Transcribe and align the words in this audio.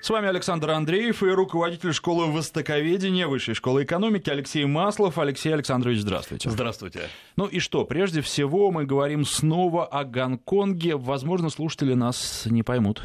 С 0.00 0.10
вами 0.10 0.28
Александр 0.28 0.70
Андреев 0.70 1.24
и 1.24 1.26
руководитель 1.26 1.92
школы 1.92 2.30
востоковедения 2.30 3.26
Высшей 3.26 3.54
школы 3.54 3.82
экономики 3.82 4.30
Алексей 4.30 4.64
Маслов. 4.64 5.18
Алексей 5.18 5.52
Александрович, 5.52 5.98
здравствуйте. 6.00 6.48
Здравствуйте. 6.50 7.08
Ну 7.34 7.46
и 7.46 7.58
что, 7.58 7.84
прежде 7.84 8.20
всего 8.20 8.70
мы 8.70 8.84
говорим 8.84 9.24
снова 9.24 9.84
о 9.84 10.04
Гонконге. 10.04 10.96
Возможно, 10.96 11.50
слушатели 11.50 11.94
нас 11.94 12.44
не 12.46 12.62
поймут. 12.62 13.02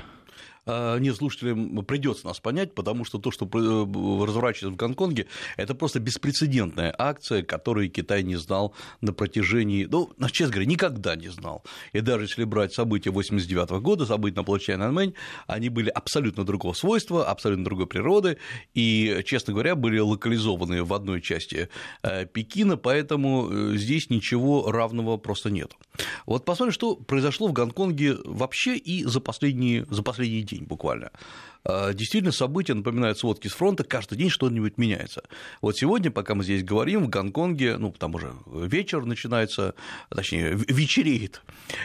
А, 0.66 0.98
нет, 0.98 1.16
слушателям 1.16 1.84
придется 1.86 2.26
нас 2.28 2.40
понять, 2.40 2.74
потому 2.74 3.06
что 3.06 3.18
то, 3.20 3.32
что 3.32 3.46
э, 3.46 4.26
разворачивается 4.26 4.74
в 4.74 4.76
Гонконге, 4.76 5.28
это 5.58 5.76
просто 5.76 6.00
беспрецедентная 6.00 6.94
акция, 6.98 7.44
которую 7.44 7.90
Китай 7.90 8.24
не 8.24 8.38
знал 8.38 8.74
на 9.02 9.14
протяжении, 9.14 9.86
ну, 9.90 10.12
честно 10.32 10.54
говоря, 10.54 10.70
никогда 10.70 11.16
не 11.16 11.28
знал. 11.28 11.64
И 11.92 12.00
даже 12.00 12.26
если 12.26 12.44
брать 12.46 12.74
события 12.74 13.12
89 13.12 13.70
года, 13.82 14.06
события 14.06 14.38
на 14.38 14.44
площади 14.44 14.78
Нанмэнь, 14.78 15.14
они 15.48 15.70
были 15.70 15.90
абсолютно 15.90 16.46
другого 16.46 16.74
свойства, 16.74 17.26
абсолютно 17.26 17.66
другой 17.66 17.88
природы, 17.88 18.38
и, 18.74 19.22
честно 19.26 19.54
говоря, 19.54 19.76
были 19.76 20.00
локализованы 20.00 20.84
в 20.84 20.94
одной 20.94 21.22
части 21.22 21.70
э, 22.04 22.26
Пекина, 22.26 22.78
поэтому 22.78 23.50
э, 23.50 23.74
здесь 23.76 24.10
ничего 24.10 24.72
равного 24.72 25.18
просто 25.18 25.50
нет. 25.50 25.76
Вот 26.26 26.46
посмотрим, 26.46 26.74
что 26.74 26.96
произошло 26.96 27.48
в 27.48 27.54
Гонконге 27.54 28.18
вообще 28.26 28.78
и 28.78 29.04
за 29.04 29.20
последние, 29.20 29.86
за 29.90 30.04
последние 30.04 30.44
день 30.44 30.64
буквально. 30.64 31.12
А, 31.66 31.94
действительно, 31.94 32.32
события 32.32 32.74
напоминают 32.74 33.18
сводки 33.18 33.48
с 33.48 33.54
фронта, 33.54 33.84
каждый 33.84 34.18
день 34.18 34.30
что-нибудь 34.30 34.78
меняется. 34.78 35.24
Вот 35.62 35.78
сегодня, 35.78 36.12
пока 36.12 36.36
мы 36.36 36.44
здесь 36.44 36.64
говорим, 36.64 37.06
в 37.06 37.10
Гонконге, 37.10 37.78
ну, 37.78 37.92
там 37.92 38.16
уже 38.16 38.34
вечер 38.48 39.06
начинается, 39.06 39.76
точнее, 40.10 40.54
вечереет, 40.68 41.42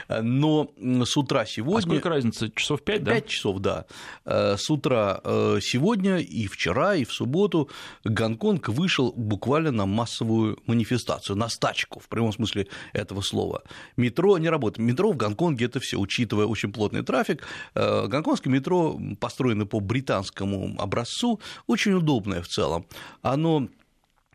но 0.09 0.71
с 0.79 1.17
утра 1.17 1.47
сегодня... 1.47 1.79
А 1.79 1.91
сколько 1.91 2.09
разница? 2.09 2.51
Часов 2.51 2.83
5, 2.83 3.05
да? 3.05 3.13
5 3.13 3.27
часов, 3.27 3.59
да. 3.61 3.87
А, 4.25 4.57
с 4.57 4.69
утра 4.71 5.21
э, 5.23 5.59
сегодня 5.63 6.19
и 6.19 6.47
вчера, 6.47 6.97
и 6.97 7.05
в 7.05 7.13
субботу 7.13 7.71
Гонконг 8.05 8.69
вышел 8.69 9.13
буквально 9.13 9.71
на 9.71 9.87
массовую 9.87 10.59
манифестацию, 10.67 11.37
на 11.37 11.49
стачку, 11.49 12.01
в 12.01 12.09
прямом 12.09 12.33
смысле 12.33 12.67
этого 12.93 13.21
слова. 13.21 13.63
Метро 13.97 14.39
не 14.39 14.49
работает. 14.49 14.87
Метро 14.87 15.13
в 15.13 15.17
Гонконге– 15.17 15.65
это 15.67 15.79
все, 15.81 15.99
учитывая 15.99 16.47
очень 16.47 16.73
плотный 16.73 17.03
трафик. 17.03 17.47
Э, 17.75 18.07
гонконгское 18.09 18.53
метро 18.53 18.99
построено 19.21 19.68
по 19.69 19.81
британскому 19.81 20.75
образцу, 20.79 21.41
очень 21.67 21.93
удобное 21.93 22.43
в 22.43 22.49
целом. 22.49 22.87
Оно 23.23 23.69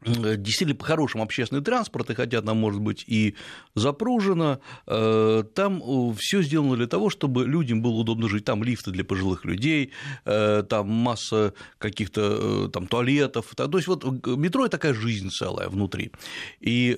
действительно 0.05 0.75
по 0.75 0.85
хорошему 0.85 1.23
общественный 1.23 1.61
транспорт, 1.61 2.09
и 2.09 2.15
хотя 2.15 2.41
там 2.41 2.57
может 2.57 2.81
быть 2.81 3.03
и 3.07 3.35
запружено, 3.75 4.59
э, 4.87 5.43
там 5.53 5.81
э, 5.81 6.13
все 6.17 6.41
сделано 6.41 6.75
для 6.75 6.87
того, 6.87 7.09
чтобы 7.09 7.45
людям 7.45 7.81
было 7.81 7.93
удобно 7.93 8.29
жить. 8.29 8.45
Там 8.45 8.63
лифты 8.63 8.91
для 8.91 9.03
пожилых 9.03 9.45
людей, 9.45 9.91
э, 10.25 10.63
там 10.67 10.89
масса 10.89 11.53
каких-то 11.77 12.69
там 12.69 12.87
туалетов. 12.87 13.53
То 13.55 13.69
есть 13.77 13.87
вот 13.87 14.03
метро– 14.25 14.67
такая 14.69 14.93
жизнь 14.93 15.29
целая 15.29 15.69
внутри. 15.69 16.11
И 16.59 16.97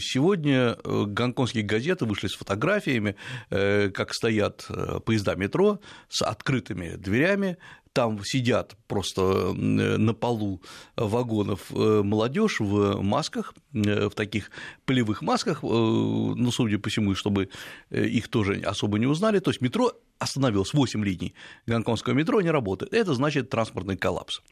сегодня 0.00 0.76
гонконгские 0.84 1.64
газеты 1.64 2.04
вышли 2.04 2.28
с 2.28 2.34
фотографиями, 2.34 3.16
как 3.48 4.12
стоят 4.12 4.66
поезда 5.04 5.34
метро 5.34 5.80
с 6.08 6.22
открытыми 6.22 6.96
дверями, 6.96 7.56
там 7.94 8.24
сидят 8.24 8.76
просто 8.88 9.52
на 9.54 10.14
полу 10.14 10.60
вагонов 10.96 11.70
э, 11.70 12.02
молодежь 12.02 12.58
в 12.58 13.00
масках, 13.00 13.54
э, 13.72 14.08
в 14.08 14.14
таких 14.14 14.50
полевых 14.84 15.22
масках, 15.22 15.62
э, 15.62 15.66
ну, 15.66 16.50
судя 16.50 16.78
по 16.78 16.90
всему, 16.90 17.14
чтобы 17.14 17.48
их 17.90 18.28
тоже 18.28 18.60
особо 18.66 18.98
не 18.98 19.06
узнали. 19.06 19.38
То 19.38 19.50
есть 19.50 19.60
метро 19.60 19.92
остановилось, 20.18 20.74
8 20.74 21.04
линий 21.04 21.34
гонконгского 21.66 22.14
метро 22.14 22.40
не 22.40 22.50
работает. 22.50 22.92
Это 22.92 23.14
значит 23.14 23.48
транспортный 23.48 23.96
коллапс. 23.96 24.42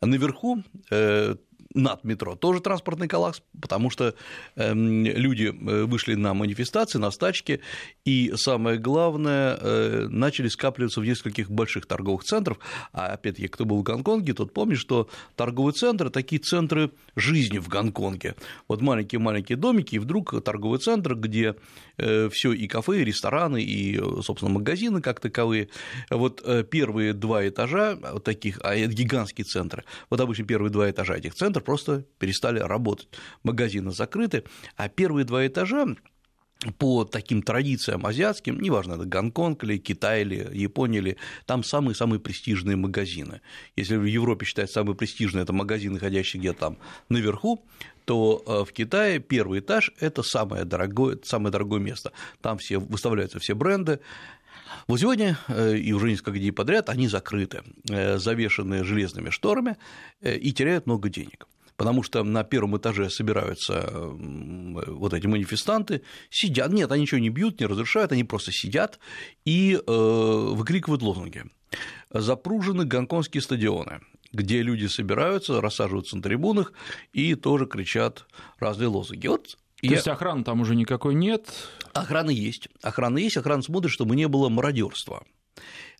Наверху 0.00 0.62
над 1.74 2.02
метро, 2.04 2.34
тоже 2.34 2.60
транспортный 2.60 3.08
коллапс, 3.08 3.42
потому 3.60 3.90
что 3.90 4.14
эм, 4.56 5.04
люди 5.04 5.46
э, 5.46 5.84
вышли 5.84 6.14
на 6.14 6.32
манифестации, 6.32 6.98
на 6.98 7.10
стачки, 7.10 7.60
и 8.04 8.32
самое 8.36 8.78
главное, 8.78 9.58
э, 9.60 10.06
начали 10.08 10.48
скапливаться 10.48 11.00
в 11.00 11.04
нескольких 11.04 11.50
больших 11.50 11.86
торговых 11.86 12.24
центрах, 12.24 12.58
а 12.92 13.08
опять-таки, 13.08 13.48
кто 13.48 13.66
был 13.66 13.80
в 13.80 13.82
Гонконге, 13.82 14.32
тот 14.32 14.54
помнит, 14.54 14.78
что 14.78 15.08
торговые 15.36 15.74
центры– 15.74 16.10
такие 16.10 16.40
центры 16.40 16.90
жизни 17.16 17.58
в 17.58 17.68
Гонконге. 17.68 18.34
Вот 18.66 18.80
маленькие-маленькие 18.80 19.58
домики, 19.58 19.96
и 19.96 19.98
вдруг 19.98 20.42
торговый 20.42 20.78
центр, 20.78 21.14
где 21.14 21.54
э, 21.98 22.30
все 22.32 22.52
и 22.52 22.66
кафе, 22.66 23.02
и 23.02 23.04
рестораны, 23.04 23.62
и, 23.62 24.00
собственно, 24.22 24.52
магазины 24.52 25.02
как 25.02 25.20
таковые. 25.20 25.68
Вот 26.08 26.42
первые 26.70 27.12
два 27.12 27.46
этажа 27.46 27.96
таких, 28.24 28.58
а 28.62 28.74
это 28.74 28.94
гигантские 28.94 29.44
центры, 29.44 29.84
вот 30.08 30.20
обычно 30.20 30.44
первые 30.44 30.70
два 30.70 30.90
этажа 30.90 31.16
этих 31.16 31.34
центров 31.34 31.57
просто 31.60 32.04
перестали 32.18 32.58
работать. 32.58 33.08
Магазины 33.42 33.92
закрыты, 33.92 34.44
а 34.76 34.88
первые 34.88 35.24
два 35.24 35.46
этажа 35.46 35.86
по 36.78 37.04
таким 37.04 37.42
традициям 37.42 38.04
азиатским, 38.04 38.60
неважно, 38.60 38.94
это 38.94 39.04
Гонконг 39.04 39.62
или 39.62 39.78
Китай 39.78 40.22
или 40.22 40.48
Япония, 40.52 40.98
или 40.98 41.16
там 41.46 41.62
самые-самые 41.62 42.18
престижные 42.18 42.76
магазины. 42.76 43.40
Если 43.76 43.96
в 43.96 44.04
Европе 44.04 44.44
считать 44.44 44.70
самые 44.70 44.96
престижные 44.96 45.44
это 45.44 45.52
магазины, 45.52 45.94
находящиеся 45.94 46.38
где-то 46.38 46.58
там 46.58 46.78
наверху, 47.08 47.64
то 48.04 48.42
э, 48.44 48.64
в 48.64 48.72
Китае 48.72 49.20
первый 49.20 49.60
этаж– 49.60 49.92
это 50.00 50.22
самое 50.22 50.64
дорогое, 50.64 51.18
самое 51.22 51.52
дорогое 51.52 51.78
место. 51.78 52.12
Там 52.40 52.58
все 52.58 52.78
выставляются 52.78 53.38
все 53.38 53.54
бренды, 53.54 54.00
вот 54.86 55.00
сегодня 55.00 55.38
э, 55.48 55.76
и 55.76 55.92
уже 55.92 56.10
несколько 56.10 56.38
дней 56.38 56.52
подряд 56.52 56.88
они 56.88 57.08
закрыты, 57.08 57.62
э, 57.88 58.18
завешены 58.18 58.84
железными 58.84 59.30
шторами 59.30 59.76
и 60.20 60.52
теряют 60.52 60.86
много 60.86 61.08
денег 61.08 61.46
потому 61.78 62.02
что 62.02 62.24
на 62.24 62.42
первом 62.42 62.76
этаже 62.76 63.08
собираются 63.08 63.88
вот 63.92 65.14
эти 65.14 65.26
манифестанты, 65.26 66.02
сидят, 66.28 66.72
нет, 66.72 66.90
они 66.90 67.02
ничего 67.02 67.20
не 67.20 67.30
бьют, 67.30 67.60
не 67.60 67.66
разрушают, 67.66 68.12
они 68.12 68.24
просто 68.24 68.50
сидят 68.52 68.98
и 69.46 69.74
э, 69.74 69.80
выкрикивают 69.86 71.02
лозунги. 71.02 71.44
Запружены 72.10 72.84
гонконгские 72.84 73.42
стадионы, 73.42 74.00
где 74.32 74.60
люди 74.60 74.86
собираются, 74.86 75.60
рассаживаются 75.60 76.16
на 76.16 76.22
трибунах 76.22 76.72
и 77.12 77.36
тоже 77.36 77.66
кричат 77.66 78.26
разные 78.58 78.88
лозунги. 78.88 79.28
Вот 79.28 79.56
то 79.80 79.86
я... 79.86 79.92
есть 79.92 80.08
охраны 80.08 80.44
там 80.44 80.60
уже 80.60 80.74
никакой 80.74 81.14
нет? 81.14 81.50
Охрана 81.92 82.30
есть. 82.30 82.68
Охрана 82.82 83.18
есть, 83.18 83.36
охрана 83.36 83.62
смотрит, 83.62 83.92
чтобы 83.92 84.16
не 84.16 84.26
было 84.26 84.48
мародерства. 84.48 85.24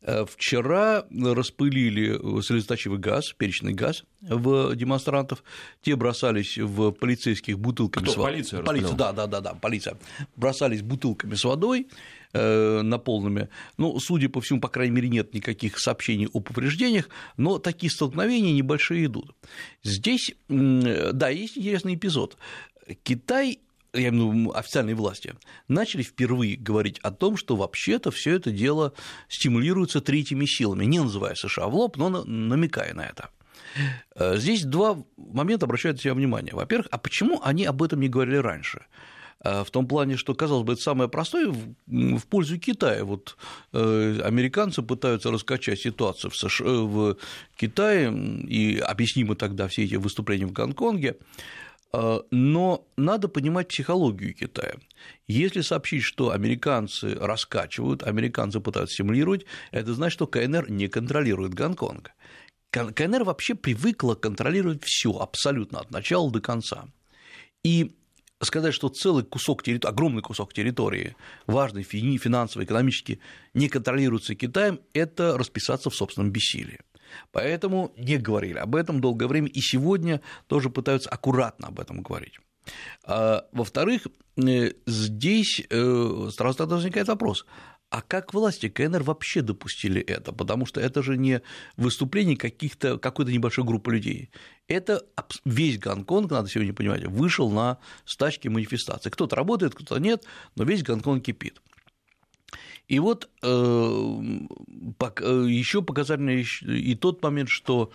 Э, 0.03 0.25
вчера 0.27 1.05
распылили 1.11 2.41
слезоточивый 2.43 2.99
газ, 2.99 3.33
перечный 3.37 3.73
газ 3.73 4.05
в 4.21 4.75
демонстрантов. 4.77 5.43
Те 5.83 5.97
бросались 5.97 6.57
в 6.57 6.93
полицейских 6.93 7.59
бутылками 7.59 8.05
Кто, 8.05 8.13
с 8.13 8.17
водой. 8.17 8.33
Полиция, 8.33 8.63
полиция, 8.63 8.97
да, 8.97 9.13
да, 9.13 9.27
да, 9.27 9.41
да, 9.41 9.55
полиция. 9.55 9.99
Бросались 10.37 10.83
бутылками 10.83 11.35
с 11.35 11.45
водой 11.45 11.89
э, 12.33 12.83
наполненными. 12.83 13.49
Ну, 13.77 13.99
судя 13.99 14.29
по 14.29 14.41
всему, 14.41 14.61
по 14.61 14.69
крайней 14.69 14.95
мере, 14.95 15.09
нет 15.09 15.35
никаких 15.35 15.79
сообщений 15.79 16.29
о 16.33 16.41
повреждениях, 16.41 17.09
но 17.37 17.59
такие 17.59 17.91
столкновения 17.91 18.53
небольшие 18.53 19.07
идут. 19.07 19.35
Здесь, 19.83 20.35
да, 20.49 21.29
есть 21.29 21.59
интересный 21.59 21.95
эпизод. 21.95 22.37
Китай 23.03 23.61
я 23.93 24.09
имею 24.09 24.29
в 24.29 24.35
виду 24.35 24.53
официальные 24.55 24.95
власти, 24.95 25.35
начали 25.67 26.03
впервые 26.03 26.57
говорить 26.57 26.99
о 27.01 27.11
том, 27.11 27.37
что 27.37 27.57
вообще-то 27.57 28.11
все 28.11 28.35
это 28.37 28.51
дело 28.51 28.93
стимулируется 29.29 30.01
третьими 30.01 30.47
силами, 30.47 30.85
не 30.85 30.99
называя 31.01 31.35
США 31.35 31.69
в 31.69 31.75
лоб, 31.75 31.97
но 31.97 32.09
намекая 32.25 32.95
на 32.95 33.07
это. 33.07 33.31
Э, 34.15 34.37
здесь 34.37 34.65
два 34.65 34.99
момента 35.17 35.67
обращают 35.67 35.99
на 35.99 36.03
себя 36.03 36.15
внимание. 36.15 36.55
Во-первых, 36.55 36.89
а 36.91 36.99
почему 36.99 37.41
они 37.43 37.65
об 37.65 37.83
этом 37.83 38.01
не 38.01 38.09
говорили 38.09 38.37
раньше? 38.37 38.87
Э, 39.45 39.63
в 39.65 39.71
том 39.71 39.87
плане, 39.87 40.17
что, 40.17 40.35
казалось 40.35 40.65
бы, 40.65 40.73
это 40.75 40.83
самое 40.83 41.09
простое 41.09 41.53
в 41.87 42.27
пользу 42.29 42.59
Китая. 42.59 43.05
Вот 43.05 43.37
э, 43.73 44.21
американцы 44.25 44.83
пытаются 44.83 45.31
раскачать 45.31 45.81
ситуацию 45.81 46.31
в, 46.31 46.37
США, 46.37 46.67
в 46.67 47.17
Китае, 47.57 48.13
и 48.49 48.79
объяснимо 48.79 49.37
тогда 49.37 49.69
все 49.69 49.85
эти 49.85 49.95
выступления 49.95 50.47
в 50.47 50.53
Гонконге. 50.53 51.17
А, 51.93 52.23
но 52.31 52.87
надо 52.97 53.29
понимать 53.29 53.69
психологию 53.69 54.35
Китая. 54.35 54.75
Если 55.27 55.63
сообщить, 55.63 56.03
что 56.03 56.31
американцы 56.31 57.15
раскачивают, 57.15 58.03
американцы 58.03 58.61
пытаются 58.61 58.95
стимулировать, 58.95 59.47
это 59.71 59.95
значит, 59.95 60.15
что 60.15 60.27
КНР 60.27 60.71
не 60.71 60.89
контролирует 60.89 61.55
Гонконг. 61.55 62.11
КНР 62.71 63.25
вообще 63.25 63.55
привыкла 63.55 64.15
контролировать 64.15 64.85
все 64.85 65.13
абсолютно 65.13 65.81
от 65.81 65.91
начала 65.91 66.31
до 66.31 66.41
конца. 66.41 66.89
И 67.65 67.97
сказать, 68.41 68.75
что 68.75 68.89
целый 68.91 69.25
кусок 69.25 69.63
территории, 69.63 69.93
огромный 69.93 70.23
кусок 70.23 70.53
территории, 70.53 71.17
важный 71.47 71.83
финансово, 71.83 72.65
экономически, 72.65 73.21
не 73.55 73.69
контролируется 73.69 74.35
Китаем, 74.35 74.81
это 74.93 75.37
расписаться 75.39 75.89
в 75.89 75.95
собственном 75.95 76.31
бессилии. 76.31 76.81
Поэтому 77.33 77.93
не 77.97 78.17
говорили 78.17 78.59
об 78.59 78.75
этом 78.75 79.01
долгое 79.01 79.27
время, 79.27 79.49
и 79.49 79.61
сегодня 79.61 80.21
тоже 80.47 80.71
пытаются 80.71 81.11
аккуратно 81.11 81.69
об 81.69 81.81
этом 81.81 82.03
говорить. 82.03 82.39
А, 83.05 83.47
во-вторых, 83.53 84.07
э, 84.37 84.73
здесь 84.87 85.63
э, 85.69 86.29
сразу 86.33 86.59
тогда 86.59 86.77
возникает 86.77 87.09
вопрос, 87.09 87.47
а 87.91 88.03
как 88.03 88.35
власти 88.35 88.69
КНР 88.69 89.03
вообще 89.03 89.41
допустили 89.41 90.01
это? 90.03 90.33
Потому 90.33 90.67
что 90.67 90.81
это 90.81 91.03
же 91.03 91.17
не 91.17 91.41
выступление 91.79 92.37
каких-то, 92.37 92.99
какой-то 92.99 93.33
небольшой 93.33 93.65
группы 93.65 93.93
людей. 93.93 94.31
Это 94.67 95.07
весь 95.47 95.79
Гонконг, 95.79 96.31
надо 96.31 96.51
сегодня 96.51 96.75
понимать, 96.75 97.07
вышел 97.07 97.51
на 97.51 97.79
стачки 98.05 98.49
манифестации. 98.49 99.09
Кто-то 99.09 99.37
работает, 99.37 99.75
кто-то 99.75 99.99
нет, 99.99 100.25
но 100.55 100.65
весь 100.65 100.83
Гонконг 100.83 101.25
кипит. 101.25 101.63
И 102.89 102.99
вот 103.01 103.29
э, 103.43 103.47
э 103.47 105.47
еще 105.49 105.83
показательный 105.83 106.47
и 106.63 106.95
тот 106.95 107.23
момент, 107.23 107.51
что 107.51 107.93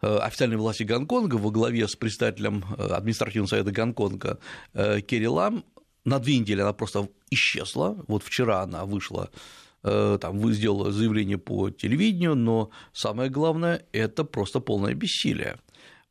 э, 0.00 0.16
официальные 0.16 0.58
власти 0.58 0.84
Гонконга 0.84 1.36
во 1.36 1.50
главе 1.50 1.86
с 1.86 1.96
представителем 1.96 2.64
э, 2.78 2.86
административного 2.86 3.48
совета 3.48 3.72
Гонконга 3.72 4.38
Керри 4.72 5.28
Лам 5.28 5.64
на 6.04 6.18
две 6.18 6.38
недели 6.38 6.62
она 6.62 6.72
просто 6.72 7.08
исчезла. 7.30 8.02
Вот 8.08 8.22
вчера 8.22 8.62
она 8.62 8.84
вышла 8.84 9.30
там 9.82 10.52
сделала 10.52 10.90
заявление 10.90 11.38
по 11.38 11.70
телевидению, 11.70 12.34
но 12.34 12.70
самое 12.92 13.30
главное– 13.30 13.84
это 13.92 14.24
просто 14.24 14.58
полное 14.58 14.94
бессилие, 14.94 15.60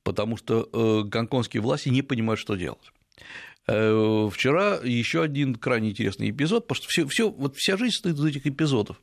потому 0.04 0.38
что 0.38 0.69
гонконгские 1.04 1.62
власти 1.62 1.90
не 1.90 2.02
понимают, 2.02 2.40
что 2.40 2.56
делать. 2.56 2.94
Э, 3.68 4.30
вчера 4.32 4.80
еще 4.84 5.24
один 5.24 5.56
крайне 5.56 5.90
интересный 5.90 6.30
эпизод, 6.30 6.68
потому 6.68 6.84
что 6.84 6.90
все, 6.90 7.08
все, 7.08 7.30
вот 7.30 7.56
вся 7.56 7.78
жизнь 7.78 7.96
стоит 7.96 8.16
из 8.16 8.26
этих 8.26 8.46
эпизодов. 8.48 9.02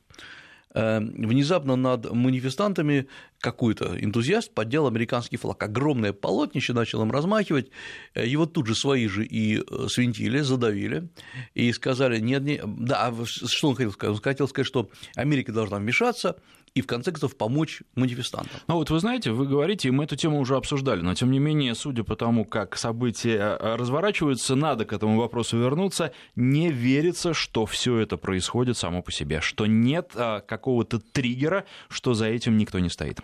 Эм, 0.75 1.13
внезапно 1.27 1.75
над 1.75 2.11
манифестантами 2.11 3.07
какой-то 3.39 3.95
энтузиаст 3.99 4.51
поддел 4.51 4.87
американский 4.87 5.37
флаг. 5.37 5.61
Огромное 5.61 6.13
полотнище 6.13 6.73
начал 6.73 7.03
им 7.03 7.11
размахивать, 7.11 7.69
э, 8.15 8.25
его 8.25 8.47
тут 8.47 8.65
же 8.65 8.73
свои 8.73 9.07
же 9.07 9.23
и 9.23 9.59
э, 9.59 9.87
свинтили, 9.87 10.39
задавили, 10.39 11.09
и 11.53 11.71
сказали, 11.73 12.19
нет, 12.19 12.41
нет, 12.41 12.63
да, 12.65 13.07
а 13.07 13.25
что 13.25 13.69
он 13.69 13.75
хотел 13.75 13.91
сказать? 13.91 14.15
Он 14.15 14.21
хотел 14.21 14.47
сказать, 14.47 14.67
что 14.67 14.89
Америка 15.15 15.51
должна 15.51 15.77
вмешаться, 15.77 16.37
и, 16.75 16.81
в 16.81 16.87
конце 16.87 17.11
концов, 17.11 17.37
помочь 17.37 17.83
манифестантам. 17.95 18.59
Ну 18.67 18.75
вот 18.75 18.89
вы 18.89 18.99
знаете, 18.99 19.31
вы 19.31 19.45
говорите, 19.45 19.89
и 19.89 19.91
мы 19.91 20.05
эту 20.05 20.15
тему 20.15 20.39
уже 20.39 20.55
обсуждали, 20.55 21.01
но 21.01 21.13
тем 21.13 21.29
не 21.31 21.39
менее, 21.39 21.75
судя 21.75 22.03
по 22.03 22.15
тому, 22.15 22.45
как 22.45 22.77
события 22.77 23.57
э, 23.59 23.75
разворачиваются, 23.75 24.55
надо 24.55 24.85
к 24.85 24.93
этому 24.93 25.19
вопросу 25.19 25.57
вернуться, 25.57 26.13
не 26.35 26.71
верится, 26.71 27.33
что 27.33 27.65
все 27.65 27.97
это 27.97 28.17
происходит 28.17 28.77
само 28.77 29.03
по 29.03 29.11
себе, 29.11 29.41
что 29.41 29.67
нет 29.67 30.11
а, 30.15 30.41
какого-то 30.41 30.99
триггера, 30.99 31.65
что 31.89 32.13
за 32.15 32.25
этим 32.25 32.57
никто 32.57 32.79
не 32.79 32.89
стоит. 32.89 33.19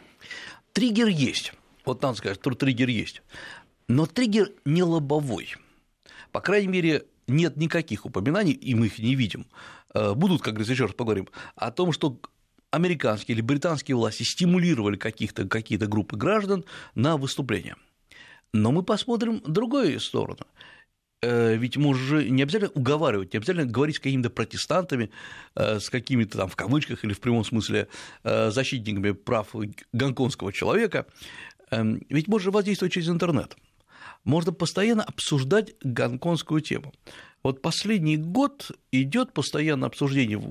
Триггер 0.74 1.08
есть, 1.08 1.54
вот 1.86 2.02
надо 2.04 2.18
сказать, 2.18 2.40
что 2.40 2.52
триггер 2.52 2.90
есть, 2.90 3.24
но 3.88 4.06
триггер 4.06 4.52
не 4.66 4.84
лобовой. 4.84 5.56
По 6.32 6.42
крайней 6.42 6.68
мере, 6.68 7.06
нет 7.28 7.58
никаких 7.58 8.06
упоминаний, 8.06 8.54
и 8.54 8.76
мы 8.76 8.88
их 8.88 9.00
не 9.00 9.16
видим. 9.16 9.48
Э, 9.96 10.14
будут, 10.14 10.44
как 10.44 10.54
говорится, 10.54 10.74
еще 10.74 10.86
раз 10.86 10.94
поговорим, 10.94 11.28
о 11.56 11.72
том, 11.72 11.92
что 11.92 12.20
американские 12.72 13.36
или 13.36 13.42
британские 13.42 13.96
власти 13.96 14.24
стимулировали 14.24 14.98
каких-то, 14.98 15.48
какие-то 15.48 15.88
группы 15.88 16.18
граждан 16.18 16.66
на 16.96 17.18
выступления. 17.18 17.76
Но 18.54 18.72
мы 18.72 18.84
посмотрим 18.84 19.42
другую 19.46 20.00
сторону. 20.00 20.46
Э, 21.22 21.56
ведь 21.56 21.76
можно 21.76 22.02
же 22.02 22.30
не 22.30 22.44
обязательно 22.44 22.72
уговаривать, 22.74 23.34
не 23.34 23.38
обязательно 23.38 23.66
говорить 23.66 23.98
с 23.98 24.00
какими-то 24.00 24.30
протестантами, 24.30 25.10
э, 25.56 25.80
с 25.80 25.90
какими-то 25.90 26.38
там 26.38 26.50
в 26.50 26.56
кавычках 26.56 27.04
или 27.04 27.14
в 27.14 27.20
прямом 27.20 27.44
смысле 27.44 27.90
э, 28.24 28.52
защитниками 28.52 29.12
прав 29.12 29.54
гонконгского 29.92 30.54
человека, 30.54 31.08
эм, 31.72 32.02
ведь 32.10 32.28
можно 32.28 32.52
воздействовать 32.52 32.94
через 32.94 33.10
интернет. 33.10 33.58
Можно 34.24 34.52
постоянно 34.52 35.04
обсуждать 35.04 35.76
гонконгскую 35.82 36.62
тему. 36.62 36.94
Вот 37.42 37.62
последний 37.62 38.18
год 38.18 38.72
идет 38.92 39.34
постоянное 39.34 39.88
обсуждение, 39.88 40.42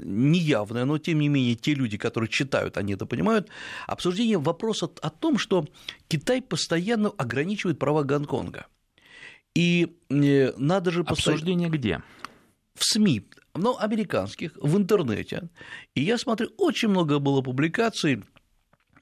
неявное, 0.00 0.84
но 0.84 0.98
тем 0.98 1.20
не 1.20 1.28
менее 1.28 1.54
те 1.54 1.74
люди, 1.74 1.96
которые 1.96 2.28
читают, 2.28 2.76
они 2.76 2.94
это 2.94 3.06
понимают, 3.06 3.48
обсуждение 3.86 4.38
вопроса 4.38 4.90
о 5.02 5.10
том, 5.10 5.38
что 5.38 5.68
Китай 6.08 6.42
постоянно 6.42 7.10
ограничивает 7.10 7.78
права 7.78 8.02
Гонконга. 8.02 8.66
И 9.54 9.96
э, 10.08 10.52
надо 10.56 10.90
же... 10.90 11.02
Обсуждение 11.02 11.70
постоянно... 11.70 12.00
где? 12.00 12.02
В 12.74 12.84
СМИ, 12.84 13.28
но 13.54 13.78
американских, 13.78 14.52
в 14.56 14.76
интернете. 14.76 15.48
И 15.94 16.02
я 16.02 16.18
смотрю, 16.18 16.48
очень 16.56 16.88
много 16.88 17.20
было 17.20 17.42
публикаций 17.42 18.24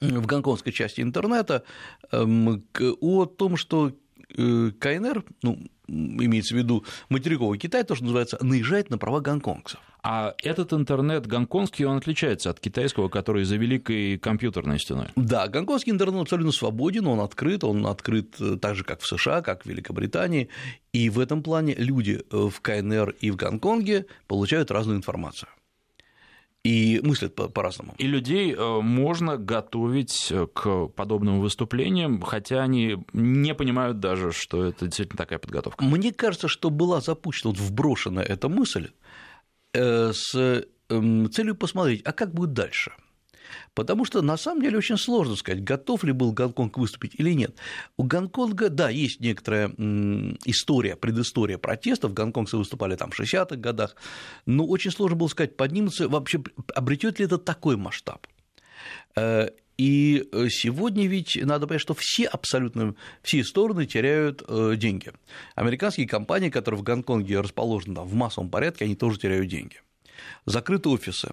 в 0.01 0.27
гонконгской 0.27 0.73
части 0.73 1.01
интернета 1.01 1.65
эм, 2.11 2.67
о 3.01 3.27
том, 3.27 3.57
что 3.57 3.93
КНР, 4.29 5.25
ну, 5.43 5.59
имеется 5.89 6.55
в 6.55 6.59
виду 6.59 6.85
материковый 7.09 7.59
Китай, 7.59 7.85
то, 7.85 7.95
что 7.95 8.05
называется, 8.05 8.39
наезжает 8.41 8.91
на 8.91 8.99
права 8.99 9.21
гонконгцев. 9.21 9.81
А 10.03 10.35
этот 10.43 10.73
интернет 10.73 11.27
гонконгский, 11.27 11.85
он 11.85 11.99
отличается 11.99 12.49
от 12.51 12.59
китайского, 12.59 13.09
который 13.09 13.45
за 13.45 13.57
великой 13.57 14.19
компьютерной 14.19 14.79
стеной. 14.79 15.09
Да, 15.17 15.47
гонконгский 15.49 15.93
интернет 15.93 16.23
абсолютно 16.23 16.53
свободен, 16.53 17.07
он 17.07 17.21
открыт, 17.21 17.65
он 17.65 17.87
открыт 17.87 18.37
э, 18.41 18.57
так 18.57 18.77
же, 18.77 18.85
как 18.85 19.01
в 19.01 19.07
США, 19.07 19.43
как 19.43 19.65
в 19.65 19.67
Великобритании, 19.67 20.49
и 20.93 21.11
в 21.11 21.19
этом 21.19 21.43
плане 21.43 21.75
люди 21.75 22.23
э, 22.31 22.49
в 22.49 22.61
КНР 22.61 23.17
и 23.21 23.31
в 23.31 23.37
Гонконге 23.37 24.07
получают 24.27 24.71
разную 24.71 24.97
информацию 24.97 25.51
и 26.65 27.01
мыслят 27.03 27.35
по-разному. 27.35 27.95
И 27.99 28.07
людей 28.07 28.55
э, 28.55 28.81
можно 28.81 29.37
готовить 29.37 30.33
к 30.53 30.87
подобным 30.89 31.41
выступлениям, 31.41 32.21
хотя 32.21 32.63
они 32.63 32.99
не 33.13 33.55
понимают 33.55 34.01
даже, 34.01 34.33
что 34.33 34.65
это 34.65 34.87
действительно 34.87 35.17
такая 35.19 35.39
подготовка. 35.39 35.85
Мне 35.85 36.13
кажется, 36.13 36.49
что 36.49 36.71
была 36.71 37.01
запущена, 37.01 37.51
вот 37.53 37.61
вброшена 37.61 38.23
эта 38.23 38.49
мысль 38.49 38.91
Э, 39.73 40.13
с 40.13 40.35
эм, 40.89 41.31
целью 41.31 41.55
посмотреть, 41.55 42.03
а 42.05 42.13
как 42.13 42.35
будет 42.35 42.53
дальше. 42.53 42.93
Потому 43.75 44.05
что 44.05 44.21
на 44.23 44.37
самом 44.37 44.63
деле 44.63 44.79
очень 44.79 44.99
сложно 44.99 45.37
сказать, 45.37 45.63
готов 45.63 46.05
ли 46.05 46.13
был 46.13 46.33
Гонконг 46.33 46.77
выступить 46.77 47.15
или 47.17 47.33
нет. 47.33 47.55
У 47.97 48.03
Гонконга, 48.03 48.69
да, 48.69 48.91
есть 48.91 49.21
некоторая 49.21 49.69
история, 50.45 50.97
предыстория 50.97 51.59
протестов. 51.59 52.13
Гонконгцы 52.13 52.57
выступали 52.57 52.97
там 52.97 53.11
в 53.11 53.19
60-х 53.19 53.57
годах, 53.57 53.97
но 54.47 54.67
очень 54.67 54.91
сложно 54.91 55.17
было 55.17 55.29
сказать, 55.29 55.57
поднимется, 55.57 56.09
вообще 56.09 56.43
обретет 56.75 57.19
ли 57.19 57.27
это 57.27 57.39
такой 57.39 57.77
масштаб. 57.77 58.27
Э, 59.17 59.51
и 59.81 60.29
э, 60.33 60.49
сегодня 60.51 61.07
ведь 61.07 61.39
надо 61.43 61.67
понять, 61.67 61.81
что 61.81 61.95
все 61.97 62.27
абсолютно 62.27 62.95
все 63.23 63.43
стороны 63.45 63.87
теряют 63.87 64.43
э, 64.47 64.75
деньги. 64.77 65.13
Американские 65.55 66.07
компании, 66.07 66.51
которые 66.51 66.81
в 66.81 66.85
Гонконге 66.85 67.41
расположены 67.41 67.95
там, 67.95 68.07
в 68.07 68.15
массовом 68.15 68.51
порядке, 68.51 68.85
они 68.85 68.95
тоже 68.95 69.19
теряют 69.19 69.49
деньги. 69.49 69.77
Закрыты 70.45 70.91
офисы, 70.91 71.33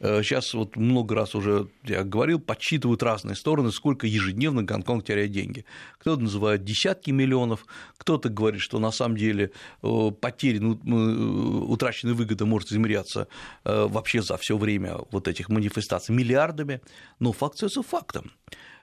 Сейчас 0.00 0.54
э, 0.54 0.58
вот 0.58 0.76
много 0.76 1.14
раз 1.14 1.34
уже 1.34 1.68
я 1.84 2.04
говорил, 2.04 2.40
подсчитывают 2.40 3.02
разные 3.02 3.36
стороны, 3.36 3.70
сколько 3.70 4.06
ежедневно 4.06 4.62
Гонконг 4.62 5.04
теряет 5.04 5.30
деньги. 5.30 5.66
Кто-то 5.98 6.22
называет 6.22 6.64
десятки 6.64 7.10
миллионов, 7.10 7.66
кто-то 7.98 8.30
говорит, 8.30 8.62
что 8.62 8.78
на 8.78 8.92
самом 8.92 9.16
деле 9.16 9.50
э, 9.82 10.10
потери, 10.20 10.58
ну, 10.58 10.74
э, 10.74 11.64
утраченная 11.72 12.14
выгода 12.14 12.46
может 12.46 12.72
измеряться 12.72 13.28
вообще 13.64 14.22
за 14.22 14.36
все 14.38 14.56
время 14.56 14.98
вот 15.10 15.28
этих 15.28 15.48
манифестаций 15.48 16.14
миллиардами, 16.14 16.80
но 17.18 17.32
факт 17.32 17.54
остается 17.54 17.82
фактом 17.82 18.32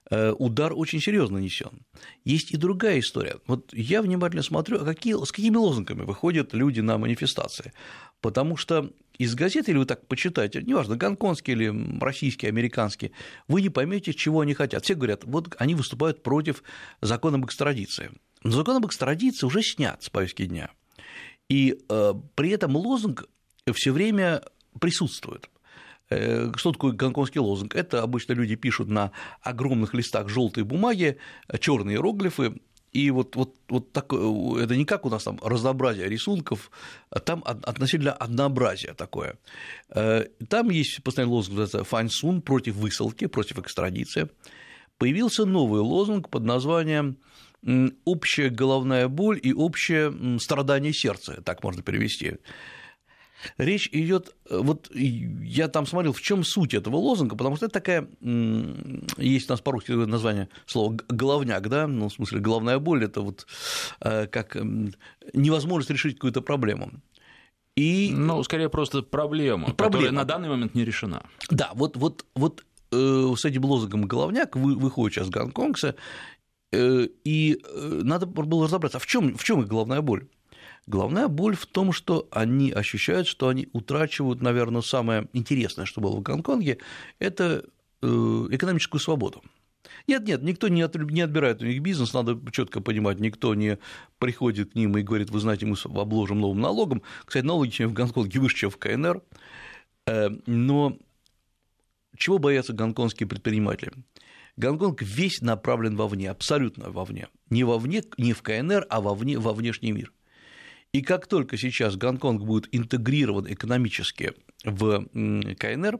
удар 0.10 0.72
очень 0.74 1.02
серьезно 1.02 1.38
нанесен. 1.38 1.82
Есть 2.24 2.52
и 2.52 2.58
другая 2.58 3.00
история. 3.00 3.40
Вот 3.46 3.74
я 3.74 4.02
внимательно 4.02 4.42
смотрю, 4.42 4.82
а 4.82 4.86
какие, 4.86 5.22
с 5.22 5.34
какими 5.34 5.58
лозунгами 5.58 6.04
выходят 6.04 6.54
люди 6.54 6.80
на 6.80 6.98
манифестации. 6.98 7.74
Потому 8.22 8.56
что 8.56 8.90
из 9.18 9.36
газеты, 9.36 9.72
или 9.72 9.80
вы 9.80 9.86
так 9.86 10.08
почитаете, 10.08 10.62
неважно, 10.62 10.96
гонконгский 10.96 11.54
или 11.54 12.00
российский, 12.00 12.48
американский, 12.48 13.12
вы 13.48 13.62
не 13.62 13.70
поймете, 13.70 14.14
чего 14.14 14.42
они 14.42 14.54
хотят. 14.54 14.84
Все 14.84 14.96
говорят, 14.96 15.24
вот 15.26 15.56
они 15.60 15.76
выступают 15.76 16.24
против 16.24 16.64
закона 17.02 17.38
об 17.38 17.46
экстрадиции. 17.46 18.12
Но 18.44 18.52
закон 18.52 18.78
об 18.78 18.86
экстрадиции 18.86 19.46
уже 19.46 19.62
снят 19.62 20.02
с 20.04 20.10
повестки 20.10 20.46
дня. 20.46 20.70
И 21.50 21.80
э, 21.90 22.14
при 22.36 22.50
этом 22.50 22.76
лозунг 22.76 23.26
все 23.74 23.92
время 23.92 24.44
присутствует. 24.80 25.50
Э, 26.10 26.52
что 26.56 26.72
такое 26.72 26.94
гонконгский 26.94 27.40
лозунг? 27.40 27.76
Это 27.76 28.04
обычно 28.04 28.34
люди 28.34 28.56
пишут 28.56 28.88
на 28.88 29.12
огромных 29.42 29.94
листах 29.94 30.30
желтой 30.30 30.64
бумаги, 30.64 31.18
черные 31.60 31.96
иероглифы, 31.96 32.60
и 32.94 33.12
вот, 33.12 33.36
вот, 33.36 33.56
вот 33.70 33.92
так, 33.92 34.06
это 34.14 34.76
не 34.76 34.86
как 34.86 35.06
у 35.06 35.10
нас 35.10 35.24
там 35.24 35.40
разнообразие 35.44 36.08
рисунков, 36.10 36.72
а 37.10 37.20
там 37.20 37.44
относительно 37.46 38.14
однообразие 38.14 38.94
такое. 38.94 39.36
Э, 39.90 40.26
там 40.50 40.70
есть 40.70 41.04
постоянный 41.04 41.32
лозунг, 41.32 41.58
называется 41.58 41.84
«Фань 41.84 42.10
Сун» 42.10 42.42
против 42.42 42.76
высылки, 42.76 43.28
против 43.28 43.60
экстрадиции. 43.60 44.30
Появился 44.98 45.46
новый 45.46 45.82
лозунг 45.82 46.30
под 46.30 46.44
названием 46.44 47.18
«Общая 48.06 48.50
головная 48.50 49.08
боль 49.08 49.40
и 49.44 49.54
общее 49.54 50.40
страдание 50.40 50.94
сердца», 50.94 51.42
так 51.44 51.64
можно 51.64 51.82
перевести. 51.82 52.38
Речь 53.58 53.90
идет, 53.92 54.36
э, 54.50 54.60
вот 54.62 54.90
я 54.94 55.68
там 55.68 55.86
смотрел, 55.86 56.14
в 56.14 56.22
чем 56.22 56.44
суть 56.44 56.74
этого 56.74 56.96
лозунга, 56.96 57.36
потому 57.36 57.56
что 57.56 57.66
это 57.66 57.74
такая, 57.74 58.08
есть 59.18 59.50
у 59.50 59.54
нас 59.54 59.62
по-русски 59.62 59.92
название 59.92 60.50
слова 60.66 60.98
головняк, 61.10 61.68
да, 61.70 61.88
ну, 61.88 62.10
в 62.10 62.14
смысле, 62.14 62.40
головная 62.40 62.80
боль– 62.80 63.04
это 63.06 63.22
вот 63.22 63.48
э, 64.02 64.28
как 64.28 64.58
невозможность 65.34 65.92
решить 65.92 66.16
какую-то 66.16 66.42
проблему. 66.42 66.92
И... 67.76 68.12
Ну, 68.12 68.44
скорее 68.44 68.70
просто 68.70 69.04
проблема, 69.04 69.68
проблема, 69.74 69.76
которая 69.78 70.12
на 70.12 70.24
данный 70.26 70.50
момент 70.50 70.74
не 70.74 70.84
решена. 70.84 71.24
Да, 71.50 71.72
вот, 71.76 71.96
вот, 71.96 72.26
вот 72.36 72.66
э, 72.92 73.34
с 73.38 73.46
этим 73.46 73.66
лозунгом 73.66 74.04
головняк 74.04 74.56
вы, 74.56 74.76
выходит 74.76 75.16
сейчас 75.16 75.30
гонконгцы, 75.30 75.96
э, 76.72 77.08
и 77.24 77.62
надо 77.74 78.26
было 78.26 78.66
разобраться, 78.66 78.98
а 78.98 79.02
в 79.02 79.06
чем 79.06 79.38
в 79.38 79.44
чем 79.44 79.62
их 79.62 79.68
головная 79.68 80.02
боль? 80.02 80.28
Главная 80.88 81.28
боль 81.28 81.58
в 81.58 81.66
том, 81.66 81.92
что 81.92 82.30
они 82.32 82.72
ощущают, 82.72 83.28
что 83.28 83.50
они 83.50 83.68
утрачивают, 83.74 84.42
наверное, 84.42 84.82
самое 84.82 85.28
интересное, 85.34 85.86
что 85.86 86.00
было 86.00 86.16
в 86.16 86.22
Гонконге, 86.22 86.78
это 87.20 87.66
э, 88.02 88.08
экономическую 88.08 89.02
свободу. 89.02 89.44
Нет, 90.08 90.26
нет, 90.26 90.42
никто 90.44 90.70
не, 90.70 90.82
отбирает 90.82 91.62
у 91.62 91.66
них 91.66 91.82
бизнес, 91.82 92.14
надо 92.14 92.40
четко 92.52 92.80
понимать, 92.80 93.20
никто 93.20 93.54
не 93.54 93.80
приходит 94.18 94.72
к 94.72 94.76
ним 94.76 94.98
и 94.98 95.02
говорит, 95.02 95.30
вы 95.30 95.42
знаете, 95.42 95.66
мы 95.66 95.76
обложим 95.84 96.40
новым 96.40 96.62
налогом. 96.62 97.02
Кстати, 97.26 97.46
налоги 97.46 97.70
чем 97.70 97.90
в 97.90 97.94
Гонконге 97.94 98.40
выше, 98.40 98.56
чем 98.56 98.70
в 98.70 98.78
КНР. 98.78 99.22
Э, 100.06 100.30
но 100.46 100.98
чего 102.16 102.38
боятся 102.38 102.72
гонконгские 102.72 103.28
предприниматели? 103.28 103.92
Гонконг 104.56 105.02
весь 105.02 105.42
направлен 105.42 105.98
вовне, 105.98 106.32
абсолютно 106.32 106.90
вовне. 106.90 107.28
Не 107.50 107.66
вовне, 107.66 108.04
не 108.18 108.32
в 108.32 108.42
КНР, 108.42 108.88
а 108.90 109.02
вовне, 109.02 109.38
во 109.38 109.54
внешний 109.54 109.92
мир. 109.92 110.14
И 110.94 111.02
как 111.02 111.28
только 111.28 111.58
сейчас 111.58 111.96
Гонконг 111.96 112.44
будет 112.44 112.68
интегрирован 112.72 113.52
экономически 113.52 114.34
в 114.64 115.06
КНР, 115.56 116.00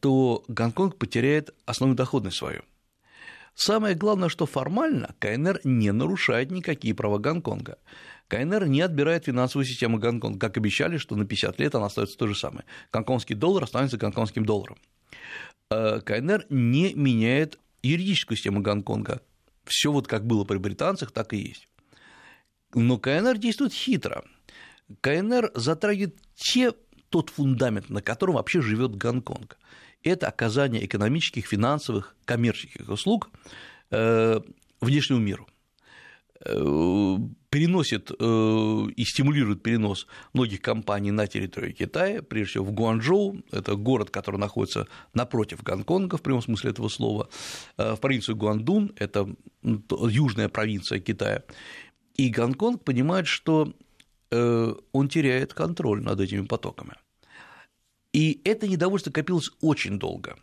то 0.00 0.44
Гонконг 0.48 0.96
потеряет 0.98 1.54
основную 1.66 1.96
доходность 1.96 2.38
свою. 2.38 2.62
Самое 3.54 3.94
главное, 3.94 4.28
что 4.28 4.44
формально 4.44 5.14
КНР 5.18 5.60
не 5.64 5.90
нарушает 5.90 6.50
никакие 6.50 6.94
права 6.94 7.18
Гонконга. 7.18 7.78
КНР 8.28 8.66
не 8.66 8.82
отбирает 8.82 9.24
финансовую 9.24 9.64
систему 9.64 9.98
Гонконга, 9.98 10.38
как 10.38 10.58
обещали, 10.58 10.98
что 10.98 11.16
на 11.16 11.24
50 11.24 11.58
лет 11.60 11.74
она 11.74 11.86
остается 11.86 12.18
то 12.18 12.26
же 12.26 12.34
самое. 12.34 12.66
Гонконгский 12.92 13.34
доллар 13.34 13.64
останется 13.64 13.96
гонконгским 13.96 14.44
долларом. 14.44 14.76
Э, 15.70 16.00
КНР 16.00 16.46
не 16.50 16.92
меняет 16.94 17.58
юридическую 17.82 18.36
систему 18.36 18.60
Гонконга. 18.60 19.22
Все 19.64 19.90
вот 19.90 20.06
как 20.06 20.26
было 20.26 20.44
при 20.44 20.58
британцах, 20.58 21.10
так 21.10 21.32
и 21.32 21.38
есть. 21.38 21.68
Но 22.76 22.98
КНР 22.98 23.38
действует 23.38 23.72
хитро. 23.72 24.22
КНР 25.00 25.50
затрагивает 25.54 26.18
те, 26.34 26.72
тот 27.08 27.30
фундамент, 27.30 27.88
на 27.88 28.02
котором 28.02 28.34
вообще 28.34 28.60
живет 28.60 28.94
Гонконг. 28.94 29.58
Это 30.02 30.28
оказание 30.28 30.84
экономических, 30.84 31.46
финансовых, 31.46 32.14
коммерческих 32.26 32.88
услуг 32.90 33.30
э, 33.90 34.40
внешнему 34.82 35.20
миру 35.20 35.48
э, 36.44 37.16
переносит 37.48 38.10
э, 38.10 38.86
и 38.94 39.04
стимулирует 39.04 39.62
перенос 39.62 40.06
многих 40.34 40.60
компаний 40.60 41.12
на 41.12 41.26
территорию 41.26 41.72
Китая, 41.72 42.22
прежде 42.22 42.50
всего 42.50 42.66
в 42.66 42.72
Гуанчжоу, 42.72 43.42
это 43.52 43.74
город, 43.74 44.10
который 44.10 44.36
находится 44.36 44.86
напротив 45.14 45.62
Гонконга 45.62 46.18
в 46.18 46.22
прямом 46.22 46.42
смысле 46.42 46.72
этого 46.72 46.88
слова, 46.88 47.30
в 47.78 47.96
провинцию 47.96 48.36
Гуандун, 48.36 48.92
это 48.96 49.34
южная 49.62 50.50
провинция 50.50 51.00
Китая, 51.00 51.42
и 52.16 52.30
Гонконг 52.30 52.82
понимает, 52.84 53.26
что 53.26 53.72
э, 54.30 54.74
он 54.92 55.08
теряет 55.08 55.52
контроль 55.54 56.02
над 56.02 56.20
этими 56.20 56.46
потоками. 56.46 56.94
И 58.12 58.40
это 58.44 58.66
недовольство 58.66 59.10
копилось 59.10 59.50
очень 59.60 59.98
долго. 59.98 60.36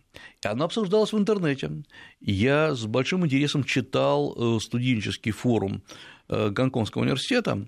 И 0.44 0.48
оно 0.48 0.66
обсуждалось 0.66 1.12
в 1.12 1.18
интернете. 1.18 1.84
Я 2.20 2.76
с 2.76 2.86
большим 2.86 3.26
интересом 3.26 3.64
читал 3.64 4.36
э, 4.36 4.60
студенческий 4.60 5.32
форум 5.32 5.84
э, 6.30 6.50
Гонконгского 6.50 7.02
университета, 7.02 7.68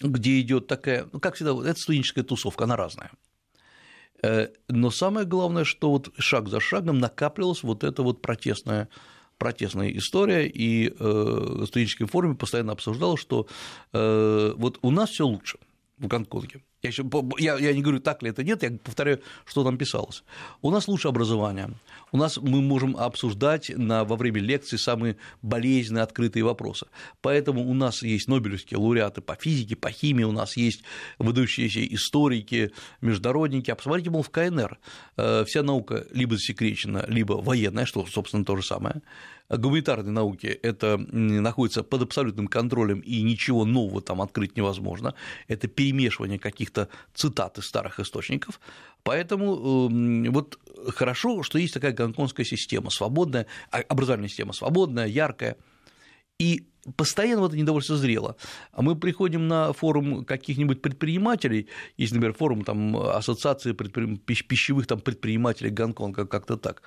где 0.00 0.40
идет 0.40 0.66
такая, 0.66 1.06
ну, 1.12 1.20
как 1.20 1.34
всегда, 1.34 1.52
это 1.68 1.78
студенческая 1.78 2.22
тусовка, 2.22 2.64
она 2.64 2.76
разная. 2.76 3.10
Но 4.68 4.90
самое 4.90 5.26
главное, 5.26 5.64
что 5.64 5.90
вот 5.90 6.08
шаг 6.18 6.48
за 6.48 6.58
шагом 6.58 6.98
накапливалась 6.98 7.62
вот 7.62 7.84
эта 7.84 8.02
вот 8.02 8.22
протестная 8.22 8.88
протестная 9.38 9.90
история, 9.96 10.46
и 10.46 10.92
э, 10.98 11.64
студенческой 11.66 12.06
форуме 12.06 12.34
постоянно 12.34 12.72
обсуждал, 12.72 13.16
что 13.16 13.46
э, 13.92 14.54
вот 14.56 14.78
у 14.82 14.90
нас 14.90 15.10
все 15.10 15.26
лучше 15.26 15.58
в 15.98 16.06
Гонконге. 16.06 16.62
Я, 16.82 16.90
еще, 16.90 17.04
я, 17.38 17.56
я 17.56 17.72
не 17.72 17.80
говорю, 17.80 18.00
так 18.00 18.22
ли 18.22 18.30
это 18.30 18.44
нет, 18.44 18.62
я 18.62 18.70
повторяю, 18.70 19.20
что 19.46 19.64
там 19.64 19.78
писалось. 19.78 20.22
У 20.60 20.70
нас 20.70 20.88
лучше 20.88 21.08
образование, 21.08 21.70
у 22.12 22.18
нас 22.18 22.36
мы 22.36 22.60
можем 22.60 22.96
обсуждать 22.96 23.70
на, 23.74 24.04
во 24.04 24.16
время 24.16 24.40
лекции 24.40 24.76
самые 24.76 25.16
болезненные 25.40 26.02
открытые 26.02 26.44
вопросы. 26.44 26.86
Поэтому 27.22 27.66
у 27.68 27.72
нас 27.72 28.02
есть 28.02 28.28
нобелевские 28.28 28.78
лауреаты 28.78 29.22
по 29.22 29.36
физике, 29.36 29.74
по 29.74 29.90
химии, 29.90 30.24
у 30.24 30.32
нас 30.32 30.56
есть 30.56 30.82
выдающиеся 31.18 31.84
историки, 31.86 32.72
международники. 33.00 33.70
А 33.70 33.74
посмотрите, 33.74 34.10
мол, 34.10 34.22
в 34.22 34.30
КНР 34.30 34.78
э, 35.16 35.44
вся 35.46 35.62
наука 35.62 36.06
либо 36.12 36.36
засекречена, 36.36 37.06
либо 37.08 37.34
военная, 37.34 37.86
что, 37.86 38.04
собственно, 38.06 38.44
то 38.44 38.54
же 38.56 38.62
самое 38.62 39.00
гуманитарной 39.48 40.12
науки 40.12 40.46
это 40.46 40.96
находится 40.96 41.82
под 41.82 42.02
абсолютным 42.02 42.48
контролем, 42.48 43.00
и 43.00 43.22
ничего 43.22 43.64
нового 43.64 44.00
там 44.00 44.20
открыть 44.20 44.56
невозможно. 44.56 45.14
Это 45.48 45.68
перемешивание 45.68 46.38
каких-то 46.38 46.88
цитат 47.14 47.58
из 47.58 47.66
старых 47.66 48.00
источников. 48.00 48.60
Поэтому 49.02 49.88
вот 50.30 50.58
хорошо, 50.88 51.42
что 51.42 51.58
есть 51.58 51.74
такая 51.74 51.92
гонконгская 51.92 52.44
система, 52.44 52.90
свободная, 52.90 53.46
а, 53.70 53.78
образовательная 53.78 54.28
система 54.28 54.52
свободная, 54.52 55.06
яркая. 55.06 55.56
И 56.38 56.66
постоянно 56.96 57.40
вот 57.40 57.48
это 57.48 57.58
недовольство 57.58 57.96
зрело. 57.96 58.36
А 58.72 58.82
мы 58.82 58.94
приходим 58.96 59.48
на 59.48 59.72
форум 59.72 60.24
каких-нибудь 60.24 60.82
предпринимателей, 60.82 61.68
есть, 61.96 62.12
например, 62.12 62.34
форум 62.34 62.64
там, 62.64 62.96
ассоциации 62.96 63.72
предпри... 63.72 64.16
пищевых 64.16 64.86
там, 64.86 65.00
предпринимателей 65.00 65.70
Гонконга, 65.70 66.26
как-то 66.26 66.56
так, 66.56 66.82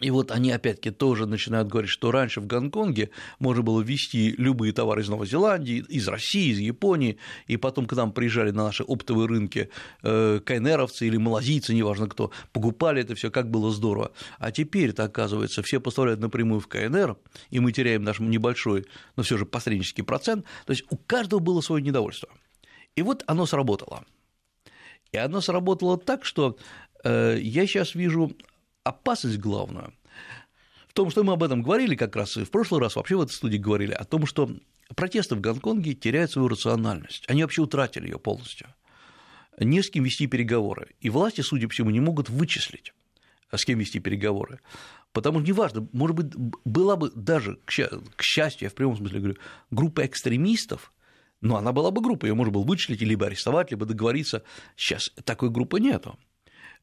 и 0.00 0.10
вот 0.10 0.30
они 0.30 0.50
опять-таки 0.50 0.90
тоже 0.90 1.26
начинают 1.26 1.68
говорить, 1.68 1.90
что 1.90 2.10
раньше 2.10 2.40
в 2.40 2.46
Гонконге 2.46 3.10
можно 3.38 3.62
было 3.62 3.80
ввести 3.80 4.34
любые 4.36 4.72
товары 4.72 5.02
из 5.02 5.08
Новой 5.08 5.26
Зеландии, 5.26 5.84
из 5.88 6.08
России, 6.08 6.50
из 6.50 6.58
Японии, 6.58 7.18
и 7.46 7.56
потом 7.56 7.86
к 7.86 7.92
нам 7.92 8.12
приезжали 8.12 8.50
на 8.50 8.64
наши 8.64 8.82
оптовые 8.82 9.28
рынки 9.28 9.70
э, 10.02 10.40
кайнеровцы 10.44 11.06
или 11.06 11.16
малазийцы, 11.16 11.74
неважно 11.74 12.08
кто, 12.08 12.32
покупали 12.52 13.02
это 13.02 13.14
все, 13.14 13.30
как 13.30 13.50
было 13.50 13.70
здорово. 13.70 14.12
А 14.38 14.50
теперь 14.50 14.90
это 14.90 15.04
оказывается, 15.04 15.62
все 15.62 15.80
поставляют 15.80 16.20
напрямую 16.20 16.60
в 16.60 16.66
КНР, 16.66 17.16
и 17.50 17.60
мы 17.60 17.72
теряем 17.72 18.02
наш 18.02 18.18
небольшой, 18.20 18.86
но 19.16 19.22
все 19.22 19.36
же 19.36 19.46
посреднический 19.46 20.04
процент. 20.04 20.44
То 20.66 20.72
есть 20.72 20.84
у 20.90 20.96
каждого 20.96 21.40
было 21.40 21.60
свое 21.60 21.82
недовольство. 21.82 22.28
И 22.96 23.02
вот 23.02 23.22
оно 23.26 23.46
сработало. 23.46 24.04
И 25.12 25.16
оно 25.16 25.40
сработало 25.40 25.98
так, 25.98 26.24
что 26.24 26.56
э, 27.04 27.38
я 27.40 27.66
сейчас 27.66 27.94
вижу 27.94 28.32
опасность 28.84 29.38
главная 29.38 29.92
в 30.88 30.92
том, 30.92 31.10
что 31.10 31.24
мы 31.24 31.32
об 31.32 31.42
этом 31.42 31.62
говорили 31.62 31.96
как 31.96 32.14
раз 32.14 32.36
и 32.36 32.44
в 32.44 32.50
прошлый 32.50 32.80
раз 32.80 32.94
вообще 32.94 33.16
в 33.16 33.22
этой 33.22 33.32
студии 33.32 33.58
говорили, 33.58 33.92
о 33.92 34.04
том, 34.04 34.26
что 34.26 34.48
протесты 34.94 35.34
в 35.34 35.40
Гонконге 35.40 35.94
теряют 35.94 36.30
свою 36.30 36.46
рациональность. 36.46 37.24
Они 37.26 37.42
вообще 37.42 37.62
утратили 37.62 38.04
ее 38.04 38.18
полностью. 38.20 38.68
Не 39.58 39.82
с 39.82 39.90
кем 39.90 40.04
вести 40.04 40.26
переговоры. 40.26 40.94
И 41.00 41.10
власти, 41.10 41.40
судя 41.40 41.66
по 41.66 41.72
всему, 41.72 41.90
не 41.90 42.00
могут 42.00 42.28
вычислить, 42.28 42.92
с 43.52 43.64
кем 43.64 43.78
вести 43.78 43.98
переговоры. 43.98 44.60
Потому 45.12 45.40
что 45.40 45.48
неважно, 45.48 45.88
может 45.92 46.16
быть, 46.16 46.34
была 46.64 46.96
бы 46.96 47.10
даже, 47.14 47.58
к 47.64 48.22
счастью, 48.22 48.66
я 48.66 48.70
в 48.70 48.74
прямом 48.74 48.96
смысле 48.96 49.18
говорю, 49.18 49.36
группа 49.70 50.06
экстремистов, 50.06 50.92
но 51.40 51.56
она 51.56 51.72
была 51.72 51.90
бы 51.90 52.00
группа, 52.00 52.26
ее 52.26 52.34
можно 52.34 52.52
было 52.52 52.64
вычислить, 52.64 53.00
либо 53.00 53.26
арестовать, 53.26 53.70
либо 53.70 53.86
договориться. 53.86 54.42
Сейчас 54.76 55.10
такой 55.24 55.50
группы 55.50 55.78
нету. 55.78 56.18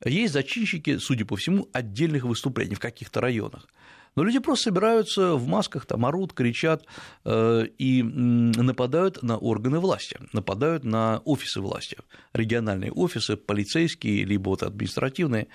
Есть 0.04 0.34
зачинщики, 0.34 0.98
судя 0.98 1.26
по 1.26 1.36
всему, 1.36 1.70
отдельных 1.74 2.24
выступлений 2.24 2.76
в 2.76 2.80
каких-то 2.80 3.22
районах. 3.22 3.68
Но 4.16 4.24
люди 4.24 4.40
просто 4.40 4.66
собираются 4.66 5.36
в 5.36 5.48
масках, 5.48 5.86
там 5.86 6.06
орут, 6.06 6.34
кричат 6.34 6.86
э, 7.24 7.66
и 7.78 8.04
нападают 8.04 9.24
на 9.24 9.38
органы 9.38 9.80
власти, 9.80 10.18
нападают 10.34 10.84
на 10.84 11.20
офисы 11.24 11.62
власти, 11.62 11.98
региональные 12.34 12.92
офисы, 12.92 13.38
полицейские, 13.38 14.26
либо 14.26 14.50
вот 14.50 14.64
административные. 14.64 15.48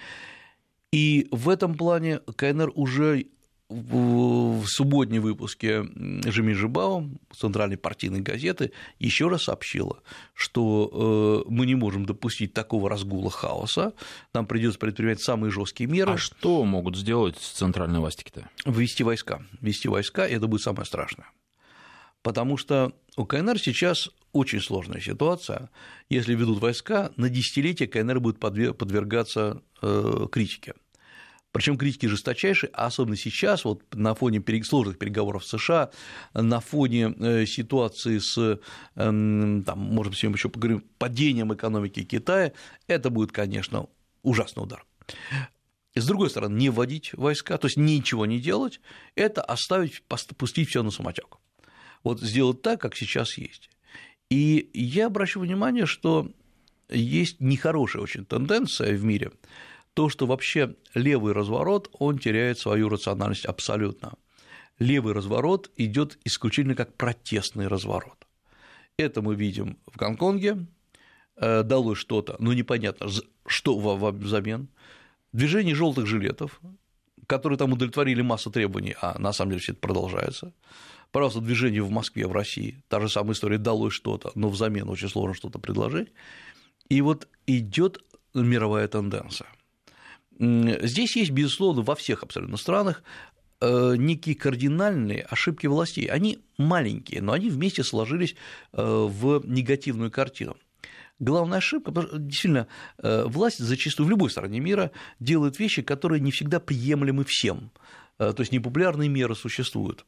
И 0.91 1.29
в 1.31 1.51
этом 1.51 1.75
плане 1.75 2.21
КНР 2.21 2.73
уже 2.75 3.27
в 3.69 4.65
субботнем 4.67 5.23
выпуске 5.23 5.85
Жеми 6.25 6.53
Жибао, 6.53 7.09
центральной 7.37 7.77
партийной 7.77 8.21
газеты, 8.21 8.73
еще 8.99 9.29
раз 9.29 9.45
сообщила, 9.45 10.01
что 10.35 11.45
э, 11.47 11.51
мы 11.51 11.67
не 11.67 11.75
можем 11.75 12.07
допустить 12.07 12.55
такого 12.55 12.89
разгула 12.89 13.31
хаоса, 13.31 13.93
нам 14.33 14.47
придется 14.47 14.79
предпринимать 14.79 15.21
самые 15.21 15.51
жесткие 15.51 15.91
меры. 15.91 16.13
А 16.13 16.17
что 16.17 16.65
могут 16.65 16.97
сделать 16.97 17.37
центральные 17.39 18.01
власти 18.01 18.23
Китая? 18.23 18.49
Ввести 18.65 19.03
войска. 19.03 19.43
Ввести 19.61 19.89
войска, 19.89 20.27
и 20.27 20.35
это 20.35 20.47
будет 20.47 20.63
самое 20.63 20.87
страшное. 20.87 21.27
Потому 22.23 22.57
что 22.57 22.93
у 23.17 23.25
КНР 23.25 23.59
сейчас 23.59 24.11
очень 24.33 24.61
сложная 24.61 25.01
ситуация. 25.01 25.71
Если 26.09 26.35
ведут 26.35 26.61
войска, 26.61 27.11
на 27.17 27.29
десятилетия 27.29 27.87
КНР 27.87 28.21
будет 28.21 28.39
подвергаться 28.39 29.63
э, 29.83 30.27
критике 30.31 30.75
Причем 31.53 31.79
критики 31.79 32.07
жесточайшие, 32.07 32.71
а 32.75 32.87
особенно 32.87 33.17
сейчас, 33.17 33.65
вот 33.65 33.83
на 33.95 34.15
фоне 34.15 34.43
сложных 34.63 34.99
переговоров 34.99 35.45
в 35.45 35.47
США, 35.47 35.91
на 36.35 36.61
фоне 36.61 37.15
э, 37.19 37.47
ситуации 37.47 38.19
с, 38.19 38.61
эм, 38.97 39.65
там, 39.65 39.79
может 39.79 40.13
быть, 40.13 40.23
еще 40.23 40.49
поговорим, 40.51 40.85
падением 40.99 41.55
экономики 41.55 42.03
Китая, 42.03 42.53
это 42.87 43.09
будет, 43.09 43.33
конечно, 43.33 43.87
ужасный 44.23 44.63
удар. 44.63 44.85
С 45.95 46.07
другой 46.07 46.29
стороны, 46.29 46.59
не 46.59 46.69
вводить 46.69 47.15
войска, 47.15 47.57
то 47.57 47.69
есть 47.69 47.79
ничего 47.79 48.27
не 48.27 48.39
делать, 48.39 48.81
это 49.15 49.41
оставить, 49.41 50.03
пустить 50.37 50.69
все 50.69 50.83
на 50.83 50.91
самотек. 50.91 51.39
Вот 52.05 52.21
сделать 52.21 52.61
так, 52.61 52.81
как 52.83 52.95
сейчас 52.95 53.39
есть. 53.39 53.71
И 54.31 54.71
я 54.75 55.07
обращу 55.07 55.41
внимание, 55.41 55.87
что 55.87 56.31
есть 56.91 57.41
нехорошая 57.41 58.03
очень 58.03 58.27
тенденция 58.27 58.95
в 58.95 59.05
мире, 59.05 59.33
то, 59.97 60.11
что 60.11 60.27
вообще 60.27 60.77
левый 60.93 61.33
разворот, 61.33 61.89
он 61.99 62.19
теряет 62.19 62.59
свою 62.59 62.91
рациональность 62.91 63.47
абсолютно. 63.47 64.13
Левый 64.79 65.15
разворот 65.15 65.71
идет 65.79 66.19
исключительно 66.23 66.75
как 66.75 66.93
протестный 66.97 67.67
разворот. 67.67 68.27
Это 68.99 69.23
мы 69.23 69.35
видим 69.35 69.79
в 69.87 69.97
Гонконге, 69.97 70.67
э, 71.37 71.63
далось 71.63 71.99
что-то, 71.99 72.37
но 72.41 72.53
непонятно, 72.53 73.09
что 73.47 73.79
взамен. 74.11 74.69
Движение 75.33 75.75
желтых 75.75 76.07
жилетов, 76.07 76.61
которые 77.27 77.59
там 77.59 77.73
удовлетворили 77.73 78.21
массу 78.21 78.51
требований, 78.51 78.97
а 79.01 79.19
на 79.19 79.33
самом 79.33 79.53
деле 79.53 79.63
все 79.63 79.73
это 79.73 79.81
продолжается. 79.81 80.53
Пожалуйста, 81.11 81.41
движение 81.41 81.83
в 81.83 81.91
Москве, 81.91 82.27
в 82.27 82.33
России, 82.33 82.83
та 82.89 83.01
же 83.01 83.09
самая 83.09 83.33
история, 83.33 83.57
далось 83.57 83.95
что-то, 83.95 84.31
но 84.35 84.51
взамен 84.51 84.91
очень 84.91 85.09
сложно 85.09 85.33
что-то 85.33 85.59
предложить. 85.59 86.13
И 86.91 87.01
вот 87.01 87.29
идет 87.47 88.03
мировая 88.35 88.89
тенденция. 88.89 89.49
Здесь 90.39 91.17
есть, 91.17 91.31
безусловно, 91.31 91.83
во 91.83 91.95
всех 91.95 92.23
абсолютно 92.23 92.57
странах 92.59 93.03
э, 93.61 93.95
некие 93.97 94.35
кардинальные 94.35 95.23
ошибки 95.23 95.67
властей. 95.67 96.07
Они 96.07 96.41
маленькие, 96.59 97.23
но 97.23 97.33
они 97.33 97.49
вместе 97.49 97.83
сложились 97.83 98.37
э, 98.73 98.83
в 98.83 99.43
негативную 99.47 100.11
картину. 100.11 100.57
Главная 101.19 101.59
ошибка, 101.59 101.91
потому 101.91 102.09
что 102.09 102.19
действительно 102.19 102.67
э, 102.99 103.25
власть 103.25 103.59
зачастую 103.59 104.07
в 104.07 104.11
любой 104.11 104.31
стране 104.31 104.61
мира 104.61 104.91
делает 105.21 105.59
вещи, 105.59 105.81
которые 105.81 106.21
не 106.21 106.31
всегда 106.31 106.61
приемлемы 106.61 107.25
всем. 107.25 107.71
То 108.19 108.37
есть 108.39 108.51
непопулярные 108.51 109.11
меры 109.11 109.35
существуют. 109.35 110.07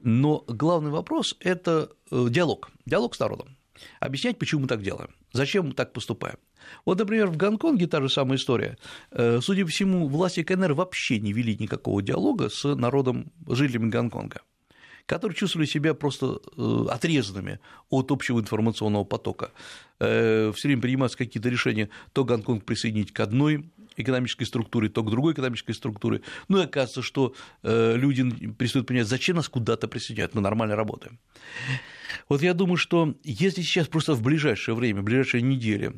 Но 0.00 0.44
главный 0.46 0.90
вопрос– 0.90 1.36
это 1.40 1.90
диалог, 2.10 2.70
диалог 2.84 3.14
с 3.14 3.18
народом. 3.18 3.56
Объяснять, 3.98 4.38
почему 4.38 4.62
мы 4.62 4.68
так 4.68 4.82
делаем, 4.82 5.08
зачем 5.36 5.68
мы 5.68 5.72
так 5.72 5.92
поступаем. 5.92 6.36
Вот, 6.84 6.98
например, 6.98 7.28
в 7.28 7.36
Гонконге 7.36 7.86
та 7.86 8.00
же 8.00 8.08
самая 8.08 8.36
история. 8.36 8.76
Э, 9.12 9.40
судя 9.40 9.64
по 9.64 9.70
всему, 9.70 10.08
власти 10.08 10.42
КНР 10.42 10.72
вообще 10.72 11.20
не 11.20 11.32
вели 11.32 11.56
никакого 11.56 12.02
диалога 12.02 12.48
с 12.48 12.64
народом, 12.74 13.32
жителями 13.46 13.90
Гонконга 13.90 14.40
которые 15.06 15.36
чувствовали 15.36 15.66
себя 15.66 15.94
просто 15.94 16.40
э, 16.56 16.86
отрезанными 16.90 17.60
от 17.90 18.10
общего 18.10 18.40
информационного 18.40 19.04
потока. 19.04 19.52
Э, 20.00 20.52
Все 20.54 20.68
время 20.68 20.82
принимаются 20.82 21.16
какие-то 21.16 21.48
решения, 21.48 21.88
то 22.12 22.24
Гонконг 22.24 22.64
присоединить 22.64 23.12
к 23.12 23.20
одной 23.20 23.70
экономической 23.96 24.44
структуре, 24.44 24.88
то 24.90 25.02
к 25.02 25.10
другой 25.10 25.32
экономической 25.32 25.72
структуре. 25.72 26.20
Ну 26.48 26.58
и 26.58 26.64
оказывается, 26.64 27.00
что 27.00 27.34
люди 27.62 28.28
перестают 28.50 28.86
понимать, 28.86 29.08
зачем 29.08 29.36
нас 29.36 29.48
куда-то 29.48 29.88
присоединять, 29.88 30.34
мы 30.34 30.42
нормально 30.42 30.76
работаем. 30.76 31.18
Вот 32.28 32.42
я 32.42 32.52
думаю, 32.52 32.76
что 32.76 33.14
если 33.24 33.62
сейчас 33.62 33.86
просто 33.86 34.12
в 34.12 34.22
ближайшее 34.22 34.74
время, 34.74 35.00
в 35.00 35.04
ближайшие 35.04 35.40
недели 35.40 35.94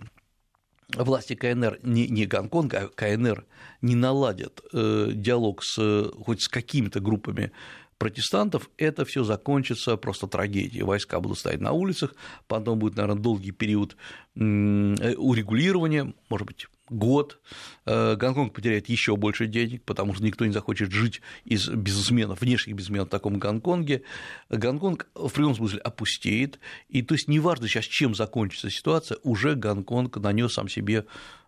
власти 0.95 1.35
КНР, 1.35 1.81
не, 1.83 2.09
не 2.09 2.27
Гонконг, 2.27 2.75
а 2.75 2.89
КНР 2.89 3.45
не 3.83 3.95
наладят 3.95 4.63
э, 4.73 5.11
диалог 5.13 5.63
с, 5.63 6.11
хоть 6.25 6.43
с 6.43 6.49
какими-то 6.49 7.01
группами 7.01 7.53
протестантов, 7.99 8.71
это 8.79 9.05
все 9.05 9.25
закончится 9.25 9.97
просто 9.97 10.27
трагедией. 10.27 10.85
Войска 10.85 11.21
будут 11.21 11.39
стоять 11.39 11.61
на 11.61 11.73
улицах, 11.73 12.15
потом 12.47 12.79
будет, 12.79 12.97
наверное, 12.97 13.21
долгий 13.21 13.51
период 13.51 13.97
э, 14.37 14.41
урегулирования, 14.41 16.15
может 16.29 16.47
быть, 16.47 16.67
год, 16.91 17.41
э, 17.87 18.17
Гонконг 18.17 18.55
потеряет 18.55 18.89
еще 18.89 19.17
больше 19.17 19.47
денег, 19.47 19.83
потому 19.85 20.15
что 20.15 20.25
никто 20.25 20.47
не 20.47 20.53
захочет 20.53 20.91
жить 20.91 21.21
из 21.45 21.69
бизнесменов, 21.69 22.41
внешних 22.41 22.75
бизнесменов 22.77 23.09
в 23.09 23.11
таком 23.11 23.39
Гонконге. 23.39 24.03
Гонконг 24.49 25.09
в 25.15 25.31
прямом 25.31 25.55
смысле 25.55 25.81
опустеет, 25.81 26.59
и 26.89 27.03
то 27.03 27.15
есть 27.15 27.29
неважно 27.29 27.69
сейчас, 27.69 27.85
чем 27.85 28.15
закончится 28.15 28.71
ситуация, 28.71 29.19
уже 29.23 29.55
Гонконг 29.55 30.17
нанес 30.17 30.53
сам 30.53 30.69
себе 30.69 31.05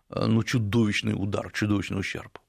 э, 0.09 0.25
ну, 0.25 0.43
чудовищный 0.43 1.13
удар, 1.13 1.51
чудовищный 1.51 1.99
ущерб. 1.99 2.39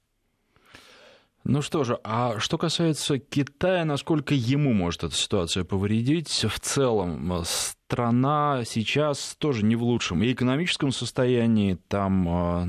Ну 1.45 1.61
что 1.61 1.83
же, 1.83 1.99
а 2.05 2.39
что 2.39 2.57
касается 2.57 3.19
Китая, 3.19 3.85
насколько 3.85 4.33
ему 4.33 4.73
может 4.73 5.03
эта 5.03 5.15
ситуация 5.15 5.65
повредить? 5.65 6.29
В 6.29 6.61
целом, 6.61 7.33
э, 7.33 7.43
страна 7.45 8.63
сейчас 8.65 9.35
тоже 9.39 9.65
не 9.65 9.75
в 9.75 9.83
лучшем 9.83 10.23
и 10.23 10.33
экономическом 10.33 10.93
состоянии, 10.93 11.79
там 11.89 12.29
э, 12.29 12.65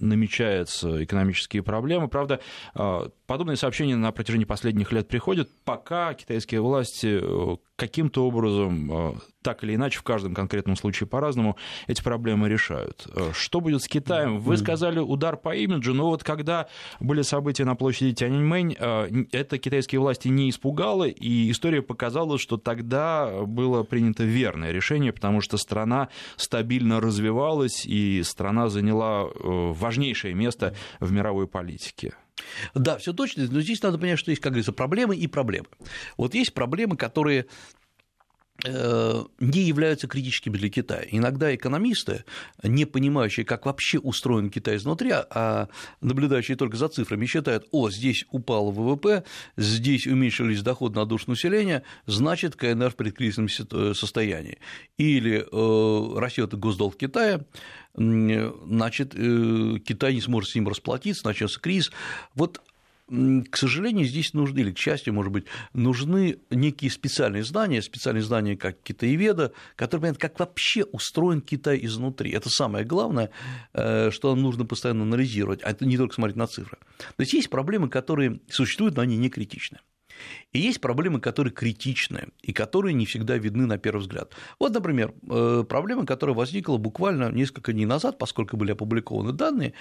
намечаются 0.00 1.02
экономические 1.02 1.64
проблемы. 1.64 2.06
Правда, 2.06 2.38
э, 2.76 3.08
подобные 3.26 3.56
сообщения 3.56 3.96
на 3.96 4.12
протяжении 4.12 4.44
последних 4.44 4.92
лет 4.92 5.08
приходят, 5.08 5.48
пока 5.64 6.14
китайские 6.14 6.60
власти 6.60 7.20
каким-то 7.82 8.26
образом 8.26 9.20
так 9.42 9.64
или 9.64 9.74
иначе, 9.74 9.98
в 9.98 10.02
каждом 10.02 10.34
конкретном 10.34 10.76
случае 10.76 11.06
по-разному, 11.06 11.56
эти 11.86 12.02
проблемы 12.02 12.48
решают. 12.48 13.06
Э, 13.14 13.32
что 13.34 13.60
будет 13.60 13.82
с 13.82 13.88
Китаем? 13.88 14.38
Вы 14.38 14.56
сказали 14.56 15.00
удар 15.00 15.36
по 15.36 15.54
имиджу, 15.54 15.92
но 15.92 16.06
вот 16.06 16.24
когда 16.24 16.68
были 17.00 17.22
события 17.22 17.64
на 17.64 17.74
площади 17.74 18.14
Тяньаньмэнь, 18.14 18.76
э, 18.78 19.24
это 19.32 19.58
китайские 19.58 20.00
власти 20.00 20.28
не 20.28 20.48
испугало, 20.48 21.04
и 21.04 21.50
история 21.50 21.82
показала, 21.82 22.38
что 22.38 22.56
тогда 22.56 23.42
было 23.44 23.82
принято 23.82 24.24
верное 24.24 24.70
решение, 24.70 25.12
потому 25.12 25.40
что 25.40 25.56
страна 25.56 26.08
стабильно 26.36 27.00
развивалась, 27.00 27.84
и 27.84 28.22
страна 28.22 28.68
заняла 28.68 29.24
э, 29.24 29.72
важнейшее 29.72 30.34
место 30.34 30.74
в 31.00 31.12
мировой 31.12 31.46
политике. 31.46 32.14
Да, 32.74 32.98
все 32.98 33.12
точно, 33.12 33.46
но 33.50 33.60
здесь 33.60 33.82
надо 33.82 33.98
понять, 33.98 34.18
что 34.18 34.30
есть, 34.30 34.42
как 34.42 34.52
говорится, 34.52 34.72
проблемы 34.72 35.16
и 35.16 35.26
проблемы. 35.26 35.68
Вот 36.16 36.34
есть 36.34 36.54
проблемы, 36.54 36.96
которые 36.96 37.46
Э, 38.64 39.24
не 39.40 39.62
являются 39.62 40.06
критическими 40.06 40.56
для 40.56 40.68
Китая. 40.68 41.04
Иногда 41.10 41.52
экономисты, 41.52 42.24
не 42.62 42.84
понимающие, 42.84 43.44
как 43.44 43.66
вообще 43.66 43.98
устроен 43.98 44.50
Китай 44.50 44.76
изнутри, 44.76 45.10
а 45.12 45.68
наблюдающие 46.00 46.56
только 46.56 46.76
за 46.76 46.88
цифрами, 46.88 47.26
считают, 47.26 47.66
о, 47.72 47.90
здесь 47.90 48.24
упал 48.30 48.70
ВВП, 48.70 49.24
здесь 49.56 50.06
уменьшились 50.06 50.62
доходы 50.62 50.96
на 50.96 51.06
душу 51.06 51.30
населения, 51.30 51.82
значит, 52.06 52.54
КНР 52.54 52.90
в 52.90 52.96
предкризисном 52.96 53.46
э, 53.46 53.94
состоянии. 53.94 54.58
Или 54.96 55.44
э, 55.50 56.18
растет 56.20 56.54
госдолг 56.54 56.96
Китая, 56.96 57.40
значит, 57.94 59.12
Китай 59.14 60.14
не 60.14 60.20
сможет 60.20 60.50
с 60.50 60.54
ним 60.54 60.68
расплатиться, 60.68 61.26
начнется 61.26 61.60
кризис. 61.60 61.92
Вот 62.34 62.62
к 63.08 63.56
сожалению, 63.58 64.06
здесь 64.06 64.32
нужны, 64.32 64.60
или 64.60 64.72
к 64.72 64.78
счастью, 64.78 65.12
может 65.12 65.32
быть, 65.32 65.44
нужны 65.74 66.38
некие 66.48 66.90
специальные 66.90 67.44
знания, 67.44 67.82
специальные 67.82 68.22
знания, 68.22 68.56
как 68.56 68.80
китаеведа, 68.80 69.52
которые 69.76 70.00
понимают, 70.00 70.18
как 70.18 70.38
вообще 70.38 70.84
устроен 70.84 71.42
Китай 71.42 71.78
изнутри. 71.82 72.30
Это 72.30 72.48
самое 72.48 72.86
главное, 72.86 73.30
э, 73.74 74.10
что 74.10 74.34
нам 74.34 74.42
нужно 74.42 74.64
постоянно 74.64 75.02
анализировать, 75.02 75.60
а 75.62 75.70
это 75.70 75.84
не 75.84 75.98
только 75.98 76.14
смотреть 76.14 76.36
на 76.36 76.46
цифры. 76.46 76.78
То 76.98 77.20
есть 77.20 77.34
есть 77.34 77.50
проблемы, 77.50 77.90
которые 77.90 78.40
существуют, 78.48 78.96
но 78.96 79.02
они 79.02 79.18
не 79.18 79.28
критичны. 79.28 79.80
И 80.52 80.58
есть 80.58 80.80
проблемы, 80.80 81.20
которые 81.20 81.52
критичны 81.52 82.28
и 82.42 82.52
которые 82.52 82.94
не 82.94 83.06
всегда 83.06 83.38
видны 83.38 83.66
на 83.66 83.78
первый 83.78 84.00
взгляд. 84.00 84.32
Вот, 84.58 84.74
например, 84.74 85.14
э, 85.30 85.64
проблема, 85.68 86.04
которая 86.04 86.36
возникла 86.36 86.76
буквально 86.76 87.30
несколько 87.32 87.72
дней 87.72 87.86
назад, 87.86 88.18
поскольку 88.18 88.56
были 88.56 88.72
опубликованы 88.72 89.32
данные, 89.32 89.72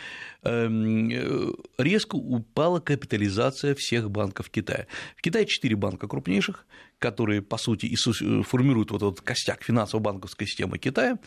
эм, 0.44 1.10
э, 1.10 1.52
резко 1.78 2.16
упала 2.16 2.80
капитализация 2.80 3.76
всех 3.76 4.10
банков 4.10 4.50
Китая. 4.50 4.88
В 5.18 5.22
Китае 5.22 5.46
четыре 5.46 5.76
банка 5.76 6.08
крупнейших, 6.08 6.66
которые, 7.00 7.42
по 7.42 7.58
сути, 7.58 7.88
э, 7.88 8.44
формируют 8.44 8.92
вот 8.92 9.02
этот 9.02 9.22
костяк 9.22 9.64
финансово-банковской 9.64 10.48
системы 10.48 10.78
Китая, 10.78 11.20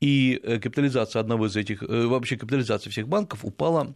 и 0.00 0.34
капитализация 0.62 1.20
одного 1.20 1.46
из 1.46 1.56
этих, 1.56 1.82
вообще 1.82 2.36
капитализация 2.36 2.90
всех 2.90 3.08
банков 3.08 3.44
упала 3.44 3.94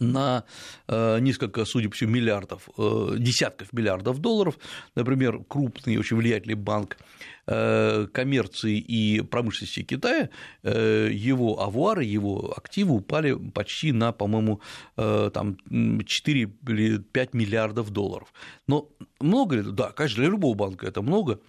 на 0.00 0.44
э, 0.88 1.18
несколько, 1.20 1.64
судя 1.64 1.88
по 1.88 1.94
всему, 1.94 2.12
миллиардов, 2.12 2.68
э, 2.78 3.16
десятков 3.18 3.72
миллиардов 3.72 4.18
долларов. 4.18 4.58
Например, 4.94 5.40
крупный, 5.48 5.96
очень 5.96 6.16
влиятельный 6.16 6.54
банк 6.54 6.98
э, 7.46 8.06
коммерции 8.12 8.78
и 8.78 9.20
промышленности 9.20 9.82
Китая, 9.82 10.30
его 10.62 11.60
авуары, 11.60 12.04
его 12.04 12.54
активы 12.56 12.94
упали 12.94 13.34
почти 13.50 13.92
на, 13.92 14.12
по-моему, 14.12 14.60
там 14.96 15.58
4 15.66 16.52
или 16.68 16.98
5 16.98 17.34
миллиардов 17.34 17.90
долларов. 17.90 18.32
Но 18.66 18.88
много 19.20 19.56
ли? 19.56 19.62
Да, 19.62 19.90
конечно, 19.90 20.22
для 20.22 20.30
любого 20.30 20.54
банка 20.54 20.86
это 20.86 21.02
много, 21.02 21.40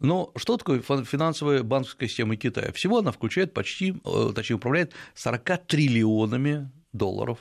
но 0.00 0.32
что 0.36 0.56
такое 0.56 0.80
финансовая 0.80 1.62
банковская 1.62 2.08
система 2.08 2.36
Китая? 2.36 2.72
Всего 2.72 2.98
она 2.98 3.12
включает 3.12 3.52
почти, 3.52 3.94
точнее, 4.34 4.56
управляет 4.56 4.92
40 5.14 5.66
триллионами 5.66 6.70
долларов 6.92 7.38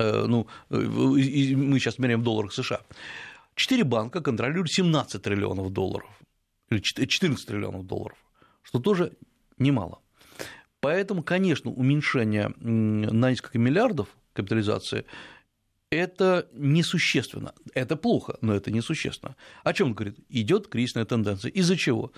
ну, 0.00 0.46
мы 0.70 1.78
сейчас 1.78 1.98
меряем 1.98 2.20
в 2.20 2.24
долларах 2.24 2.52
США, 2.52 2.80
четыре 3.54 3.84
банка 3.84 4.20
контролируют 4.20 4.70
17 4.70 5.22
триллионов 5.22 5.70
долларов, 5.72 6.08
или 6.70 6.80
14 6.80 7.46
триллионов 7.46 7.86
долларов, 7.86 8.18
что 8.62 8.78
тоже 8.78 9.12
немало. 9.58 10.00
Поэтому, 10.80 11.22
конечно, 11.22 11.70
уменьшение 11.70 12.48
на 12.58 13.30
несколько 13.30 13.58
миллиардов 13.58 14.08
капитализации 14.32 15.04
это 15.90 16.48
несущественно. 16.52 17.52
Это 17.74 17.96
плохо, 17.96 18.38
но 18.40 18.54
это 18.54 18.70
несущественно. 18.70 19.36
О 19.64 19.72
чем 19.72 19.88
он 19.88 19.94
говорит? 19.94 20.18
Идет 20.28 20.68
кризисная 20.68 21.04
тенденция. 21.04 21.50
Из-за 21.50 21.76
чего? 21.76 22.12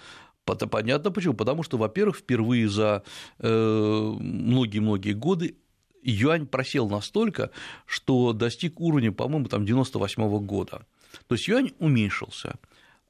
Понятно 0.45 1.11
почему. 1.11 1.35
Потому 1.35 1.62
что, 1.62 1.79
во-первых, 1.79 2.18
впервые 2.18 2.68
за 2.68 3.03
э, 3.38 3.49
многие-многие 3.49 5.14
годы 5.14 5.57
юань 6.03 6.47
просел 6.47 6.88
настолько, 6.88 7.51
что 7.87 8.33
достиг 8.33 8.81
уровня, 8.81 9.12
по-моему, 9.12 9.47
там 9.47 9.65
98 9.65 10.23
-го 10.23 10.41
года. 10.41 10.87
То 11.27 11.35
есть 11.35 11.49
юань 11.49 11.73
уменьшился, 11.79 12.57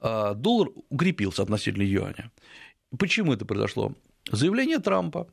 а 0.00 0.34
доллар 0.34 0.70
укрепился 0.90 1.42
относительно 1.42 1.82
юаня. 1.82 2.30
Почему 2.98 3.32
это 3.32 3.44
произошло? 3.44 3.94
Заявление 4.30 4.78
Трампа 4.78 5.28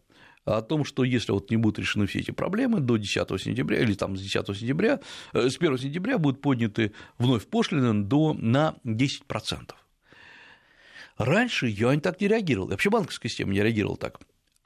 о 0.46 0.62
том, 0.62 0.86
что 0.86 1.04
если 1.04 1.32
вот 1.32 1.52
не 1.52 1.58
будут 1.58 1.80
решены 1.80 2.08
все 2.08 2.20
эти 2.20 2.32
проблемы 2.32 2.80
до 2.80 2.98
10 2.98 3.42
сентября 3.42 3.80
или 3.80 3.94
там 3.94 4.16
с 4.16 4.22
10 4.22 4.56
сентября, 4.58 5.00
э, 5.34 5.50
с 5.50 5.58
1 5.58 5.78
сентября 5.78 6.18
будут 6.18 6.42
подняты 6.42 6.94
вновь 7.18 7.46
пошлины 7.48 8.04
до, 8.04 8.34
на 8.34 8.76
10%. 8.84 9.76
Раньше 11.18 11.68
юань 11.68 12.00
так 12.00 12.22
не 12.22 12.28
реагировал, 12.28 12.70
и 12.70 12.72
вообще 12.72 12.90
банковская 12.90 13.30
система 13.30 13.52
не 13.54 13.62
реагировала 13.62 13.98
так. 13.98 14.20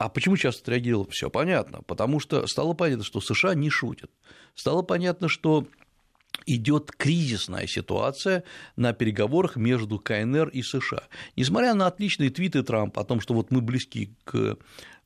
А 0.04 0.10
почему 0.10 0.36
сейчас 0.36 0.60
отреагировал? 0.60 1.08
Все 1.08 1.30
понятно. 1.30 1.80
Потому 1.80 2.20
что 2.20 2.46
стало 2.46 2.74
понятно, 2.74 3.04
что 3.04 3.22
США 3.22 3.54
не 3.54 3.70
шутят. 3.70 4.10
Стало 4.54 4.82
понятно, 4.82 5.28
что 5.30 5.66
идет 6.44 6.92
кризисная 6.92 7.66
ситуация 7.66 8.44
на 8.76 8.92
переговорах 8.92 9.56
между 9.56 9.98
КНР 9.98 10.48
и 10.48 10.60
США. 10.60 11.04
Несмотря 11.36 11.72
на 11.72 11.86
отличные 11.86 12.28
твиты 12.28 12.62
Трампа 12.62 13.00
о 13.00 13.04
том, 13.04 13.22
что 13.22 13.32
вот 13.32 13.50
мы 13.50 13.62
близки 13.62 14.14
к 14.24 14.58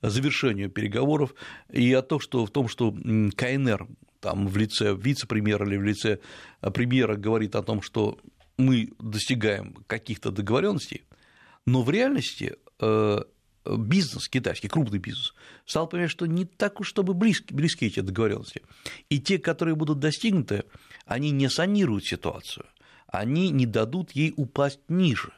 завершению 0.02 0.68
переговоров, 0.68 1.32
и 1.72 1.92
о 1.92 2.02
том, 2.02 2.18
что, 2.18 2.44
в 2.44 2.50
том, 2.50 2.66
что 2.66 2.90
КНР 2.90 3.87
там 4.18 4.48
в 4.48 4.56
лице 4.56 4.96
вице-премьера 4.96 5.64
или 5.64 5.76
в 5.76 5.84
лице 5.84 6.18
премьера 6.74 7.14
говорит 7.14 7.54
о 7.54 7.62
том, 7.62 7.82
что 7.82 8.18
мы 8.56 8.90
достигаем 8.98 9.76
каких-то 9.87 10.32
договоренностей, 10.32 11.04
но 11.66 11.82
в 11.82 11.90
реальности 11.90 12.56
э, 12.80 13.22
бизнес 13.76 14.28
китайский, 14.28 14.68
крупный 14.68 14.98
бизнес, 14.98 15.35
стал 15.66 15.88
понимать, 15.88 16.11
что 16.11 16.26
не 16.26 16.44
так 16.44 16.81
уж 16.81 16.88
чтобы 16.88 17.14
близки, 17.14 17.52
близки 17.52 17.87
эти 17.87 18.00
договоренности. 18.00 18.62
И 19.09 19.20
те, 19.20 19.38
которые 19.38 19.74
будут 19.74 19.98
достигнуты, 19.98 20.64
они 21.07 21.31
не 21.31 21.48
санируют 21.48 22.04
ситуацию, 22.04 22.66
они 23.07 23.50
не 23.50 23.66
дадут 23.66 24.12
ей 24.12 24.33
упасть 24.37 24.81
ниже. 24.88 25.33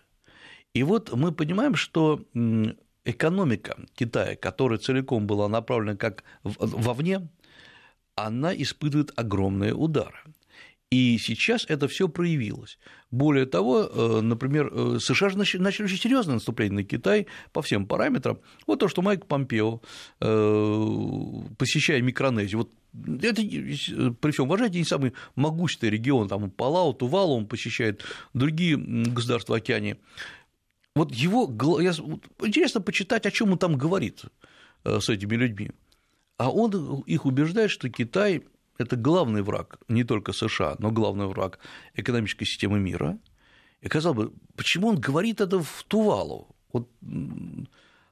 И 0.74 0.82
вот 0.82 1.12
мы 1.12 1.32
понимаем, 1.32 1.74
что 1.74 2.24
экономика 3.04 3.76
Китая, 3.94 4.36
которая 4.36 4.78
целиком 4.78 5.26
была 5.26 5.48
направлена 5.48 5.96
как 5.96 6.24
вовне, 6.42 7.28
она 8.14 8.54
испытывает 8.54 9.12
огромные 9.16 9.74
удары. 9.74 10.18
И 10.90 11.18
сейчас 11.18 11.66
это 11.68 11.86
все 11.86 12.08
проявилось. 12.08 12.76
Более 13.12 13.46
того, 13.46 13.84
э, 13.84 14.20
например, 14.22 14.70
э, 14.72 14.98
США 14.98 15.28
же 15.28 15.38
начали 15.38 15.84
очень 15.84 15.96
серьезное 15.96 16.34
наступление 16.34 16.78
на 16.78 16.84
Китай 16.84 17.28
по 17.52 17.62
всем 17.62 17.86
параметрам. 17.86 18.40
Вот 18.66 18.80
то, 18.80 18.88
что 18.88 19.00
Майк 19.00 19.26
Помпео, 19.26 19.80
э, 20.20 21.46
посещая 21.56 22.02
Микронезию, 22.02 22.58
вот 22.58 22.72
это, 23.22 23.40
при 23.40 24.30
всем 24.32 24.46
уважении, 24.46 24.78
не 24.78 24.84
самый 24.84 25.12
могущественный 25.36 25.92
регион, 25.92 26.28
там 26.28 26.50
Палау, 26.50 26.92
Тувалу 26.92 27.36
он 27.36 27.46
посещает, 27.46 28.02
другие 28.34 28.76
государства 28.76 29.58
океане. 29.58 29.96
Вот 30.96 31.14
его, 31.14 31.44
интересно 32.42 32.80
почитать, 32.80 33.26
о 33.26 33.30
чем 33.30 33.52
он 33.52 33.58
там 33.58 33.76
говорит 33.78 34.24
с 34.84 35.08
этими 35.08 35.36
людьми. 35.36 35.70
А 36.36 36.50
он 36.50 37.04
их 37.06 37.26
убеждает, 37.26 37.70
что 37.70 37.88
Китай 37.88 38.42
это 38.80 38.96
главный 38.96 39.42
враг 39.42 39.78
не 39.88 40.04
только 40.04 40.32
США, 40.32 40.76
но 40.78 40.90
главный 40.90 41.26
враг 41.26 41.58
экономической 41.94 42.46
системы 42.46 42.80
мира. 42.80 43.18
И 43.82 43.88
казалось 43.88 44.16
бы, 44.16 44.32
почему 44.56 44.88
он 44.88 44.98
говорит 44.98 45.40
это 45.40 45.60
в 45.62 45.84
Тувалу? 45.86 46.48
Вот, 46.72 46.88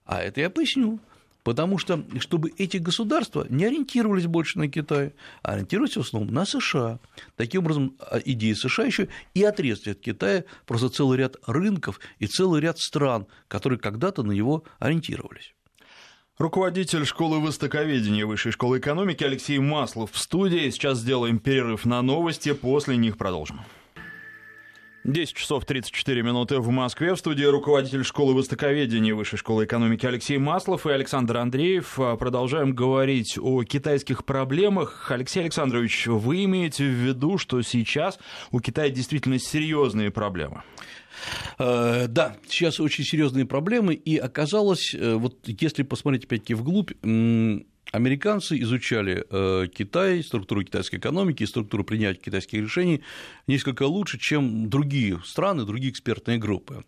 а 0.05 0.21
это 0.21 0.41
я 0.41 0.51
поясню. 0.51 1.01
Потому 1.43 1.79
что, 1.79 2.05
чтобы 2.19 2.53
эти 2.59 2.77
государства 2.77 3.47
не 3.49 3.65
ориентировались 3.65 4.27
больше 4.27 4.59
на 4.59 4.69
Китай, 4.69 5.15
а 5.43 5.53
ориентировались 5.53 5.97
в 5.97 6.01
основном 6.01 6.35
на 6.35 6.45
США. 6.45 6.99
Таким 7.37 7.63
образом, 7.63 7.97
а, 8.01 8.19
идея 8.23 8.55
США 8.55 8.85
еще 8.85 9.09
и 9.33 9.43
отрезать 9.45 9.89
от 9.89 10.01
Китая 10.01 10.45
просто 10.67 10.91
целый 10.91 11.17
ряд 11.17 11.37
рынков 11.47 12.01
и 12.19 12.27
целый 12.27 12.61
ряд 12.61 12.79
стран, 12.79 13.27
которые 13.47 13.79
когда-то 13.79 14.23
на 14.23 14.33
него 14.33 14.65
ориентировались. 14.79 15.55
Руководитель 16.39 17.05
школы 17.05 17.41
востоковедения 17.41 18.25
Высшей 18.25 18.53
школы 18.53 18.79
экономики 18.79 19.25
Алексей 19.25 19.59
Маслов 19.59 20.13
в 20.13 20.19
студии. 20.19 20.71
Сейчас 20.71 20.99
сделаем 20.99 21.41
перерыв 21.41 21.85
на 21.85 22.01
новости, 22.01 22.53
после 22.53 22.97
них 22.97 23.19
продолжим. 23.19 23.59
10 25.09 25.35
часов 25.35 25.65
34 25.65 26.23
минуты 26.23 26.59
в 26.59 26.69
Москве. 26.69 27.15
В 27.15 27.19
студии 27.19 27.45
руководитель 27.45 28.05
школы 28.05 28.35
востоковедения 28.35 29.15
Высшей 29.15 29.39
школы 29.39 29.65
экономики 29.65 30.05
Алексей 30.05 30.37
Маслов 30.37 30.87
и 30.87 30.91
Александр 30.91 31.39
Андреев. 31.39 31.99
Продолжаем 32.19 32.75
говорить 32.75 33.39
о 33.41 33.65
китайских 33.65 34.27
проблемах. 34.27 35.11
Алексей 35.11 35.41
Александрович, 35.41 36.07
вы 36.09 36.45
имеете 36.45 36.85
в 36.85 36.93
виду, 36.93 37.39
что 37.39 37.63
сейчас 37.63 38.19
у 38.51 38.61
Китая 38.61 38.91
действительно 38.91 39.39
серьезные 39.39 40.11
проблемы? 40.11 40.63
Э, 41.59 42.07
да, 42.07 42.37
сейчас 42.47 42.79
очень 42.79 43.05
серьезные 43.05 43.47
проблемы, 43.47 43.95
и 43.95 44.19
оказалось, 44.19 44.95
э, 44.95 45.15
вот 45.15 45.39
если 45.47 45.85
посмотреть 45.85 46.27
опять-таки 46.27 46.53
вглубь, 46.53 46.93
Американцы 47.93 48.59
изучали 48.61 49.25
э, 49.31 49.67
Китай, 49.73 50.23
структуру 50.23 50.63
китайской 50.63 50.97
экономики 50.97 51.43
и 51.43 51.47
структуру 51.47 51.85
принятия 51.85 52.21
китайских 52.21 52.61
решений 52.61 53.03
несколько 53.47 53.85
лучше, 53.85 54.19
чем 54.19 54.69
другие 54.69 55.21
страны, 55.25 55.65
другие 55.65 55.91
экспертные 55.91 56.39
группы 56.39 56.85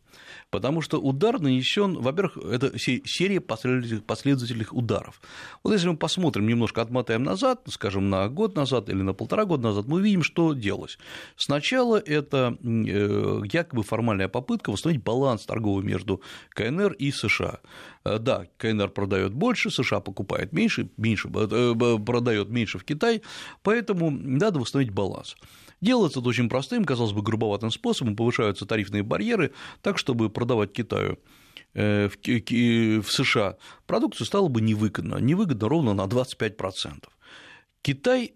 потому 0.50 0.80
что 0.80 1.00
удар 1.00 1.40
нанесен, 1.40 1.94
во-первых, 1.94 2.36
это 2.36 2.78
серия 2.78 3.40
последовательных 3.40 4.72
ударов. 4.72 5.20
Вот 5.62 5.72
если 5.72 5.88
мы 5.88 5.96
посмотрим, 5.96 6.46
немножко 6.46 6.82
отмотаем 6.82 7.22
назад, 7.22 7.62
скажем, 7.68 8.10
на 8.10 8.28
год 8.28 8.56
назад 8.56 8.88
или 8.88 9.02
на 9.02 9.14
полтора 9.14 9.44
года 9.44 9.68
назад, 9.68 9.86
мы 9.86 9.98
увидим, 9.98 10.22
что 10.22 10.52
делалось. 10.52 10.98
Сначала 11.36 11.96
это 11.96 12.56
э, 12.62 13.42
якобы 13.52 13.82
формальная 13.82 14.28
попытка 14.28 14.70
восстановить 14.70 15.02
баланс 15.02 15.46
торговый 15.46 15.84
между 15.84 16.20
КНР 16.50 16.92
и 16.94 17.12
США. 17.12 17.60
Э, 18.04 18.18
да, 18.18 18.46
КНР 18.56 18.90
продает 18.90 19.32
больше, 19.32 19.70
США 19.70 20.00
покупает 20.00 20.52
меньше, 20.52 20.90
меньше 20.96 21.28
э, 21.32 21.74
продает 22.04 22.48
меньше 22.48 22.78
в 22.78 22.84
Китай, 22.84 23.22
поэтому 23.62 24.10
надо 24.10 24.58
восстановить 24.58 24.92
баланс. 24.92 25.36
Делается 25.80 26.20
это 26.20 26.28
очень 26.28 26.48
простым, 26.48 26.84
казалось 26.84 27.12
бы, 27.12 27.22
грубоватым 27.22 27.70
способом, 27.70 28.16
повышаются 28.16 28.66
тарифные 28.66 29.02
барьеры 29.02 29.52
так, 29.82 29.98
чтобы 29.98 30.28
продавать 30.28 30.72
Китаю 30.72 31.18
э, 31.74 32.08
в 32.08 33.10
США 33.10 33.56
продукцию 33.86 34.26
стало 34.26 34.48
бы 34.48 34.60
невыгодно, 34.60 35.16
невыгодно 35.16 35.68
ровно 35.68 35.94
на 35.94 36.02
25%. 36.02 37.08
Китай 37.82 38.34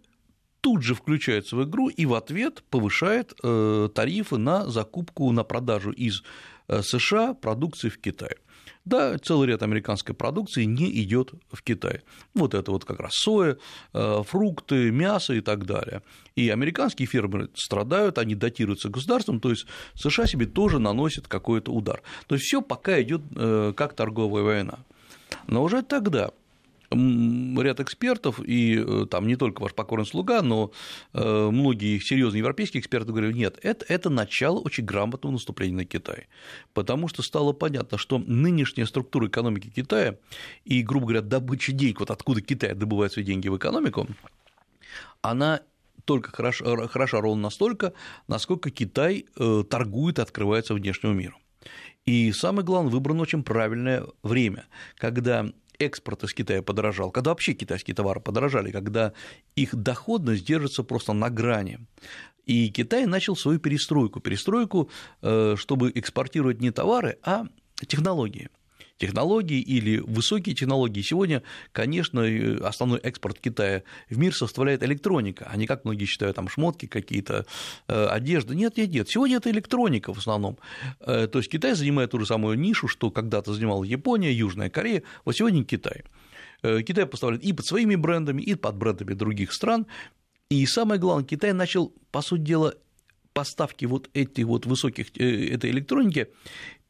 тут 0.63 0.83
же 0.83 0.95
включается 0.95 1.57
в 1.57 1.65
игру 1.65 1.91
и 1.91 2.07
в 2.07 2.15
ответ 2.15 2.65
повышает 2.71 3.35
э, 3.43 3.91
тарифы 3.95 4.39
на 4.39 4.67
закупку, 4.67 5.31
на 5.31 5.45
продажу 5.45 5.91
из 5.91 6.23
э, 6.69 6.81
США 6.81 7.35
продукции 7.35 7.91
в 7.91 8.01
Китае. 8.01 8.37
Да, 8.85 9.17
целый 9.17 9.49
ряд 9.49 9.63
американской 9.63 10.15
продукции 10.15 10.65
не 10.65 10.91
идет 11.03 11.33
в 11.51 11.63
Китай. 11.63 12.03
Вот 12.35 12.53
это 12.53 12.71
вот 12.71 12.85
как 12.85 13.01
раз 13.01 13.13
соя, 13.15 13.57
э, 13.95 14.23
фрукты, 14.27 14.91
мясо 14.91 15.33
и 15.33 15.41
так 15.41 15.65
далее. 15.65 16.03
И 16.37 16.51
американские 16.51 17.07
фермеры 17.07 17.49
страдают, 17.55 18.19
они 18.19 18.35
датируются 18.35 18.91
государством, 18.91 19.41
то 19.41 19.51
есть 19.51 19.67
США 19.95 20.27
себе 20.27 20.45
тоже 20.45 20.79
наносят 20.81 21.29
какой-то 21.29 21.73
удар. 21.73 22.03
То 22.27 22.35
есть 22.35 22.47
все 22.47 22.61
пока 22.61 23.01
идет 23.01 23.23
э, 23.35 23.73
как 23.75 23.95
торговая 23.95 24.43
война. 24.43 24.81
Но 25.47 25.63
уже 25.63 25.83
тогда 25.83 26.33
ряд 26.91 27.81
экспертов, 27.81 28.41
и 28.45 28.79
э, 28.79 29.07
там 29.11 29.27
не 29.27 29.37
только 29.37 29.63
ваш 29.63 29.75
покорный 29.75 30.07
слуга, 30.07 30.43
но 30.43 30.73
э, 31.13 31.49
многие 31.51 31.99
серьезные 31.99 32.41
европейские 32.41 32.81
эксперты 32.81 33.11
говорили, 33.11 33.33
нет, 33.33 33.59
это, 33.63 33.85
это 33.89 34.11
начало 34.11 34.59
очень 34.61 34.85
грамотного 34.85 35.33
наступления 35.33 35.77
на 35.77 35.85
Китай, 35.85 36.29
потому 36.73 37.09
что 37.09 37.23
стало 37.23 37.53
понятно, 37.53 37.99
что 37.99 38.19
нынешняя 38.19 38.87
структура 38.87 39.29
экономики 39.29 39.73
Китая 39.75 40.17
и, 40.65 40.83
грубо 40.83 41.07
говоря, 41.07 41.23
добыча 41.23 41.73
денег, 41.73 42.01
вот 42.01 42.11
откуда 42.11 42.41
Китай 42.41 42.75
добывает 42.75 43.13
свои 43.13 43.25
деньги 43.25 43.49
в 43.49 43.57
экономику, 43.57 44.07
она 45.23 45.63
только 46.05 46.31
хороша, 46.31 46.87
хороша 46.89 47.21
ровно 47.21 47.45
настолько, 47.45 47.95
насколько 48.29 48.71
Китай 48.71 49.27
э, 49.37 49.65
торгует 49.69 50.19
и 50.19 50.23
открывается 50.23 50.75
внешнему 50.75 51.15
миру. 51.15 51.37
И 52.05 52.33
самое 52.33 52.65
главное, 52.65 52.93
выбрано 52.93 53.23
очень 53.23 53.43
правильное 53.43 54.05
время, 54.23 54.67
когда 54.97 55.51
экспорт 55.79 56.25
из 56.25 56.35
Китая 56.35 56.63
подорожал, 56.63 57.11
когда 57.11 57.31
вообще 57.31 57.55
китайские 57.55 57.95
товары 57.95 58.21
подорожали, 58.21 58.71
когда 58.71 59.13
их 59.57 59.75
доходность 59.75 60.45
держится 60.45 60.83
просто 60.83 61.13
на 61.13 61.31
грани. 61.31 61.79
И 62.47 62.69
Китай 62.71 63.07
начал 63.07 63.37
свою 63.37 63.59
перестройку. 63.59 64.21
Перестройку, 64.21 64.91
э, 65.23 65.57
чтобы 65.57 65.91
экспортировать 65.95 66.61
не 66.61 66.71
товары, 66.71 67.19
а 67.23 67.47
технологии 67.87 68.51
технологии 68.99 69.61
или 69.61 69.99
высокие 69.99 70.55
технологии. 70.55 71.03
Сегодня, 71.03 71.43
конечно, 71.73 72.23
основной 72.67 73.01
экспорт 73.01 73.41
Китая 73.41 73.83
в 74.09 74.19
мир 74.19 74.35
составляет 74.35 74.83
электроника, 74.83 75.49
а 75.51 75.57
не 75.57 75.67
как 75.67 75.85
многие 75.85 76.05
считают, 76.05 76.37
там 76.37 76.49
шмотки 76.49 76.87
какие-то, 76.87 77.47
э, 77.89 78.07
одежда. 78.07 78.55
Нет, 78.55 78.77
нет, 78.77 78.91
нет. 78.91 79.09
Сегодня 79.09 79.37
это 79.37 79.51
электроника 79.51 80.13
в 80.13 80.19
основном. 80.19 80.59
Э, 81.01 81.27
то 81.27 81.39
есть 81.39 81.51
Китай 81.51 81.75
занимает 81.75 82.11
ту 82.11 82.21
же 82.21 82.27
самую 82.27 82.59
нишу, 82.59 82.89
что 82.89 83.11
когда-то 83.11 83.53
занимала 83.53 83.85
Япония, 83.85 84.33
Южная 84.33 84.71
Корея, 84.71 85.03
вот 85.25 85.37
сегодня 85.37 85.65
Китай. 85.65 86.05
Китай 86.63 87.05
поставляет 87.05 87.45
и 87.45 87.53
под 87.53 87.67
своими 87.67 87.95
брендами, 87.95 88.41
и 88.41 88.55
под 88.55 88.77
брендами 88.77 89.13
других 89.13 89.53
стран, 89.53 89.87
и 90.49 90.67
самое 90.67 91.01
главное, 91.01 91.27
Китай 91.27 91.53
начал, 91.53 91.93
по 92.11 92.23
сути 92.23 92.43
дела, 92.43 92.75
поставки 93.33 93.85
вот 93.85 94.09
этих 94.15 94.47
вот 94.47 94.67
высоких, 94.67 95.09
э, 95.19 95.49
этой 95.55 95.71
электроники 95.71 96.29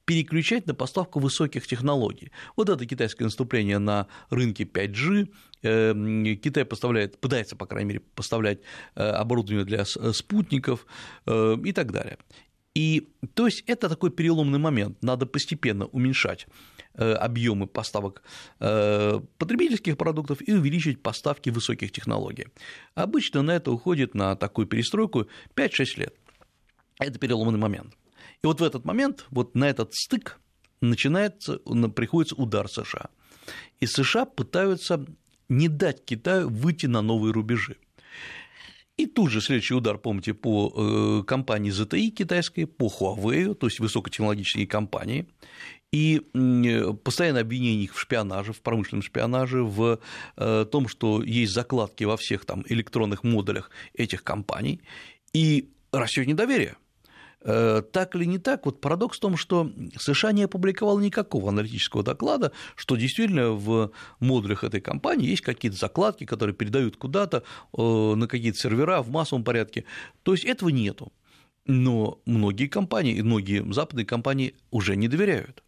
переключать 0.04 0.66
на 0.66 0.74
поставку 0.74 1.20
высоких 1.20 1.66
технологий. 1.66 2.30
Вот 2.56 2.68
это 2.68 2.86
китайское 2.86 3.26
наступление 3.26 3.78
на 3.78 4.06
рынке 4.30 4.64
5G. 4.64 5.28
Э, 5.62 6.34
Китай 6.36 6.64
поставляет, 6.64 7.18
пытается, 7.18 7.56
по 7.56 7.66
крайней 7.66 7.88
мере, 7.88 8.00
поставлять 8.00 8.60
э, 8.94 9.02
оборудование 9.02 9.64
для 9.64 9.84
спутников 9.84 10.86
и 11.26 11.72
так 11.72 11.92
далее. 11.92 12.18
И 12.74 13.08
то 13.34 13.46
есть 13.46 13.62
это 13.66 13.88
такой 13.88 14.10
переломный 14.10 14.58
момент, 14.58 15.00
надо 15.02 15.26
постепенно 15.26 15.86
уменьшать 15.86 16.46
Э, 16.96 17.14
объемы 17.14 17.66
поставок 17.66 18.22
э, 18.60 19.20
потребительских 19.38 19.96
продуктов 19.96 20.38
и 20.46 20.52
увеличить 20.52 21.02
поставки 21.02 21.50
высоких 21.50 21.90
технологий. 21.90 22.46
Обычно 22.94 23.42
на 23.42 23.50
это 23.50 23.72
уходит 23.72 24.14
на 24.14 24.36
такую 24.36 24.68
перестройку 24.68 25.26
5-6 25.56 25.98
лет. 25.98 26.14
Это 27.00 27.18
переломный 27.18 27.58
момент. 27.58 27.96
И 28.44 28.46
вот 28.46 28.60
в 28.60 28.62
этот 28.62 28.84
момент, 28.84 29.24
вот 29.30 29.54
на 29.54 29.70
этот 29.70 29.94
стык 29.94 30.38
начинается, 30.82 31.60
приходится 31.96 32.34
удар 32.34 32.68
США. 32.68 33.08
И 33.80 33.86
США 33.86 34.26
пытаются 34.26 35.02
не 35.48 35.68
дать 35.68 36.04
Китаю 36.04 36.50
выйти 36.50 36.84
на 36.84 37.00
новые 37.00 37.32
рубежи. 37.32 37.76
И 38.98 39.06
тут 39.06 39.30
же 39.30 39.40
следующий 39.40 39.72
удар, 39.72 39.96
помните, 39.96 40.34
по 40.34 40.72
э, 40.76 41.24
компании 41.26 41.72
ZTE 41.72 42.10
китайской, 42.10 42.66
по 42.66 42.88
Huawei, 42.88 43.54
то 43.54 43.66
есть 43.66 43.80
высокотехнологичные 43.80 44.66
компании, 44.66 45.26
и 45.90 46.20
постоянное 47.02 47.40
обвинение 47.40 47.84
их 47.84 47.94
в 47.94 47.98
шпионаже, 47.98 48.52
в 48.52 48.60
промышленном 48.60 49.02
шпионаже, 49.02 49.62
в 49.62 50.00
э, 50.36 50.66
том, 50.70 50.88
что 50.88 51.22
есть 51.22 51.54
закладки 51.54 52.04
во 52.04 52.18
всех 52.18 52.44
там 52.44 52.62
электронных 52.68 53.24
модулях 53.24 53.70
этих 53.94 54.22
компаний, 54.22 54.82
и 55.32 55.70
растет 55.92 56.26
недоверие. 56.26 56.76
Э, 57.46 57.82
так 57.92 58.16
или 58.16 58.24
не 58.24 58.38
так, 58.38 58.64
вот 58.64 58.80
парадокс 58.80 59.18
в 59.18 59.20
том, 59.20 59.36
что 59.36 59.70
США 59.98 60.32
не 60.32 60.44
опубликовал 60.44 60.98
никакого 60.98 61.50
аналитического 61.50 62.02
доклада, 62.02 62.52
что 62.74 62.96
действительно 62.96 63.50
в 63.50 63.90
модулях 64.18 64.64
этой 64.64 64.80
компании 64.80 65.28
есть 65.28 65.42
какие-то 65.42 65.76
закладки, 65.76 66.24
которые 66.24 66.54
передают 66.54 66.96
куда-то 66.96 67.42
э, 67.76 68.14
на 68.14 68.26
какие-то 68.28 68.58
сервера 68.58 69.02
в 69.02 69.10
массовом 69.10 69.44
порядке. 69.44 69.84
То 70.22 70.32
есть 70.32 70.44
этого 70.44 70.70
нету. 70.70 71.12
Но 71.66 72.18
многие 72.24 72.66
компании, 72.66 73.20
многие 73.20 73.62
западные 73.72 74.06
компании 74.06 74.54
уже 74.70 74.96
не 74.96 75.08
доверяют. 75.08 75.62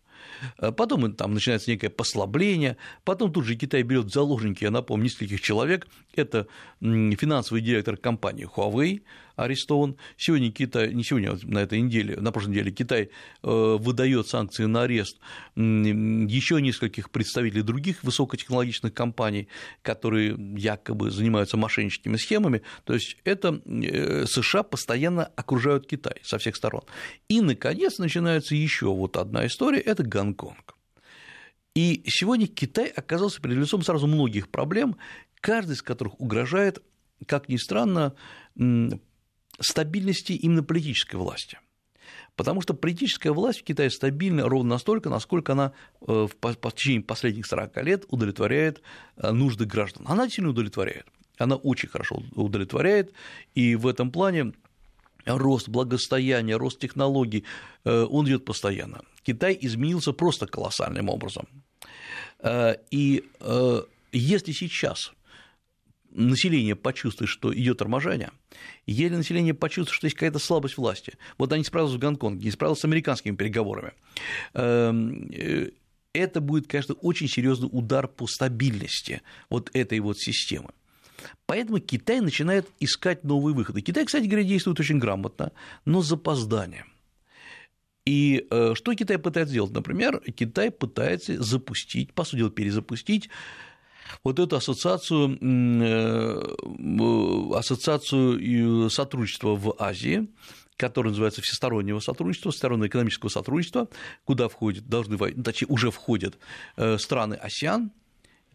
Э, 0.59 0.73
потом 0.73 1.13
там 1.13 1.35
начинается 1.35 1.71
некое 1.71 1.91
послабление, 1.91 2.79
потом 3.05 3.33
тут 3.33 3.45
же 3.45 3.55
Китай 3.55 3.83
берет 3.83 4.11
заложники, 4.11 4.65
я 4.65 4.71
напомню, 4.71 5.05
нескольких 5.05 5.43
человек, 5.43 5.89
это 6.15 6.47
финансовый 6.81 7.61
директор 7.61 7.99
компании 7.99 8.49
Huawei, 8.49 9.03
арестован. 9.37 9.97
Сегодня 10.17 10.51
Китай, 10.51 10.93
не 10.93 11.05
сегодня, 11.05 11.33
а 11.33 11.39
на 11.43 11.59
этой 11.59 11.81
неделе, 11.81 12.17
на 12.17 12.33
прошлой 12.33 12.51
неделе 12.51 12.73
Китай 12.73 13.11
э, 13.43 13.77
выдает 13.79 14.27
санкции 14.29 14.65
на 14.65 14.83
арест 14.83 15.19
еще 15.55 16.61
нескольких 16.61 17.11
представителей 17.11 17.63
других 17.63 18.03
высокотехнологичных 18.03 18.93
компаний, 18.93 19.49
которые 19.83 20.37
якобы 20.57 21.11
занимаются 21.11 21.57
мошенническими 21.57 22.17
схемами. 22.17 22.63
То 22.85 22.95
есть 22.95 23.19
это 23.25 23.61
э, 23.65 24.25
США 24.27 24.63
постоянно 24.63 25.27
окружают 25.37 25.87
Китай 25.87 26.17
со 26.23 26.39
всех 26.39 26.57
сторон. 26.57 26.83
И, 27.29 27.41
наконец, 27.41 27.99
начинается 27.99 28.55
еще 28.55 28.87
вот 28.87 29.17
одна 29.17 29.47
история– 29.47 29.81
это 29.81 30.03
Гонконг. 30.03 30.75
И 31.75 32.03
сегодня 32.07 32.47
Китай 32.47 32.87
оказался 32.87 33.41
перед 33.43 33.59
лицом 33.59 33.83
сразу 33.83 34.07
многих 34.07 34.49
проблем, 34.49 34.97
каждый 35.41 35.73
из 35.73 35.83
которых 35.83 36.19
угрожает, 36.19 36.83
как 37.27 37.51
ни 37.51 37.57
странно, 37.57 38.15
стабильности 39.61 40.33
именно 40.33 40.63
политической 40.63 41.17
власти. 41.17 41.59
Потому 42.37 42.61
что 42.61 42.75
политическая 42.75 43.31
власть 43.31 43.61
в 43.61 43.65
Китае 43.65 43.91
стабильна 43.91 44.49
ровно 44.49 44.71
настолько, 44.71 45.09
насколько 45.09 45.53
она 45.53 45.73
э, 46.07 46.27
в 46.31 46.73
течение 46.73 47.03
последних 47.03 47.47
40 47.47 47.83
лет 47.83 48.05
удовлетворяет 48.09 48.83
э, 49.17 49.31
нужды 49.31 49.65
граждан. 49.65 50.05
Она 50.07 50.29
сильно 50.29 50.51
удовлетворяет. 50.51 51.07
Она 51.39 51.57
очень 51.57 51.89
хорошо 51.89 52.23
удовлетворяет, 52.35 53.13
и 53.55 53.75
в 53.75 53.87
этом 53.87 54.11
плане 54.11 54.53
рост 55.25 55.69
благосостояния, 55.69 56.57
рост 56.57 56.79
технологий, 56.79 57.45
э, 57.85 58.07
он 58.09 58.27
идет 58.27 58.45
постоянно. 58.45 59.01
Китай 59.23 59.57
изменился 59.61 60.13
просто 60.13 60.47
колоссальным 60.47 61.09
образом. 61.09 61.49
И 62.93 63.25
если 64.13 64.53
сейчас 64.53 65.13
население 66.17 66.75
почувствует, 66.75 67.31
что 67.31 67.55
идет 67.55 67.79
торможение, 67.79 68.31
еле 68.87 69.17
население 69.17 69.55
почувствует, 69.55 69.97
что 69.97 70.07
есть 70.07 70.17
какая-то 70.17 70.39
слабость 70.39 70.77
власти. 70.77 71.15
Вот 71.39 71.53
они 71.53 71.65
справились 71.65 71.95
в 71.95 71.99
Гонконге, 71.99 72.45
не 72.45 72.51
справились 72.51 72.81
с 72.81 72.85
американскими 72.85 73.37
переговорами. 73.37 73.93
Эм, 74.55 75.31
э, 75.33 75.71
это 76.13 76.41
будет, 76.41 76.67
конечно, 76.67 76.95
очень 76.95 77.29
серьезный 77.29 77.69
удар 77.71 78.09
по 78.09 78.27
стабильности 78.27 79.23
вот 79.51 79.71
этой 79.75 80.01
вот 80.01 80.19
системы. 80.19 80.71
Поэтому 81.47 81.79
Китай 81.79 82.21
начинает 82.21 82.69
искать 82.81 83.25
новые 83.25 83.55
выходы. 83.55 83.81
Китай, 83.81 84.05
кстати 84.05 84.27
говоря, 84.27 84.45
действует 84.45 84.81
очень 84.81 84.99
грамотно, 84.99 85.53
но 85.85 86.03
с 86.03 86.07
запозданием. 86.07 86.87
И 88.05 88.47
э, 88.51 88.75
что 88.75 88.95
Китай 88.95 89.19
пытается 89.19 89.51
сделать? 89.51 89.73
Например, 89.73 90.21
Китай 90.21 90.71
пытается 90.71 91.43
запустить, 91.43 92.13
по 92.15 92.25
сути 92.25 92.39
дела, 92.39 92.51
перезапустить 92.51 93.29
вот 94.25 94.39
эту 94.39 94.57
ассоциацию, 94.57 95.39
э, 95.41 96.43
ассоциацию 97.55 98.91
сотрудничества 98.91 99.55
в 99.55 99.75
Азии, 99.79 100.29
которая 100.77 101.11
называется 101.11 101.43
всестороннего 101.43 102.01
сотрудничества, 102.01 102.51
всестороннего 102.51 102.87
экономического 102.87 103.29
сотрудничества, 103.31 103.89
куда 104.25 104.49
входят, 104.49 104.87
должны, 104.89 105.17
точнее, 105.17 105.69
уже 105.69 105.91
входят 105.91 106.39
э, 106.77 106.99
страны 106.99 107.35
АСИАН, 107.35 107.91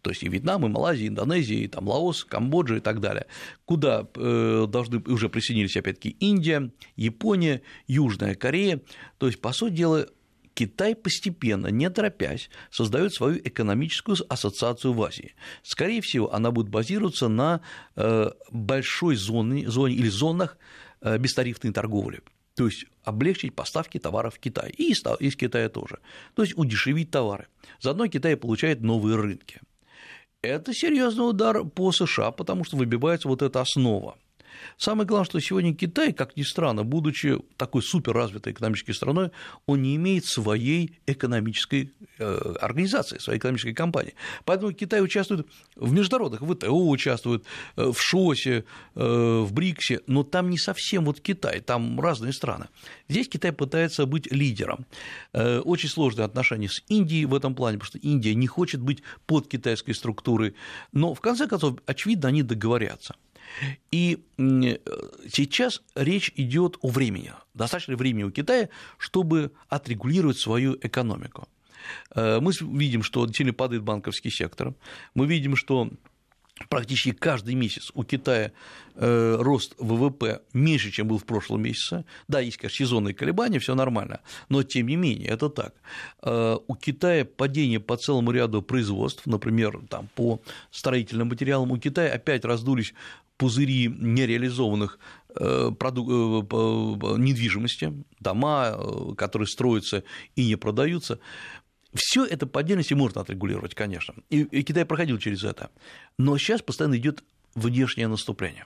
то 0.02 0.10
есть 0.10 0.22
и 0.24 0.28
Вьетнам, 0.28 0.66
и 0.66 0.68
Малайзия, 0.68 1.06
и 1.06 1.08
Индонезия, 1.08 1.58
и 1.58 1.68
там 1.68 1.88
Лаос, 1.88 2.24
Камбоджа 2.24 2.76
и 2.76 2.80
так 2.80 3.00
далее, 3.00 3.26
куда 3.64 4.06
э, 4.14 4.66
должны 4.68 4.98
уже 5.06 5.28
присоединились 5.28 5.76
опять-таки 5.76 6.10
Индия, 6.18 6.70
Япония, 6.96 7.62
Южная 7.86 8.34
Корея. 8.34 8.80
То 9.18 9.28
есть, 9.28 9.40
по 9.40 9.52
сути 9.52 9.74
дела, 9.74 10.08
Китай 10.54 10.94
постепенно, 10.94 11.68
не 11.68 11.88
торопясь, 11.90 12.50
создает 12.70 13.14
свою 13.14 13.38
экономическую 13.38 14.16
ассоциацию 14.28 14.92
в 14.92 15.02
Азии. 15.02 15.34
Скорее 15.62 16.00
всего, 16.00 16.32
она 16.32 16.50
будет 16.50 16.68
базироваться 16.68 17.28
на 17.28 17.60
э, 17.96 18.30
большой 18.50 19.16
зоне, 19.16 19.68
зоне 19.68 19.94
или 19.94 20.08
зонах 20.08 20.58
э, 21.00 21.18
бестарифной 21.18 21.72
торговли. 21.72 22.20
То 22.54 22.66
есть 22.66 22.84
облегчить 23.02 23.54
поставки 23.54 23.98
товаров 23.98 24.34
в 24.34 24.38
Китай 24.38 24.70
и 24.70 24.92
из 24.92 25.36
Китая 25.36 25.68
тоже. 25.68 26.00
То 26.34 26.42
есть 26.42 26.56
удешевить 26.56 27.10
товары. 27.10 27.46
Заодно 27.80 28.06
Китай 28.08 28.36
получает 28.36 28.82
новые 28.82 29.16
рынки. 29.16 29.60
Это 30.42 30.74
серьезный 30.74 31.28
удар 31.28 31.64
по 31.64 31.92
США, 31.92 32.32
потому 32.32 32.64
что 32.64 32.76
выбивается 32.76 33.28
вот 33.28 33.42
эта 33.42 33.60
основа. 33.60 34.18
Самое 34.76 35.06
главное, 35.06 35.26
что 35.26 35.40
сегодня 35.40 35.74
Китай, 35.74 36.12
как 36.12 36.36
ни 36.36 36.42
странно, 36.42 36.84
будучи 36.84 37.38
такой 37.56 37.82
суперразвитой 37.82 38.52
экономической 38.52 38.92
страной, 38.92 39.30
он 39.66 39.82
не 39.82 39.96
имеет 39.96 40.24
своей 40.24 40.98
экономической 41.06 41.92
э, 42.18 42.54
организации, 42.60 43.18
своей 43.18 43.38
экономической 43.38 43.74
компании. 43.74 44.14
Поэтому 44.44 44.72
Китай 44.72 45.02
участвует 45.02 45.46
в 45.76 45.92
международных, 45.92 46.42
в 46.42 46.54
ВТО 46.54 46.88
участвует, 46.88 47.44
э, 47.76 47.92
в 47.92 48.00
ШОСе, 48.00 48.64
э, 48.94 49.44
в 49.44 49.52
БРИКСе, 49.52 50.00
но 50.06 50.22
там 50.22 50.50
не 50.50 50.58
совсем 50.58 51.04
вот 51.04 51.20
Китай, 51.20 51.60
там 51.60 52.00
разные 52.00 52.32
страны. 52.32 52.66
Здесь 53.08 53.28
Китай 53.28 53.52
пытается 53.52 54.06
быть 54.06 54.32
лидером. 54.32 54.86
Очень 55.32 55.88
сложные 55.88 56.24
отношения 56.24 56.68
с 56.68 56.82
Индией 56.88 57.26
в 57.26 57.34
этом 57.34 57.54
плане, 57.54 57.78
потому 57.78 57.88
что 57.88 57.98
Индия 57.98 58.34
не 58.34 58.46
хочет 58.46 58.80
быть 58.80 59.02
под 59.26 59.48
китайской 59.48 59.92
структурой, 59.92 60.54
но 60.92 61.14
в 61.14 61.20
конце 61.20 61.46
концов, 61.46 61.78
очевидно, 61.86 62.28
они 62.28 62.42
договорятся. 62.42 63.14
И 63.90 64.18
сейчас 64.38 65.82
речь 65.94 66.32
идет 66.36 66.76
о 66.80 66.88
времени. 66.88 67.32
Достаточно 67.54 67.96
времени 67.96 68.24
у 68.24 68.30
Китая, 68.30 68.68
чтобы 68.98 69.52
отрегулировать 69.68 70.38
свою 70.38 70.76
экономику. 70.80 71.48
Мы 72.14 72.52
видим, 72.60 73.02
что 73.02 73.26
сильно 73.32 73.52
падает 73.52 73.82
банковский 73.82 74.30
сектор, 74.30 74.74
мы 75.14 75.26
видим, 75.26 75.56
что 75.56 75.90
практически 76.68 77.12
каждый 77.12 77.54
месяц 77.54 77.90
у 77.94 78.04
Китая 78.04 78.52
э, 78.94 79.36
рост 79.38 79.74
ВВП 79.78 80.42
меньше, 80.52 80.90
чем 80.90 81.08
был 81.08 81.18
в 81.18 81.24
прошлом 81.24 81.62
месяце. 81.62 82.04
Да, 82.28 82.40
есть, 82.40 82.56
конечно, 82.56 82.84
сезонные 82.84 83.14
колебания, 83.14 83.58
все 83.58 83.74
нормально, 83.74 84.20
но 84.48 84.62
тем 84.62 84.86
не 84.86 84.96
менее 84.96 85.28
это 85.28 85.48
так. 85.48 85.74
Э, 86.22 86.56
у 86.66 86.74
Китая 86.76 87.24
падение 87.24 87.80
по 87.80 87.96
целому 87.96 88.30
ряду 88.30 88.62
производств, 88.62 89.26
например, 89.26 89.80
там, 89.88 90.08
по 90.14 90.40
строительным 90.70 91.28
материалам, 91.28 91.72
у 91.72 91.78
Китая 91.78 92.12
опять 92.12 92.44
раздулись 92.44 92.94
пузыри 93.42 93.88
нереализованных 93.88 95.00
э, 95.34 95.72
продук... 95.76 96.08
Э, 96.08 97.16
недвижимости, 97.18 97.92
дома, 98.20 98.76
э, 98.76 99.14
которые 99.16 99.48
строятся 99.48 100.04
и 100.36 100.46
не 100.46 100.54
продаются. 100.54 101.18
Все 101.92 102.24
это 102.24 102.46
по 102.46 102.60
отдельности 102.60 102.94
можно 102.94 103.20
отрегулировать, 103.20 103.74
конечно. 103.74 104.14
И, 104.30 104.44
Китай 104.62 104.84
проходил 104.84 105.18
через 105.18 105.42
это. 105.42 105.70
Но 106.18 106.38
сейчас 106.38 106.62
постоянно 106.62 106.96
идет 106.98 107.24
внешнее 107.56 108.06
наступление. 108.06 108.64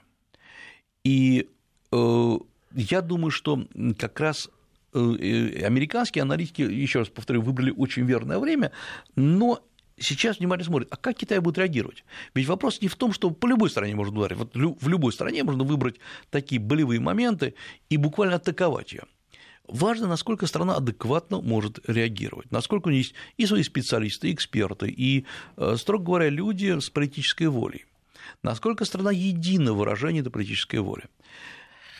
И 1.03 1.47
я 1.91 3.01
думаю, 3.01 3.31
что 3.31 3.67
как 3.97 4.19
раз 4.19 4.49
американские 4.93 6.21
аналитики, 6.21 6.61
еще 6.61 6.99
раз 6.99 7.09
повторю, 7.09 7.41
выбрали 7.41 7.71
очень 7.71 8.05
верное 8.05 8.39
время, 8.39 8.71
но 9.15 9.61
сейчас 9.99 10.39
внимательно 10.39 10.65
смотрят, 10.65 10.87
а 10.91 10.97
как 10.97 11.17
Китай 11.17 11.39
будет 11.39 11.57
реагировать? 11.57 12.03
Ведь 12.33 12.47
вопрос 12.47 12.81
не 12.81 12.87
в 12.87 12.95
том, 12.95 13.13
что 13.13 13.29
по 13.31 13.47
любой 13.47 13.69
стране 13.69 13.95
можно 13.95 14.19
ударить. 14.19 14.37
Вот 14.37 14.55
в 14.55 14.87
любой 14.87 15.13
стране 15.13 15.43
можно 15.43 15.63
выбрать 15.63 15.95
такие 16.29 16.59
болевые 16.61 16.99
моменты 16.99 17.55
и 17.89 17.97
буквально 17.97 18.35
атаковать 18.35 18.93
ее. 18.93 19.03
Важно, 19.67 20.07
насколько 20.07 20.47
страна 20.47 20.75
адекватно 20.77 21.41
может 21.41 21.79
реагировать, 21.89 22.49
насколько 22.51 22.87
у 22.87 22.91
нее 22.91 23.01
есть 23.01 23.13
и 23.35 23.45
свои 23.45 23.63
специалисты, 23.63 24.29
и 24.29 24.33
эксперты, 24.33 24.89
и, 24.89 25.25
э, 25.57 25.75
строго 25.77 26.05
говоря, 26.05 26.29
люди 26.29 26.79
с 26.79 26.89
политической 26.89 27.47
волей. 27.47 27.85
Насколько 28.43 28.85
страна 28.85 29.11
едина 29.11 29.73
в 29.73 29.77
выражении 29.77 30.21
этой 30.21 30.31
политической 30.31 30.77
воли. 30.77 31.05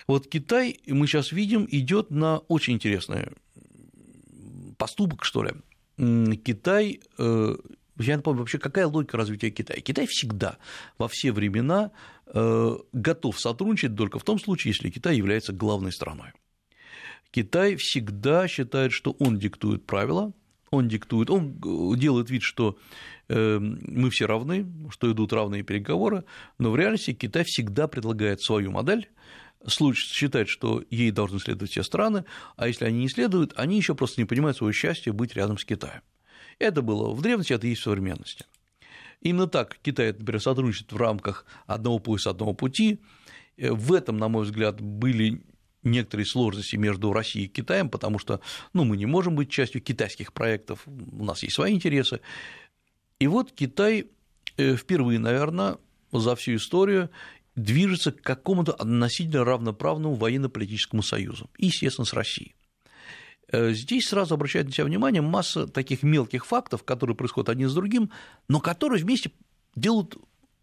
Вот 0.07 0.27
Китай, 0.27 0.79
мы 0.88 1.07
сейчас 1.07 1.33
видим, 1.33 1.67
идет 1.69 2.10
на 2.10 2.38
очень 2.47 2.75
интересный 2.75 3.31
поступок, 4.77 5.25
что 5.25 5.43
ли. 5.43 5.51
Китай 5.97 7.01
э, 7.17 7.55
я 7.99 8.15
не 8.15 8.21
помню 8.21 8.41
вообще, 8.41 8.60
какая 8.60 8.88
логика 8.88 9.17
развития 9.17 9.49
Китая. 9.49 9.81
Китай 9.81 10.05
всегда, 10.07 10.57
во 10.97 11.07
все 11.07 11.31
времена 11.31 11.91
э, 12.27 12.77
готов 12.93 13.39
сотрудничать 13.39 13.95
только 13.95 14.19
в 14.19 14.23
том 14.23 14.39
случае, 14.39 14.73
если 14.73 14.89
Китай 14.89 15.15
является 15.15 15.53
главной 15.53 15.91
страной. 15.91 16.31
Китай 17.31 17.75
всегда 17.75 18.47
считает, 18.47 18.91
что 18.91 19.12
он 19.19 19.38
диктует 19.38 19.86
правила, 19.86 20.33
он 20.69 20.88
диктует, 20.88 21.29
он 21.29 21.60
делает 21.97 22.29
вид, 22.29 22.43
что 22.43 22.77
э, 23.29 23.60
мы 23.60 24.10
все 24.10 24.25
равны, 24.25 24.65
что 24.89 25.12
идут 25.12 25.33
равные 25.33 25.63
переговоры, 25.63 26.25
но 26.57 26.71
в 26.71 26.75
реальности 26.75 27.13
Китай 27.13 27.43
всегда 27.45 27.88
предлагает 27.88 28.41
свою 28.41 28.71
модель, 28.71 29.10
считает, 29.93 30.49
что 30.49 30.83
ей 30.89 31.12
должны 31.12 31.39
следовать 31.39 31.71
все 31.71 31.83
страны, 31.83 32.25
а 32.55 32.67
если 32.67 32.86
они 32.86 32.99
не 32.99 33.10
следуют, 33.10 33.53
они 33.55 33.77
еще 33.77 33.95
просто 33.95 34.21
не 34.21 34.25
понимают 34.25 34.57
свое 34.57 34.73
счастье 34.73 35.12
быть 35.12 35.36
рядом 35.36 35.57
с 35.57 35.65
Китаем. 35.65 36.01
Это 36.60 36.82
было 36.82 37.13
в 37.13 37.22
древности, 37.22 37.54
это 37.54 37.67
есть 37.67 37.82
в 37.82 37.84
современности. 37.86 38.46
Именно 39.22 39.48
так 39.48 39.78
Китай, 39.82 40.13
например, 40.13 40.41
сотрудничает 40.41 40.91
в 40.91 40.98
рамках 40.98 41.46
одного 41.65 42.00
пояса, 42.00 42.30
одного 42.30 42.54
пути. 42.54 43.00
Э, 43.58 43.72
в 43.72 43.93
этом, 43.93 44.17
на 44.17 44.28
мой 44.28 44.46
взгляд, 44.46 44.82
были 44.82 45.41
некоторые 45.84 46.26
сложности 46.26 46.76
между 46.76 47.13
Россией 47.13 47.46
и 47.46 47.50
Китаем, 47.50 47.89
потому 47.89 48.20
что 48.20 48.41
ну, 48.74 48.84
мы 48.84 48.98
не 48.98 49.06
можем 49.06 49.36
быть 49.36 49.50
частью 49.50 49.82
китайских 49.82 50.34
проектов, 50.34 50.84
у 50.86 51.24
нас 51.24 51.43
есть 51.43 51.56
свои 51.56 51.74
интересы. 51.74 52.20
И 53.20 53.28
вот 53.28 53.52
Китай 53.52 54.08
э, 54.58 54.76
впервые, 54.76 55.20
наверное, 55.20 55.78
за 56.12 56.36
всю 56.36 56.56
историю 56.56 57.10
движется 57.56 58.12
к 58.12 58.22
какому-то 58.22 58.74
относительно 58.74 59.43
равноправному 59.43 60.15
военно-политическому 60.15 61.02
союзу, 61.02 61.50
и, 61.58 61.67
естественно, 61.67 62.06
с 62.06 62.13
Россией. 62.13 62.56
Э, 63.51 63.71
здесь 63.71 64.07
сразу 64.07 64.36
обращает 64.36 64.67
на 64.67 64.71
себя 64.71 64.86
внимание 64.86 65.21
масса 65.21 65.67
таких 65.67 66.03
мелких 66.03 66.45
фактов, 66.45 66.83
которые 66.83 67.15
происходят 67.15 67.49
один 67.49 67.69
с 67.69 67.73
другим, 67.73 68.12
но 68.47 68.60
которые 68.60 69.03
вместе 69.03 69.31
делают 69.75 70.17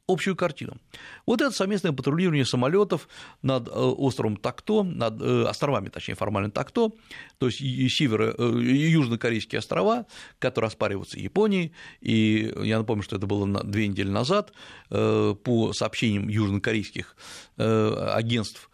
общую 0.07 0.37
картину. 0.37 0.77
Вот 1.25 1.41
это 1.41 1.51
совместное 1.51 1.93
патрулирование 1.93 2.45
самолетов 2.45 3.09
над 3.43 3.69
э, 3.69 3.71
островом 3.71 4.37
Такто, 4.37 4.83
над 4.83 5.21
э, 5.21 5.45
островами, 5.45 5.89
точнее, 5.89 6.15
формально 6.15 6.51
Такто, 6.51 6.91
то 7.39 7.47
есть 7.47 7.59
северо, 7.95 8.35
э, 8.37 8.43
южнокорейские 8.45 9.61
острова, 9.61 10.07
которые 10.39 10.69
оспариваются 10.69 11.19
Японией, 11.19 11.73
и 12.01 12.53
я 12.63 12.79
напомню, 12.79 13.03
что 13.03 13.17
это 13.17 13.27
было 13.27 13.47
две 13.65 13.89
недели 13.89 14.09
назад, 14.09 14.53
по 14.89 15.73
сообщениям 15.73 16.29
южнокорейских 16.29 17.17
агентств, 17.57 18.71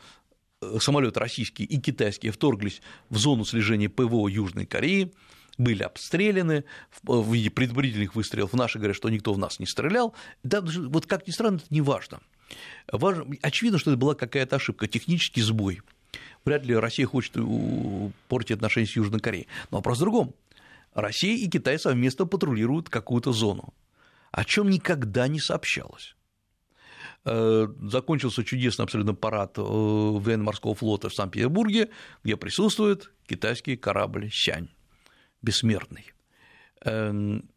самолеты 0.78 1.18
российские 1.20 1.66
и 1.66 1.80
китайские 1.80 2.32
вторглись 2.32 2.82
в 3.08 3.16
зону 3.16 3.44
слежения 3.44 3.88
ПВО 3.88 4.28
Южной 4.28 4.66
Кореи, 4.66 5.12
были 5.58 5.82
обстреляны 5.82 6.64
в 7.02 7.32
виде 7.32 7.50
предварительных 7.50 8.14
выстрелов. 8.14 8.52
Наши 8.54 8.78
говорят, 8.78 8.96
что 8.96 9.08
никто 9.08 9.32
в 9.32 9.38
нас 9.38 9.58
не 9.58 9.66
стрелял. 9.66 10.14
Да, 10.42 10.62
вот 10.62 11.06
как 11.06 11.26
ни 11.26 11.32
странно, 11.32 11.56
это 11.56 11.66
не 11.70 11.80
важно. 11.80 12.20
важно. 12.90 13.26
Очевидно, 13.42 13.78
что 13.78 13.90
это 13.90 13.98
была 13.98 14.14
какая-то 14.14 14.56
ошибка, 14.56 14.86
технический 14.86 15.42
сбой. 15.42 15.82
Вряд 16.44 16.64
ли 16.64 16.74
Россия 16.74 17.06
хочет 17.06 17.36
портить 18.28 18.56
отношения 18.56 18.86
с 18.86 18.96
Южной 18.96 19.20
Кореей. 19.20 19.48
Но 19.70 19.78
вопрос 19.78 19.98
в 19.98 20.00
другом. 20.00 20.34
Россия 20.94 21.36
и 21.36 21.48
Китай 21.48 21.78
совместно 21.78 22.26
патрулируют 22.26 22.88
какую-то 22.88 23.32
зону, 23.32 23.74
о 24.32 24.44
чем 24.44 24.68
никогда 24.68 25.28
не 25.28 25.38
сообщалось 25.38 26.14
э, 26.14 26.19
закончился 27.24 28.44
чудесный 28.44 28.84
абсолютно 28.84 29.14
парад 29.14 29.58
э, 29.58 29.62
военно-морского 29.62 30.74
флота 30.74 31.08
в 31.10 31.14
Санкт-Петербурге, 31.14 31.90
где 32.24 32.36
присутствует 32.36 33.12
китайский 33.28 33.76
корабль 33.76 34.30
«Сянь» 34.32 34.68
бессмертный. 35.42 36.12
Эм, 36.84 37.48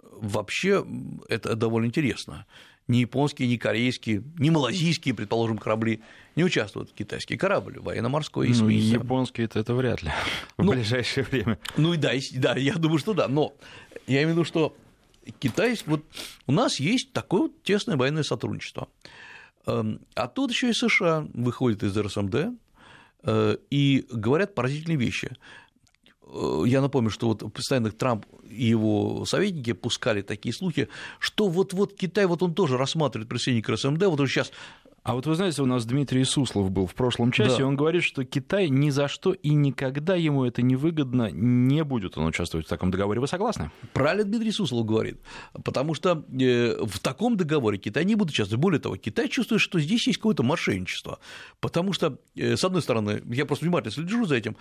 вообще 0.00 0.86
это 1.28 1.56
довольно 1.56 1.86
интересно. 1.86 2.46
Ни 2.86 2.98
японские, 2.98 3.48
ни 3.48 3.56
корейские, 3.56 4.22
ни 4.38 4.50
малазийские, 4.50 5.14
предположим, 5.14 5.56
корабли 5.56 6.02
не 6.36 6.44
участвуют 6.44 6.90
в 6.90 6.94
китайский 6.94 7.36
корабль, 7.36 7.78
военно-морской 7.80 8.48
ну, 8.48 8.68
японские 8.68 9.46
это, 9.46 9.58
это 9.58 9.74
вряд 9.74 10.02
ли 10.02 10.10
в 10.58 10.64
ну, 10.64 10.72
ближайшее 10.72 11.24
время. 11.24 11.58
Ну 11.78 11.94
и 11.94 11.96
да, 11.96 12.12
да, 12.34 12.54
я 12.56 12.74
думаю, 12.74 12.98
что 12.98 13.14
да. 13.14 13.26
Но 13.26 13.54
я 14.06 14.18
имею 14.18 14.28
в 14.28 14.32
виду, 14.32 14.44
что 14.44 14.76
Китай, 15.38 15.78
вот 15.86 16.04
у 16.46 16.52
нас 16.52 16.80
есть 16.80 17.12
такое 17.12 17.42
вот 17.42 17.62
тесное 17.62 17.96
военное 17.96 18.22
сотрудничество. 18.22 18.88
Эм, 19.66 20.00
а 20.14 20.28
тут 20.28 20.50
еще 20.50 20.70
и 20.70 20.72
США 20.72 21.26
выходят 21.32 21.82
из 21.82 21.96
РСМД 21.96 22.34
э, 23.22 23.56
и 23.70 24.06
говорят 24.10 24.54
поразительные 24.54 24.98
вещи. 24.98 25.36
Э, 26.26 26.64
я 26.66 26.80
напомню, 26.80 27.10
что 27.10 27.28
вот 27.28 27.52
постоянно 27.52 27.90
Трамп 27.90 28.26
и 28.48 28.64
его 28.64 29.24
советники 29.24 29.72
пускали 29.72 30.22
такие 30.22 30.54
слухи, 30.54 30.88
что 31.18 31.48
вот-вот 31.48 31.94
Китай, 31.94 32.26
вот 32.26 32.42
он 32.42 32.54
тоже 32.54 32.76
рассматривает 32.76 33.28
присоединение 33.28 33.64
к 33.64 33.68
РСМД, 33.70 34.04
вот 34.04 34.20
он 34.20 34.26
сейчас 34.26 34.52
а 35.04 35.14
вот 35.14 35.26
вы 35.26 35.34
знаете, 35.34 35.60
у 35.60 35.66
нас 35.66 35.84
Дмитрий 35.84 36.24
Суслов 36.24 36.70
был 36.70 36.86
в 36.86 36.94
прошлом 36.94 37.30
часе, 37.30 37.56
да. 37.56 37.60
и 37.60 37.62
он 37.62 37.76
говорит, 37.76 38.02
что 38.02 38.24
Китай 38.24 38.70
ни 38.70 38.88
за 38.88 39.06
что 39.06 39.34
и 39.34 39.50
никогда 39.50 40.16
ему 40.16 40.46
это 40.46 40.62
невыгодно, 40.62 41.30
не 41.30 41.84
будет 41.84 42.16
он 42.16 42.24
участвовать 42.24 42.66
в 42.66 42.70
таком 42.70 42.90
договоре. 42.90 43.20
Вы 43.20 43.28
согласны? 43.28 43.70
Правильно 43.92 44.24
Дмитрий 44.24 44.50
Суслов 44.50 44.86
говорит, 44.86 45.20
потому 45.62 45.92
что 45.92 46.24
э, 46.32 46.82
в 46.82 47.00
таком 47.00 47.36
договоре 47.36 47.76
Китай 47.76 48.06
не 48.06 48.14
будет 48.14 48.30
участвовать. 48.30 48.62
Более 48.62 48.80
того, 48.80 48.96
Китай 48.96 49.28
чувствует, 49.28 49.60
что 49.60 49.78
здесь 49.78 50.06
есть 50.06 50.18
какое-то 50.18 50.42
мошенничество, 50.42 51.18
потому 51.60 51.92
что, 51.92 52.18
э, 52.34 52.56
с 52.56 52.64
одной 52.64 52.80
стороны, 52.80 53.22
я 53.26 53.44
просто 53.44 53.66
внимательно 53.66 53.92
слежу 53.92 54.24
за 54.24 54.36
этим, 54.36 54.56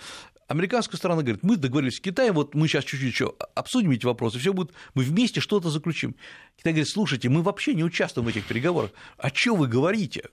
американская 0.49 0.97
сторона 0.97 1.21
говорит, 1.21 1.41
мы 1.43 1.55
договорились 1.55 1.95
с 1.95 2.01
Китаем, 2.01 2.33
вот 2.33 2.53
мы 2.53 2.67
сейчас 2.67 2.83
чуть-чуть 2.83 3.13
еще 3.13 3.33
обсудим 3.55 3.91
эти 3.91 4.05
вопросы, 4.05 4.39
все 4.39 4.51
будет, 4.51 4.73
мы 4.93 5.03
вместе 5.03 5.39
что-то 5.39 5.69
заключим. 5.69 6.17
Китай 6.57 6.73
говорит, 6.73 6.89
слушайте, 6.89 7.29
мы 7.29 7.41
вообще 7.41 7.75
не 7.75 7.85
участвуем 7.85 8.25
в 8.25 8.29
этих 8.29 8.45
переговорах, 8.45 8.91
о 9.17 9.31
чем 9.31 9.55
вы 9.55 9.69
говорите? 9.69 10.23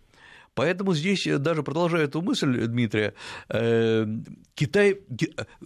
Поэтому 0.55 0.95
здесь, 0.95 1.27
э, 1.27 1.39
даже 1.39 1.63
продолжая 1.63 2.05
эту 2.05 2.23
мысль 2.23 2.67
Дмитрия, 2.67 3.15
э, 3.49 4.07
Китай, 4.55 5.01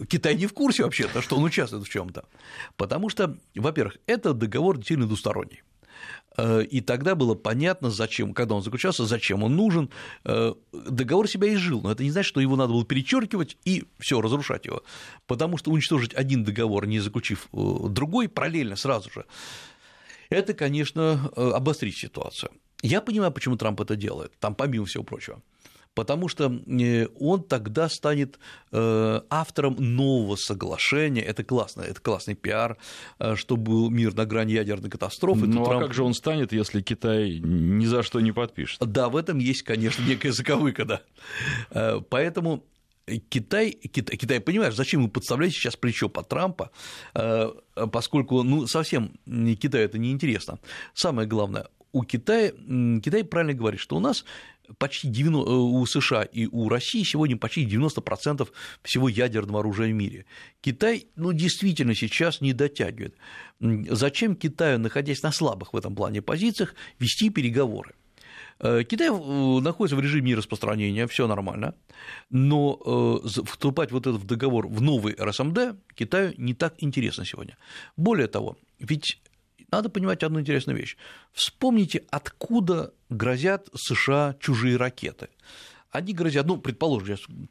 Китай 0.09 0.37
не 0.37 0.47
в 0.47 0.53
курсе 0.53 0.85
вообще-то, 0.85 1.23
что 1.23 1.37
он 1.37 1.45
участвует 1.45 1.85
в 1.85 1.89
чем 1.89 2.11
то 2.11 2.25
Потому 2.77 3.09
что, 3.09 3.37
во-первых, 3.55 3.97
это 4.07 4.35
договор 4.35 4.77
действительно 4.77 5.07
двусторонний. 5.07 5.63
Э, 6.37 6.63
и 6.63 6.81
тогда 6.81 7.15
было 7.15 7.35
понятно, 7.35 7.91
зачем, 7.91 8.35
когда 8.35 8.55
он 8.57 8.63
заключался, 8.63 9.07
зачем 9.07 9.43
он 9.43 9.57
нужен. 9.57 9.91
Договор 10.73 11.29
себя 11.29 11.53
изжил, 11.55 11.81
но 11.81 11.91
это 11.91 12.03
не 12.03 12.11
значит, 12.11 12.29
что 12.29 12.41
его 12.41 12.57
надо 12.57 12.73
было 12.73 12.85
перечеркивать 12.85 13.57
и 13.65 13.85
все, 13.99 14.21
разрушать 14.21 14.67
его. 14.67 14.83
Потому 15.27 15.57
что 15.57 15.71
уничтожить 15.71 16.13
один 16.15 16.45
договор, 16.45 16.87
не 16.87 17.01
заключив 17.01 17.49
другой, 17.53 18.29
параллельно 18.29 18.77
сразу 18.77 19.11
же, 19.11 19.25
это, 20.29 20.53
конечно, 20.53 21.31
обострить 21.37 21.97
ситуацию. 21.97 22.51
Я 22.85 23.01
понимаю, 23.01 23.33
почему 23.33 23.57
Трамп 23.57 23.81
это 23.81 23.97
делает, 23.97 24.33
там 24.39 24.55
помимо 24.55 24.85
всего 24.85 25.05
прочего. 25.05 25.41
потому 25.95 26.29
что 26.29 26.53
э, 26.53 27.07
он 27.19 27.43
тогда 27.43 27.89
станет 27.89 28.39
э, 28.73 29.21
автором 29.31 29.77
нового 29.79 30.37
соглашения. 30.37 31.23
Это 31.23 31.45
классно, 31.45 31.83
это 31.83 32.01
классный 32.01 32.35
пиар, 32.35 32.77
э, 33.19 33.37
что 33.37 33.57
был 33.57 33.89
мир 33.89 34.15
на 34.15 34.27
грани 34.27 34.53
ядерной 34.53 34.91
катастрофы. 34.91 35.47
Ну 35.47 35.63
а 35.63 35.65
Трамп... 35.65 35.83
как 35.83 35.95
же 35.95 36.03
он 36.03 36.13
станет, 36.13 36.53
если 36.53 36.83
Китай 36.83 37.39
ни 37.39 37.87
за 37.87 38.03
что 38.03 38.21
не 38.21 38.33
подпишет? 38.33 38.81
Да, 38.81 39.09
в 39.09 39.17
этом 39.17 39.39
есть, 39.39 39.63
конечно, 39.63 40.05
некая 40.05 40.33
заковыка, 40.33 40.85
да. 40.85 42.01
Поэтому 42.11 42.65
Китай, 43.31 43.71
Китай, 43.71 44.17
Китай, 44.17 44.41
понимаешь, 44.41 44.75
зачем 44.75 45.01
ему 45.01 45.11
подставлять 45.11 45.53
сейчас 45.53 45.77
плечо 45.77 46.09
по 46.11 46.23
Трампа, 46.23 46.71
поскольку 47.93 48.43
ну, 48.43 48.67
совсем 48.67 49.13
Китаю 49.27 49.85
это 49.85 49.99
неинтересно. 49.99 50.59
Самое 50.95 51.29
главное, 51.29 51.69
у 51.95 52.03
Китая, 52.03 52.51
Китай 53.03 53.25
правильно 53.25 53.55
говорит, 53.55 53.81
что 53.81 53.97
у 53.97 54.01
нас 54.01 54.25
почти 54.79 55.09
90, 55.09 55.49
э, 55.49 55.55
у 55.55 55.87
США 55.87 56.23
и 56.23 56.47
у 56.47 56.69
России 56.69 57.05
сегодня 57.05 57.37
почти 57.37 57.65
90% 57.65 58.49
всего 58.83 59.09
ядерного 59.09 59.61
оружия 59.61 59.89
в 59.89 59.93
мире. 59.93 60.27
Китай 60.61 61.07
ну, 61.17 61.33
действительно 61.33 61.95
сейчас 61.95 62.41
не 62.41 62.53
дотягивает. 62.53 63.15
Зачем 63.61 64.35
Китаю, 64.35 64.79
находясь 64.79 65.23
на 65.23 65.33
слабых 65.33 65.73
в 65.73 65.77
этом 65.77 65.95
плане 65.95 66.21
позициях, 66.21 66.75
вести 66.99 67.31
переговоры? 67.31 67.95
Э, 68.59 68.83
Китай 68.83 69.09
э, 69.09 69.61
находится 69.61 69.95
в 69.95 70.01
режиме 70.01 70.35
распространения, 70.35 71.07
все 71.07 71.29
нормально, 71.29 71.77
но 72.31 73.21
вступать 73.23 73.93
вот 73.93 74.09
этот 74.09 74.25
договор 74.25 74.67
в 74.67 74.83
новый 74.83 75.15
РСМД 75.15 75.77
Китаю 75.95 76.35
не 76.39 76.55
так 76.55 76.75
интересно 76.79 77.25
сегодня. 77.25 77.57
Более 77.97 78.27
того, 78.27 78.57
ведь 78.81 79.21
надо 79.77 79.89
понимать 79.89 80.23
одну 80.23 80.41
интересную 80.41 80.79
вещь. 80.79 80.97
Вспомните, 81.33 82.05
откуда 82.11 82.93
грозят 83.11 83.69
США 83.75 84.37
чужие 84.41 84.77
ракеты. 84.77 85.29
Они 85.91 86.13
грозят, 86.13 86.47
ну, 86.47 86.59
предположим, 86.59 87.49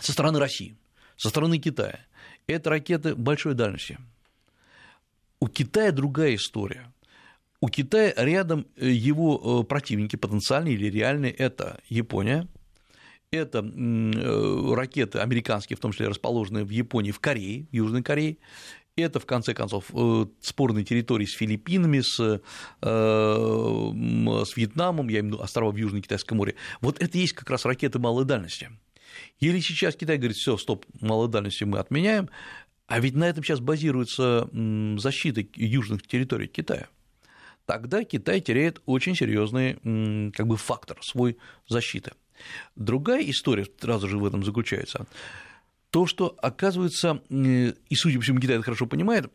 со 0.00 0.12
стороны 0.12 0.38
России, 0.38 0.76
со 1.16 1.28
стороны 1.28 1.58
Китая. 1.58 2.00
Это 2.46 2.70
ракеты 2.70 3.14
большой 3.14 3.54
дальности. 3.54 3.98
У 5.40 5.48
Китая 5.48 5.90
другая 5.92 6.36
история. 6.36 6.92
У 7.60 7.68
Китая 7.68 8.12
рядом 8.16 8.66
э, 8.76 8.88
его 8.88 9.62
э, 9.62 9.64
противники 9.64 10.16
потенциальные 10.16 10.74
или 10.74 10.90
реальные– 10.90 11.32
это 11.38 11.80
Япония, 11.88 12.48
это 13.30 13.58
э, 13.60 14.74
ракеты 14.74 15.20
американские, 15.20 15.76
в 15.76 15.80
том 15.80 15.92
числе 15.92 16.08
расположенные 16.08 16.64
в 16.64 16.70
Японии, 16.70 17.12
в 17.12 17.20
Корее, 17.20 17.66
в 17.70 17.74
Южной 17.74 18.02
Корее, 18.02 18.36
это, 18.96 19.20
в 19.20 19.26
конце 19.26 19.54
концов, 19.54 19.86
э, 19.94 20.26
спорные 20.40 20.84
территории 20.84 21.24
с 21.24 21.32
Филиппинами, 21.32 22.00
с, 22.00 22.20
э, 22.20 22.38
с 24.44 24.56
Вьетнамом, 24.56 25.08
я 25.08 25.20
имею 25.20 25.34
в 25.34 25.34
виду 25.34 25.42
острова 25.42 25.70
в 25.70 25.76
Южном 25.76 26.02
Китайском 26.02 26.36
море. 26.38 26.56
Вот 26.80 27.00
это 27.00 27.16
есть 27.16 27.32
как 27.32 27.48
раз 27.50 27.64
ракеты 27.64 27.98
малой 27.98 28.24
дальности. 28.24 28.70
Или 29.40 29.60
сейчас 29.60 29.96
Китай 29.96 30.18
говорит, 30.18 30.36
все, 30.36 30.56
стоп, 30.56 30.84
малой 31.00 31.28
дальности 31.28 31.64
мы 31.64 31.78
отменяем, 31.78 32.28
а 32.86 33.00
ведь 33.00 33.14
на 33.14 33.24
этом 33.24 33.42
сейчас 33.42 33.60
базируется 33.60 34.48
защита 34.98 35.42
южных 35.54 36.06
территорий 36.06 36.46
Китая. 36.46 36.88
Тогда 37.64 38.04
Китай 38.04 38.40
теряет 38.40 38.82
очень 38.86 39.14
серьезный 39.14 39.74
как 40.32 40.46
бы, 40.46 40.56
фактор 40.56 40.98
свой 41.02 41.38
защиты. 41.68 42.12
Другая 42.74 43.22
история 43.30 43.66
сразу 43.80 44.08
же 44.08 44.18
в 44.18 44.26
этом 44.26 44.44
заключается 44.44 45.06
то, 45.92 46.06
что, 46.06 46.34
оказывается, 46.40 47.22
и, 47.28 47.94
судя 47.94 48.16
по 48.16 48.22
всему, 48.22 48.40
Китай 48.40 48.56
это 48.56 48.64
хорошо 48.64 48.86
понимает, 48.86 49.30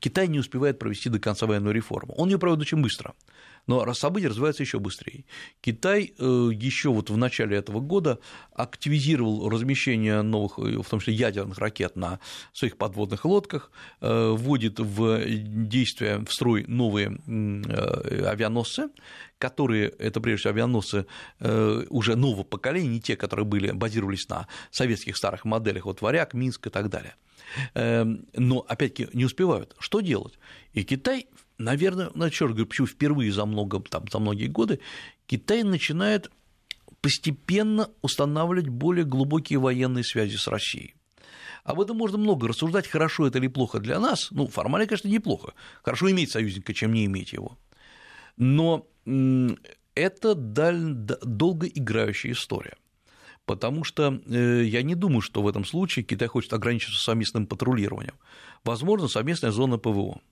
Китай 0.00 0.26
не 0.26 0.40
успевает 0.40 0.80
провести 0.80 1.08
до 1.08 1.20
конца 1.20 1.46
военную 1.46 1.72
реформу. 1.72 2.12
Он 2.14 2.28
ее 2.28 2.38
проводит 2.38 2.62
очень 2.62 2.82
быстро. 2.82 3.14
Но 3.66 3.92
события 3.94 4.28
развиваются 4.28 4.62
еще 4.62 4.78
быстрее. 4.78 5.24
Китай 5.60 6.12
э, 6.18 6.50
еще 6.52 6.90
вот 6.90 7.10
в 7.10 7.16
начале 7.16 7.56
этого 7.56 7.80
года 7.80 8.18
активизировал 8.52 9.48
размещение 9.48 10.22
новых, 10.22 10.58
э, 10.58 10.82
в 10.82 10.88
том 10.88 11.00
числе 11.00 11.14
ядерных 11.14 11.58
ракет 11.58 11.96
на 11.96 12.20
своих 12.52 12.76
подводных 12.76 13.24
лодках, 13.24 13.70
э, 14.00 14.30
вводит 14.30 14.80
в 14.80 15.24
действие, 15.26 16.18
в 16.18 16.32
строй 16.32 16.64
новые 16.66 17.18
авианосцы, 18.26 18.88
которые, 19.38 19.88
это 19.88 20.20
прежде 20.20 20.40
всего 20.40 20.54
авианосцы 20.54 21.06
уже 21.90 22.16
нового 22.16 22.44
поколения, 22.44 22.88
не 22.88 23.00
те, 23.00 23.16
которые 23.16 23.44
были, 23.46 23.70
базировались 23.72 24.28
на 24.28 24.46
советских 24.70 25.16
старых 25.16 25.44
моделях, 25.44 25.84
вот 25.86 26.00
«Варяг», 26.02 26.34
«Минск» 26.34 26.66
и 26.66 26.70
так 26.70 26.88
далее. 26.88 27.14
Эм, 27.74 28.26
но, 28.34 28.64
опять-таки, 28.66 29.08
не 29.12 29.24
успевают. 29.24 29.74
Что 29.78 30.00
делать? 30.00 30.38
И 30.72 30.82
Китай 30.82 31.26
наверное, 31.58 32.10
ну, 32.14 32.28
черт 32.30 32.52
говорю, 32.52 32.66
почему 32.66 32.86
впервые 32.86 33.32
за, 33.32 33.44
много, 33.46 33.80
там, 33.80 34.04
за 34.10 34.18
многие 34.18 34.46
годы 34.46 34.80
Китай 35.26 35.62
начинает 35.62 36.30
постепенно 37.00 37.90
устанавливать 38.02 38.68
более 38.68 39.04
глубокие 39.04 39.58
военные 39.58 40.04
связи 40.04 40.36
с 40.36 40.46
Россией. 40.48 40.94
Об 41.62 41.80
этом 41.80 41.96
можно 41.96 42.18
много 42.18 42.48
рассуждать, 42.48 42.86
хорошо 42.86 43.26
это 43.26 43.38
или 43.38 43.48
плохо 43.48 43.78
для 43.78 43.98
нас. 43.98 44.30
Ну, 44.30 44.48
формально, 44.48 44.86
конечно, 44.86 45.08
неплохо. 45.08 45.54
Хорошо 45.82 46.10
иметь 46.10 46.30
союзника, 46.30 46.74
чем 46.74 46.92
не 46.92 47.06
иметь 47.06 47.32
его. 47.32 47.58
Но 48.36 48.86
это 49.94 50.34
долгоиграющая 50.34 52.32
история. 52.32 52.76
Потому 53.46 53.84
что 53.84 54.20
э, 54.26 54.64
я 54.64 54.82
не 54.82 54.94
думаю, 54.94 55.20
что 55.20 55.42
в 55.42 55.48
этом 55.48 55.66
случае 55.66 56.04
Китай 56.04 56.28
хочет 56.28 56.52
ограничиться 56.54 57.02
совместным 57.02 57.46
патрулированием. 57.46 58.14
Возможно, 58.64 59.08
совместная 59.08 59.50
зона 59.50 59.76
ПВО 59.76 60.22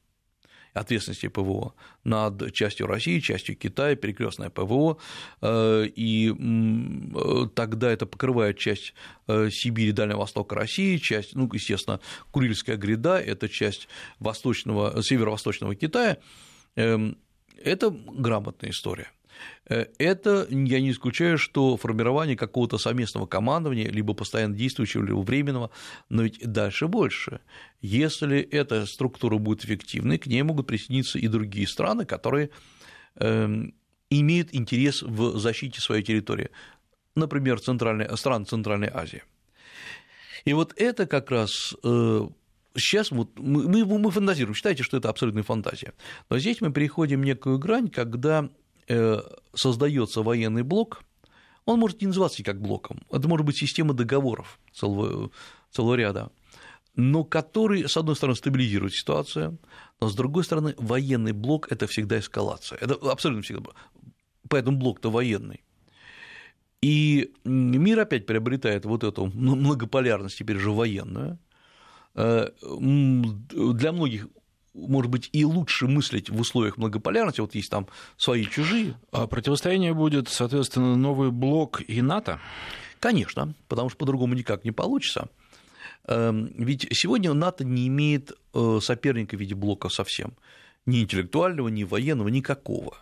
ответственности 0.73 1.29
ПВО 1.29 1.75
над 2.05 2.53
частью 2.53 2.87
России, 2.87 3.21
частью 3.21 3.57
Китая, 3.57 3.95
перекрестное 3.95 4.51
ПВО, 4.51 4.99
э, 5.41 5.87
и 5.95 6.33
э, 6.33 7.49
тогда 7.55 7.91
это 7.91 8.07
покрывает 8.07 8.59
часть 8.59 8.95
э, 9.29 9.51
Сибири, 9.51 9.93
Дальнего 9.93 10.21
Востока 10.21 10.55
России, 10.55 10.97
часть, 10.97 11.35
ну, 11.35 11.49
естественно, 11.53 12.01
Курильская 12.31 12.77
гряда, 12.77 13.19
это 13.19 13.49
часть 13.49 13.89
восточного, 14.19 15.03
северо-восточного 15.03 15.75
Китая. 15.75 16.19
Эм, 16.77 17.19
это 17.63 17.91
грамотная 17.91 18.71
история. 18.71 19.11
Э, 19.69 19.87
это, 19.99 20.47
я 20.51 20.81
не 20.81 20.91
исключаю, 20.91 21.39
что 21.39 21.77
формирование 21.77 22.37
какого-то 22.37 22.79
совместного 22.79 23.27
командования, 23.27 23.89
либо 23.89 24.15
постоянно 24.15 24.55
действующего, 24.55 25.05
либо 25.05 25.21
временного, 25.21 25.71
но 26.09 26.23
ведь 26.23 26.41
дальше 26.41 26.89
больше. 26.89 27.41
Если 27.81 28.41
эта 28.41 28.87
структура 28.87 29.39
будет 29.39 29.65
эффективной, 29.65 30.19
к 30.19 30.27
ней 30.27 30.43
могут 30.43 30.67
присоединиться 30.67 31.19
и 31.19 31.29
другие 31.29 31.67
страны, 31.67 32.05
которые 32.05 32.51
эм, 33.17 33.75
имеют 34.11 34.49
интерес 34.53 35.03
в 35.03 35.39
защите 35.39 35.81
своей 35.81 36.03
территории, 36.03 36.51
например, 37.15 37.61
центральной, 37.61 38.17
стран 38.17 38.47
Центральной 38.47 38.89
Азии. 38.93 39.23
И 40.45 40.53
вот 40.53 40.75
это 40.77 41.07
как 41.07 41.31
раз 41.31 41.51
сейчас 42.77 43.13
э, 43.13 43.15
вот 43.15 43.39
мы, 43.39 43.69
мы, 43.69 43.99
мы 43.99 44.11
фантазируем, 44.11 44.55
считайте, 44.55 44.83
что 44.83 44.97
это 44.97 45.09
абсолютная 45.09 45.45
фантазия. 45.45 45.93
Но 46.31 46.39
здесь 46.39 46.61
мы 46.61 46.73
переходим 46.73 47.23
некую 47.23 47.59
грань, 47.59 47.89
когда 47.89 48.49
создается 49.55 50.23
военный 50.23 50.63
блок, 50.63 51.03
он 51.65 51.79
может 51.79 52.01
не 52.01 52.09
называться 52.09 52.43
как 52.43 52.61
блоком, 52.61 53.03
это 53.11 53.29
может 53.29 53.47
быть 53.47 53.57
система 53.57 53.95
договоров 53.95 54.59
целого, 54.73 55.31
целого 55.71 55.95
ряда, 55.95 56.31
но 56.95 57.25
который, 57.25 57.89
с 57.89 57.97
одной 57.97 58.17
стороны, 58.17 58.37
стабилизирует 58.37 58.95
ситуацию, 58.95 59.59
но 60.01 60.09
с 60.09 60.15
другой 60.15 60.45
стороны, 60.45 60.75
военный 60.79 61.33
блок– 61.33 61.69
это 61.71 61.87
всегда 61.87 62.19
эскалация, 62.19 62.79
это 62.79 62.95
абсолютно 63.11 63.43
всегда, 63.43 63.71
поэтому 64.49 64.79
блок-то 64.79 65.11
военный. 65.11 65.63
И 66.83 67.33
мир 67.45 68.01
опять 68.01 68.27
приобретает 68.27 68.85
вот 68.85 69.05
эту 69.05 69.27
многополярность, 69.27 70.37
теперь 70.37 70.59
же 70.59 70.73
военную. 70.73 71.39
Э, 72.15 72.51
для 72.61 73.93
многих 73.93 74.27
может 74.75 75.11
быть, 75.11 75.29
и 75.33 75.45
лучше 75.45 75.87
мыслить 75.87 76.31
в 76.31 76.41
условиях 76.41 76.77
многополярности, 76.77 77.41
вот 77.41 77.55
есть 77.55 77.71
там 77.71 77.87
свои 78.17 78.45
чужие. 78.45 78.97
А 79.11 79.27
противостояние 79.27 79.95
будет, 79.95 80.29
соответственно, 80.29 80.97
новый 80.97 81.31
блок 81.31 81.83
и 81.87 82.01
НАТО? 82.03 82.41
Конечно, 83.01 83.55
потому 83.69 83.89
что 83.89 83.99
по-другому 83.99 84.35
никак 84.35 84.65
не 84.65 84.73
получится. 84.73 85.29
Эм, 86.07 86.53
ведь 86.57 86.89
сегодня 86.93 87.33
НАТО 87.33 87.65
не 87.65 87.89
имеет 87.89 88.33
э, 88.55 88.79
соперника 88.81 89.37
в 89.37 89.41
виде 89.41 89.55
блока 89.55 89.89
совсем. 89.89 90.35
Ни 90.87 91.03
интеллектуального, 91.03 91.69
ни 91.69 91.85
военного, 91.85 92.29
никакого. 92.29 92.97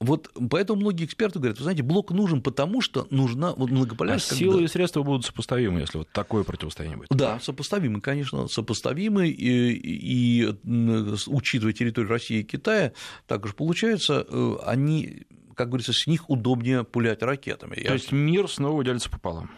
Э, 0.00 0.04
вот 0.04 0.30
поэтому 0.50 0.80
многие 0.80 1.04
эксперты 1.04 1.38
говорят, 1.38 1.58
вы 1.58 1.64
знаете, 1.64 1.82
блок 1.82 2.10
нужен, 2.10 2.42
потому 2.42 2.80
что 2.80 3.06
нужна 3.10 3.54
вот 3.54 3.70
многополярность. 3.70 4.32
А 4.32 4.34
силы 4.34 4.64
и 4.64 4.68
средства 4.68 5.02
будут 5.02 5.24
сопоставимы, 5.24 5.80
если 5.80 5.98
вот 5.98 6.08
такое 6.10 6.44
противостояние 6.44 6.98
будет. 6.98 7.08
Да, 7.10 7.40
сопоставимы, 7.40 8.00
конечно, 8.00 8.48
сопоставимы, 8.48 9.28
и, 9.28 9.72
и 9.72 10.54
учитывая 11.26 11.72
территорию 11.72 12.10
России 12.10 12.40
и 12.40 12.44
Китая, 12.44 12.92
так 13.26 13.44
уж 13.44 13.54
получается, 13.54 14.26
э, 14.28 14.56
они, 14.64 15.22
как 15.54 15.68
говорится, 15.68 15.92
с 15.92 16.06
них 16.06 16.28
удобнее 16.28 16.84
пулять 16.84 17.22
ракетами. 17.22 17.76
То 17.76 17.94
есть 17.94 18.12
мир 18.12 18.48
снова 18.50 18.84
делится 18.84 19.10
пополам. 19.10 19.50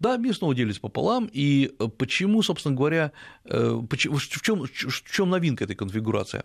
Да, 0.00 0.16
мир 0.16 0.34
снова 0.34 0.54
делится 0.54 0.80
пополам, 0.80 1.28
и 1.32 1.72
почему, 1.98 2.42
собственно 2.42 2.74
говоря, 2.74 3.12
э, 3.44 3.70
в 3.70 3.96
чем, 3.96 4.64
в 4.66 5.12
чем 5.12 5.30
новинка 5.30 5.64
этой 5.64 5.76
конфигурации? 5.76 6.42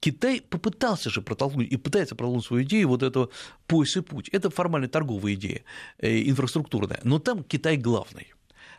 Китай 0.00 0.40
попытался 0.40 1.10
же 1.10 1.22
протолкнуть 1.22 1.72
и 1.72 1.76
пытается 1.76 2.14
протолкнуть 2.14 2.44
свою 2.44 2.64
идею 2.64 2.88
вот 2.88 3.02
этого 3.02 3.30
пояс 3.66 3.96
и 3.96 4.00
путь. 4.00 4.28
Это 4.28 4.50
формально 4.50 4.88
торговая 4.88 5.34
идея, 5.34 5.62
э, 5.98 6.28
инфраструктурная, 6.28 7.00
но 7.04 7.18
там 7.18 7.44
Китай 7.44 7.76
главный. 7.76 8.34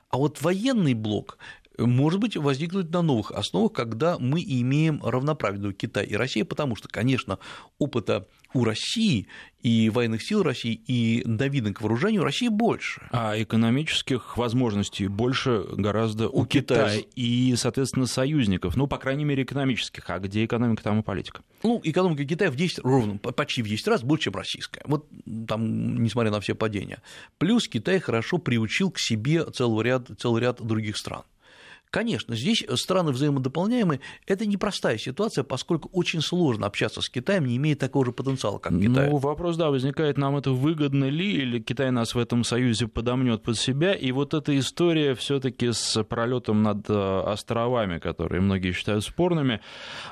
А 0.09 0.17
вот 0.17 0.41
военный 0.41 0.93
блок 0.93 1.37
может 1.77 2.19
быть, 2.19 2.35
возникнуть 2.35 2.91
на 2.91 3.01
новых 3.01 3.31
основах, 3.31 3.73
когда 3.73 4.17
мы 4.17 4.41
имеем 4.41 5.01
равноправную 5.03 5.73
Китай 5.73 6.05
и 6.05 6.15
Россия, 6.15 6.45
потому 6.45 6.75
что, 6.75 6.87
конечно, 6.87 7.39
опыта 7.77 8.27
у 8.53 8.63
России 8.63 9.27
и 9.61 9.89
военных 9.89 10.23
сил 10.23 10.43
России, 10.43 10.73
и 10.73 11.23
новинок 11.25 11.77
к 11.77 11.81
вооружению 11.81 12.23
России 12.23 12.47
больше. 12.47 13.01
А 13.11 13.39
экономических 13.41 14.37
возможностей 14.37 15.07
больше 15.07 15.65
гораздо 15.73 16.29
у, 16.29 16.41
у 16.41 16.45
Китая. 16.45 16.85
Китая 16.85 17.03
и, 17.15 17.55
соответственно, 17.57 18.05
союзников, 18.05 18.75
ну, 18.75 18.87
по 18.87 18.97
крайней 18.97 19.25
мере, 19.25 19.43
экономических. 19.43 20.09
А 20.09 20.19
где 20.19 20.45
экономика, 20.45 20.83
там 20.83 20.99
и 20.99 21.03
политика. 21.03 21.41
Ну, 21.63 21.81
экономика 21.83 22.23
Китая 22.25 22.49
в 22.49 22.55
10, 22.55 22.79
ровно, 22.79 23.17
почти 23.17 23.61
в 23.61 23.67
10 23.67 23.87
раз 23.87 24.03
больше, 24.03 24.25
чем 24.25 24.35
российская. 24.35 24.81
Вот 24.85 25.07
там, 25.47 26.01
несмотря 26.03 26.31
на 26.31 26.39
все 26.39 26.55
падения. 26.55 27.01
Плюс 27.37 27.67
Китай 27.67 27.99
хорошо 27.99 28.37
приучил 28.37 28.91
к 28.91 28.99
себе 28.99 29.45
целый 29.51 29.83
ряд, 29.83 30.09
целый 30.17 30.41
ряд 30.41 30.61
других 30.65 30.97
стран. 30.97 31.23
Конечно, 31.89 32.35
здесь 32.35 32.65
страны 32.75 33.11
взаимодополняемые– 33.11 34.01
это 34.27 34.45
непростая 34.45 34.97
ситуация, 34.97 35.43
поскольку 35.43 35.89
очень 35.93 36.21
сложно 36.21 36.67
общаться 36.67 37.01
с 37.01 37.09
Китаем, 37.09 37.45
не 37.45 37.55
имея 37.55 37.75
такого 37.77 38.05
же 38.05 38.11
потенциала, 38.11 38.57
как 38.57 38.73
Китай. 38.73 39.09
Ну, 39.09 39.17
вопрос, 39.17 39.55
да, 39.55 39.69
возникает, 39.69 40.17
нам 40.17 40.35
это 40.35 40.51
выгодно 40.51 41.05
ли, 41.05 41.31
или 41.31 41.59
Китай 41.59 41.91
нас 41.91 42.13
в 42.13 42.19
этом 42.19 42.43
союзе 42.43 42.87
подомнет 42.87 43.41
под 43.41 43.57
себя, 43.57 43.93
и 43.93 44.11
вот 44.11 44.33
эта 44.33 44.57
история 44.59 45.15
все 45.15 45.39
таки 45.39 45.71
с 45.71 46.03
пролетом 46.03 46.61
над 46.61 46.89
э, 46.89 47.21
островами, 47.25 47.99
которые 47.99 48.41
многие 48.41 48.73
считают 48.73 49.05
спорными, 49.05 49.61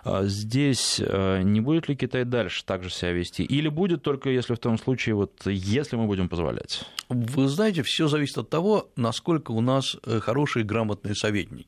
э, 0.06 0.22
здесь 0.24 1.02
э, 1.06 1.42
не 1.44 1.60
будет 1.60 1.90
ли 1.90 1.96
Китай 1.98 2.24
дальше 2.24 2.64
так 2.64 2.84
же 2.84 2.90
себя 2.90 3.12
вести, 3.12 3.44
или 3.44 3.68
будет 3.68 4.02
только 4.02 4.30
если 4.30 4.54
в 4.56 4.60
том 4.60 4.78
случае, 4.78 5.16
вот 5.16 5.46
если 5.46 5.98
мы 5.98 6.06
будем 6.06 6.30
позволять? 6.30 6.84
Вы 7.10 7.48
знаете, 7.50 7.84
все 7.84 8.08
зависит 8.08 8.38
от 8.38 8.50
того, 8.50 8.90
насколько 8.96 9.52
у 9.52 9.62
нас 9.62 9.98
хорошие 10.22 10.64
грамотные 10.64 11.16
советники. 11.16 11.65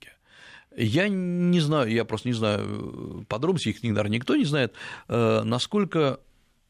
Я 0.78 1.10
не 1.10 1.60
знаю, 1.60 1.92
я 1.92 2.06
просто 2.06 2.28
не 2.28 2.36
знаю 2.36 3.26
подробностей, 3.28 3.72
их, 3.72 3.82
наверное, 3.82 4.12
никто 4.12 4.36
не 4.36 4.46
знает, 4.46 4.74
э, 5.08 5.42
насколько 5.44 6.20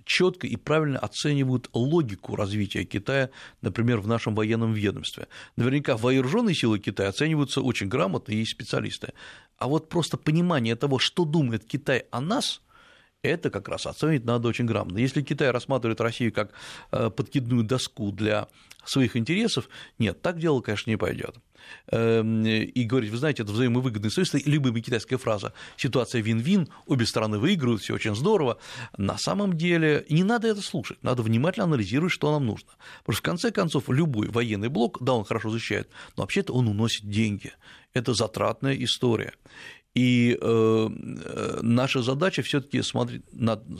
четко 0.06 0.48
и 0.48 0.56
правильно 0.56 0.98
оценивают 1.00 1.70
логику 1.74 2.38
развития 2.38 2.86
Китая, 2.86 3.30
например, 3.62 4.00
в 4.00 4.08
нашем 4.08 4.34
военном 4.34 4.72
ведомстве. 4.72 5.28
Наверняка 5.58 5.98
вооруженные 5.98 6.56
силы 6.56 6.80
Китая 6.80 7.10
оцениваются 7.10 7.62
очень 7.62 7.90
грамотно, 7.90 8.32
и 8.32 8.46
специалисты. 8.46 9.12
А 9.58 9.68
вот 9.68 9.90
просто 9.90 10.16
понимание 10.16 10.78
того, 10.78 11.00
что 11.00 11.26
думает 11.26 11.66
Китай 11.66 12.06
о 12.10 12.22
нас, 12.22 12.62
это 13.28 13.50
как 13.50 13.68
раз 13.68 13.86
оценить 13.86 14.26
надо 14.26 14.48
очень 14.48 14.66
грамотно. 14.66 14.98
Если 15.00 15.22
Китай 15.22 15.52
рассматривает 15.52 16.02
Россию 16.02 16.34
как 16.34 16.52
э, 16.92 17.10
подкидную 17.10 17.64
доску 17.64 18.12
для 18.12 18.48
своих 18.86 19.16
интересов, 19.16 19.70
нет, 20.00 20.22
так 20.22 20.40
дело, 20.40 20.62
конечно, 20.62 20.90
не 20.90 20.98
пойдет. 20.98 21.36
Эм, 21.92 22.46
и 22.46 22.84
говорить, 22.84 23.12
вы 23.12 23.18
знаете, 23.18 23.44
это 23.44 23.52
взаимовыгодный 23.52 24.12
союз, 24.12 24.34
любимая 24.46 24.82
китайская 24.82 25.18
фраза, 25.18 25.54
ситуация 25.76 26.22
вин-вин, 26.22 26.70
обе 26.86 27.06
стороны 27.06 27.40
выигрывают, 27.40 27.82
все 27.82 27.96
очень 27.96 28.16
здорово. 28.16 28.58
На 28.98 29.18
самом 29.18 29.54
деле 29.54 30.06
не 30.10 30.24
надо 30.24 30.48
это 30.48 30.62
слушать, 30.62 31.02
надо 31.04 31.24
внимательно 31.24 31.66
анализировать, 31.66 32.14
что 32.14 32.32
нам 32.32 32.46
нужно. 32.46 32.70
Потому 33.00 33.14
что 33.14 33.22
в 33.22 33.26
конце 33.26 33.52
концов 33.52 33.90
любой 33.90 34.30
военный 34.30 34.70
блок, 34.70 34.98
да, 35.02 35.14
он 35.14 35.26
хорошо 35.26 35.50
защищает, 35.50 35.90
но 36.16 36.24
вообще-то 36.24 36.54
он 36.54 36.68
уносит 36.68 37.10
деньги. 37.10 37.54
Это 37.94 38.14
затратная 38.14 38.76
история. 38.76 39.34
И 39.98 40.38
э, 40.40 40.90
э 40.90 41.60
наша 41.64 42.02
задача 42.02 42.42
все-таки 42.42 42.84
смотреть, 42.84 43.24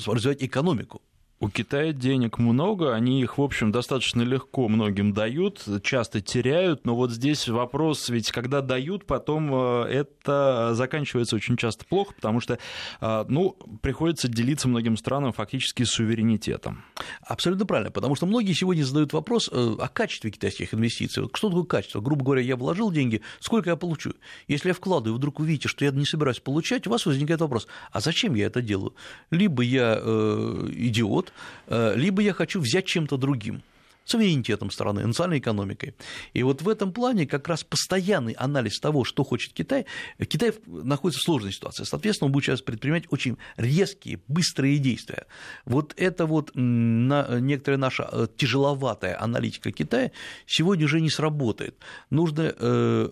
развивать 0.08 0.44
экономику, 0.44 1.02
у 1.40 1.50
Китая 1.50 1.94
денег 1.94 2.40
много, 2.40 2.96
они 2.96 3.22
их, 3.22 3.38
в 3.38 3.42
общем, 3.42 3.72
достаточно 3.72 4.24
легко 4.24 4.68
многим 4.68 5.14
дают, 5.14 5.64
часто 5.84 6.20
теряют, 6.20 6.86
но 6.86 6.96
вот 6.96 7.12
здесь 7.12 7.48
вопрос, 7.48 8.10
ведь 8.10 8.32
когда 8.32 8.62
дают, 8.62 9.06
потом 9.06 9.54
э, 9.54 9.84
это 9.84 10.72
заканчивается 10.74 11.36
очень 11.36 11.56
часто 11.56 11.86
плохо, 11.86 12.14
потому 12.16 12.40
что, 12.40 12.58
э, 13.02 13.26
ну, 13.28 13.56
приходится 13.82 14.28
делиться 14.28 14.68
многим 14.68 14.98
странам 14.98 15.32
фактически 15.32 15.84
суверенитетом. 15.84 16.84
Абсолютно 17.22 17.68
правильно, 17.68 17.92
потому 17.92 18.16
что 18.16 18.26
многие 18.26 18.54
сегодня 18.54 18.84
задают 18.84 19.14
вопрос 19.14 19.48
э, 19.52 19.76
о 19.80 19.88
качестве 19.90 20.32
китайских 20.32 20.74
инвестиций. 20.74 21.30
Что 21.34 21.50
такое 21.50 21.66
качество? 21.66 22.02
Грубо 22.02 22.26
говоря, 22.26 22.42
я 22.42 22.56
вложил 22.56 22.92
деньги, 22.92 23.22
сколько 23.40 23.70
я 23.70 23.76
получу? 23.76 24.14
Если 24.48 24.70
я 24.70 24.74
вкладываю, 24.74 25.18
вдруг 25.18 25.40
увидите, 25.40 25.68
что 25.68 25.86
я 25.86 25.92
не 25.92 26.06
собираюсь 26.06 26.40
получать, 26.40 26.88
у 26.88 26.90
вас 26.90 27.06
возникает 27.06 27.42
вопрос, 27.42 27.68
а 27.92 28.00
зачем 28.00 28.34
я 28.34 28.48
это 28.48 28.64
делаю? 28.64 28.96
Либо 29.30 29.62
я 29.62 29.98
идиот, 29.98 31.27
идет, 31.28 31.34
э, 31.68 31.94
либо 31.96 32.22
я 32.22 32.34
хочу 32.34 32.60
взять 32.60 32.86
чем-то 32.86 33.18
другим 33.18 33.62
суверенитетом 34.06 34.72
страны, 34.72 35.06
национальной 35.06 35.40
экономикой. 35.40 35.94
И 36.32 36.42
вот 36.42 36.62
в 36.62 36.70
этом 36.70 36.94
плане 36.94 37.28
как 37.28 37.48
раз 37.50 37.66
постоянный 37.66 38.32
анализ 38.34 38.80
того, 38.80 39.04
что 39.04 39.26
хочет 39.26 39.52
Китай, 39.52 39.86
Китай 40.18 40.54
находится 40.66 41.20
в 41.20 41.26
сложной 41.26 41.52
ситуации. 41.52 41.84
Соответственно, 41.84 42.28
он 42.28 42.32
будет 42.32 42.46
сейчас 42.46 42.62
предпринимать 42.62 43.04
очень 43.10 43.38
резкие, 43.58 44.22
быстрые 44.30 44.78
действия. 44.78 45.26
Вот 45.66 45.94
это 45.98 46.26
вот 46.26 46.52
некоторая 46.56 47.78
наша 47.78 48.08
э, 48.10 48.28
тяжеловатая 48.38 49.22
аналитика 49.22 49.74
Китая 49.74 50.12
сегодня 50.46 50.86
уже 50.86 51.02
не 51.02 51.10
сработает. 51.10 51.76
Нужно 52.10 52.56
э, 52.58 53.10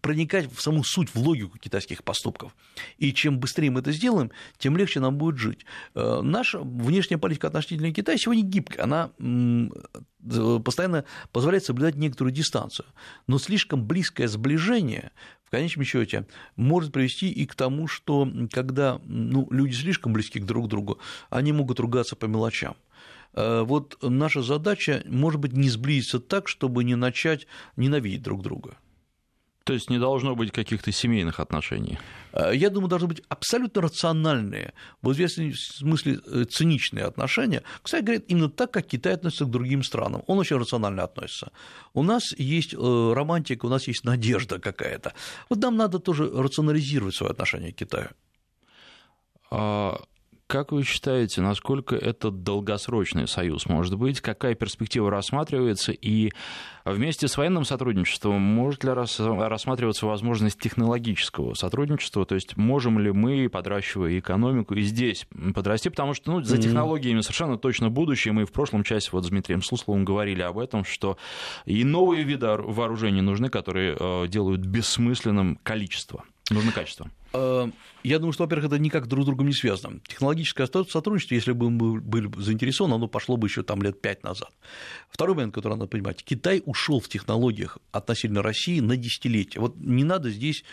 проникать 0.00 0.52
в 0.52 0.60
саму 0.60 0.84
суть, 0.84 1.14
в 1.14 1.16
логику 1.16 1.58
китайских 1.58 2.04
поступков. 2.04 2.54
И 2.98 3.12
чем 3.12 3.38
быстрее 3.38 3.70
мы 3.70 3.80
это 3.80 3.92
сделаем, 3.92 4.30
тем 4.58 4.76
легче 4.76 5.00
нам 5.00 5.16
будет 5.16 5.38
жить. 5.38 5.64
Э, 5.94 6.20
наша 6.22 6.60
внешняя 6.60 7.18
политика 7.18 7.48
относительно 7.48 7.92
Китая 7.92 8.18
сегодня 8.18 8.42
гибкая, 8.42 8.84
она 8.84 9.10
постоянно 10.64 11.04
позволяет 11.32 11.64
соблюдать 11.64 11.94
некоторую 11.94 12.32
дистанцию, 12.32 12.86
но 13.26 13.38
слишком 13.38 13.86
близкое 13.86 14.28
сближение 14.28 15.12
в 15.44 15.50
конечном 15.50 15.84
счете 15.84 16.26
может 16.56 16.92
привести 16.92 17.30
и 17.30 17.46
к 17.46 17.54
тому, 17.54 17.86
что 17.86 18.28
когда 18.50 19.00
ну, 19.04 19.46
люди 19.50 19.74
слишком 19.74 20.12
близки 20.12 20.40
друг 20.40 20.66
к 20.66 20.68
другу, 20.68 20.98
они 21.30 21.52
могут 21.52 21.78
ругаться 21.78 22.16
по 22.16 22.26
мелочам. 22.26 22.76
Э, 23.34 23.62
вот 23.62 23.96
наша 24.02 24.42
задача, 24.42 25.02
может 25.06 25.40
быть, 25.40 25.52
не 25.52 25.68
сблизиться 25.68 26.18
так, 26.18 26.48
чтобы 26.48 26.82
не 26.82 26.96
начать 26.96 27.46
ненавидеть 27.76 28.22
друг 28.22 28.42
друга. 28.42 28.76
То 29.66 29.72
есть 29.72 29.90
не 29.90 29.98
должно 29.98 30.36
быть 30.36 30.52
каких-то 30.52 30.92
семейных 30.92 31.40
отношений? 31.40 31.98
Э, 32.32 32.52
я 32.54 32.70
думаю, 32.70 32.88
должны 32.88 33.08
быть 33.08 33.22
абсолютно 33.28 33.82
рациональные, 33.82 34.74
в 35.02 35.10
известном 35.10 35.52
смысле 35.54 36.20
э, 36.24 36.44
циничные 36.44 37.04
отношения. 37.04 37.64
Кстати 37.82 38.04
говоря, 38.04 38.22
именно 38.28 38.48
так, 38.48 38.70
как 38.70 38.86
Китай 38.86 39.14
относится 39.14 39.44
к 39.44 39.50
другим 39.50 39.82
странам. 39.82 40.22
Он 40.28 40.38
очень 40.38 40.56
рационально 40.56 41.02
относится. 41.02 41.50
У 41.94 42.04
нас 42.04 42.32
есть 42.38 42.74
э, 42.74 43.12
романтика, 43.12 43.66
у 43.66 43.68
нас 43.68 43.88
есть 43.88 44.04
надежда 44.04 44.60
какая-то. 44.60 45.14
Вот 45.48 45.58
нам 45.58 45.76
надо 45.76 45.98
тоже 45.98 46.30
рационализировать 46.30 47.16
свое 47.16 47.32
отношение 47.32 47.72
к 47.72 47.76
Китаю. 47.76 48.10
А 49.50 50.00
как 50.46 50.70
вы 50.70 50.84
считаете, 50.84 51.40
насколько 51.40 51.96
это 51.96 52.30
долгосрочный 52.30 53.26
союз 53.26 53.66
может 53.66 53.96
быть? 53.96 54.20
Какая 54.20 54.54
перспектива 54.54 55.10
рассматривается? 55.10 55.92
И 55.92 56.32
вместе 56.84 57.26
с 57.26 57.36
военным 57.36 57.64
сотрудничеством 57.64 58.40
может 58.40 58.84
ли 58.84 58.90
рассматриваться 58.90 60.06
возможность 60.06 60.60
технологического 60.60 61.54
сотрудничества? 61.54 62.24
То 62.24 62.36
есть 62.36 62.56
можем 62.56 62.98
ли 63.00 63.10
мы, 63.10 63.48
подращивая 63.48 64.18
экономику, 64.18 64.74
и 64.74 64.82
здесь 64.82 65.26
подрасти? 65.54 65.88
Потому 65.88 66.14
что 66.14 66.30
ну, 66.30 66.42
за 66.42 66.58
технологиями 66.58 67.22
совершенно 67.22 67.58
точно 67.58 67.90
будущее. 67.90 68.32
Мы 68.32 68.44
в 68.44 68.52
прошлом 68.52 68.84
часе 68.84 69.08
вот 69.12 69.24
с 69.24 69.28
Дмитрием 69.28 69.62
Сусловым 69.62 70.04
говорили 70.04 70.42
об 70.42 70.58
этом, 70.58 70.84
что 70.84 71.18
и 71.64 71.82
новые 71.82 72.22
виды 72.22 72.46
вооружений 72.46 73.20
нужны, 73.20 73.48
которые 73.48 73.96
э, 73.98 74.28
делают 74.28 74.60
бессмысленным 74.60 75.58
количество. 75.64 76.24
Нужно 76.50 76.70
качество. 76.70 77.10
Э, 78.06 78.08
я 78.08 78.18
думаю, 78.18 78.32
что, 78.32 78.44
во-первых, 78.44 78.66
это 78.66 78.78
никак 78.78 79.06
друг 79.06 79.24
с 79.24 79.26
другом 79.26 79.46
не 79.46 79.52
связано. 79.52 80.00
Технологическое 80.06 80.66
сотрудничество, 80.66 81.34
если 81.34 81.52
бы 81.52 81.70
мы 81.70 82.00
были 82.00 82.30
заинтересованы, 82.40 82.94
оно 82.94 83.08
пошло 83.08 83.36
бы 83.36 83.48
еще 83.48 83.62
там 83.62 83.82
лет 83.82 84.00
пять 84.00 84.22
назад. 84.22 84.50
Второй 85.10 85.34
момент, 85.36 85.54
который 85.54 85.74
надо 85.74 85.86
понимать, 85.86 86.22
Китай 86.24 86.62
ушел 86.64 87.00
в 87.00 87.08
технологиях 87.08 87.78
относительно 87.92 88.42
России 88.42 88.80
на 88.80 88.96
десятилетия. 88.96 89.60
Вот 89.60 89.76
не 89.76 90.04
надо 90.04 90.30
здесь 90.30 90.64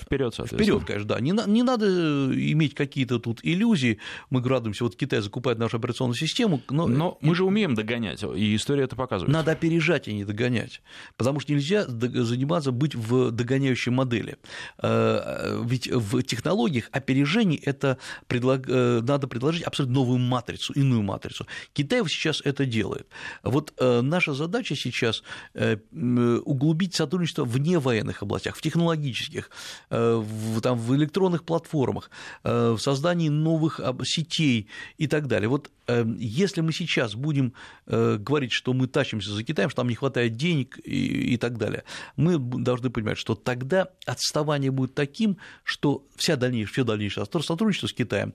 Вперед, 0.00 0.34
Вперед, 0.34 0.84
конечно, 0.84 1.08
да. 1.08 1.20
Не, 1.20 1.32
не 1.46 1.62
надо 1.62 1.86
иметь 1.86 2.74
какие-то 2.74 3.18
тут 3.18 3.40
иллюзии. 3.42 3.98
Мы 4.30 4.42
радуемся, 4.42 4.84
вот 4.84 4.96
Китай 4.96 5.20
закупает 5.20 5.58
нашу 5.58 5.76
операционную 5.76 6.16
систему. 6.16 6.62
Но, 6.70 6.86
но 6.86 7.18
мы 7.20 7.34
же 7.34 7.44
умеем 7.44 7.74
догонять, 7.74 8.22
и 8.22 8.56
история 8.56 8.84
это 8.84 8.96
показывает. 8.96 9.32
Надо 9.32 9.52
опережать, 9.52 10.08
а 10.08 10.12
не 10.12 10.24
догонять. 10.24 10.80
Потому 11.18 11.40
что 11.40 11.52
нельзя 11.52 11.84
заниматься 11.86 12.72
быть 12.72 12.94
в 12.94 13.30
догоняющей 13.30 13.92
модели. 13.92 14.38
Э, 14.78 15.62
ведь 15.64 15.88
в 15.88 16.22
технологиях 16.66 16.88
опережение 16.92 17.58
это 17.58 17.98
предлаг... 18.26 18.68
Э, 18.68 19.00
надо 19.02 19.28
предложить 19.28 19.62
абсолютно 19.62 19.94
новую 19.94 20.18
матрицу, 20.18 20.72
иную 20.72 21.02
матрицу. 21.02 21.46
Китай 21.72 22.02
сейчас 22.08 22.40
это 22.44 22.66
делает. 22.66 23.06
Вот 23.42 23.72
э, 23.78 24.00
наша 24.02 24.34
задача 24.34 24.74
сейчас 24.76 25.22
углубить 25.54 26.94
сотрудничество 26.94 27.44
вне 27.44 27.78
военных 27.78 28.22
областях, 28.22 28.56
в 28.56 28.62
технологических, 28.62 29.50
в, 29.90 30.60
там, 30.60 30.78
в 30.78 30.94
электронных 30.94 31.44
платформах, 31.44 32.10
в 32.44 32.78
создании 32.78 33.28
новых 33.28 33.80
сетей 34.04 34.68
и 34.98 35.06
так 35.06 35.26
далее. 35.26 35.48
Вот 35.48 35.70
если 36.18 36.60
мы 36.60 36.72
сейчас 36.72 37.14
будем 37.14 37.52
говорить, 37.86 38.52
что 38.52 38.72
мы 38.72 38.86
тащимся 38.86 39.30
за 39.32 39.42
Китаем, 39.44 39.70
что 39.70 39.82
нам 39.82 39.88
не 39.88 39.94
хватает 39.94 40.36
денег 40.36 40.78
и, 40.84 41.34
и 41.34 41.36
так 41.36 41.58
далее, 41.58 41.84
мы 42.16 42.38
должны 42.38 42.90
понимать, 42.90 43.18
что 43.18 43.34
тогда 43.34 43.88
отставание 44.06 44.70
будет 44.70 44.94
таким, 44.94 45.38
что 45.64 46.06
вся 46.16 46.36
дальнейшая, 46.36 46.55
все 46.64 46.84
дальнейшее 46.84 47.26
сотрудничество 47.26 47.86
с 47.86 47.92
Китаем 47.92 48.34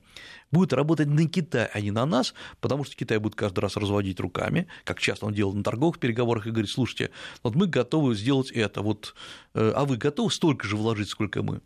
будет 0.51 0.73
работать 0.73 1.07
на 1.07 1.27
Китай, 1.27 1.69
а 1.73 1.81
не 1.81 1.91
на 1.91 2.05
нас, 2.05 2.33
потому 2.59 2.83
что 2.83 2.95
Китай 2.95 3.17
будет 3.17 3.35
каждый 3.35 3.59
раз 3.59 3.77
разводить 3.77 4.19
руками, 4.19 4.67
как 4.83 4.99
часто 4.99 5.25
он 5.25 5.33
делал 5.33 5.53
на 5.53 5.63
торговых 5.63 5.99
переговорах, 5.99 6.47
и 6.47 6.51
говорит, 6.51 6.69
слушайте, 6.69 7.11
вот 7.43 7.55
мы 7.55 7.67
готовы 7.67 8.15
сделать 8.15 8.51
это, 8.51 8.81
вот, 8.81 9.15
э, 9.53 9.73
а 9.75 9.85
вы 9.85 9.97
готовы 9.97 10.31
столько 10.31 10.67
же 10.67 10.77
вложить, 10.77 11.09
сколько 11.09 11.41
мы? 11.43 11.61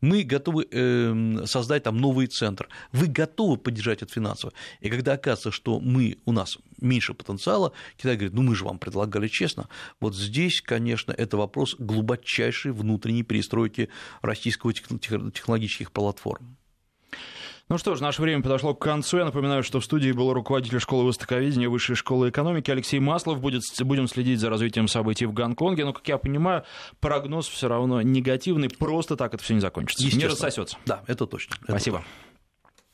Мы 0.00 0.22
готовы 0.22 0.66
эм, 0.70 1.46
создать 1.46 1.84
там 1.84 1.98
новый 1.98 2.26
центр, 2.26 2.68
вы 2.92 3.06
готовы 3.06 3.56
поддержать 3.56 4.02
это 4.02 4.12
финансово. 4.12 4.52
И 4.80 4.90
когда 4.90 5.14
оказывается, 5.14 5.50
что 5.50 5.80
мы, 5.80 6.18
у 6.24 6.32
нас 6.32 6.58
меньше 6.80 7.14
потенциала, 7.14 7.72
Китай 7.96 8.16
говорит, 8.16 8.34
ну 8.34 8.42
мы 8.42 8.54
же 8.54 8.64
вам 8.64 8.78
предлагали 8.78 9.28
честно. 9.28 9.68
Вот 10.00 10.16
здесь, 10.16 10.60
конечно, 10.60 11.12
это 11.12 11.36
вопрос 11.36 11.76
глубочайшей 11.78 12.72
внутренней 12.72 13.22
перестройки 13.22 13.88
российского 14.22 14.72
технологических 14.72 15.92
платформ. 15.92 16.56
Ну 17.70 17.78
что 17.78 17.94
ж, 17.94 18.00
наше 18.00 18.20
время 18.20 18.42
подошло 18.42 18.74
к 18.74 18.80
концу. 18.80 19.18
Я 19.18 19.24
напоминаю, 19.24 19.62
что 19.62 19.78
в 19.78 19.84
студии 19.84 20.10
был 20.10 20.32
руководитель 20.32 20.80
школы 20.80 21.04
востоковедения 21.04 21.68
Высшей 21.68 21.94
школы 21.94 22.30
экономики 22.30 22.68
Алексей 22.68 22.98
Маслов. 22.98 23.40
Будет, 23.40 23.62
будем 23.82 24.08
следить 24.08 24.40
за 24.40 24.50
развитием 24.50 24.88
событий 24.88 25.24
в 25.24 25.32
Гонконге. 25.32 25.84
Но, 25.84 25.92
как 25.92 26.08
я 26.08 26.18
понимаю, 26.18 26.64
прогноз 26.98 27.46
все 27.46 27.68
равно 27.68 28.02
негативный. 28.02 28.68
Просто 28.68 29.14
так 29.14 29.34
это 29.34 29.44
все 29.44 29.54
не 29.54 29.60
закончится. 29.60 30.04
Не 30.04 30.26
рассосется. 30.26 30.78
Да, 30.84 31.04
это 31.06 31.26
точно. 31.26 31.54
Спасибо. 31.62 31.98
Это 31.98 32.06
точно. 32.06 32.29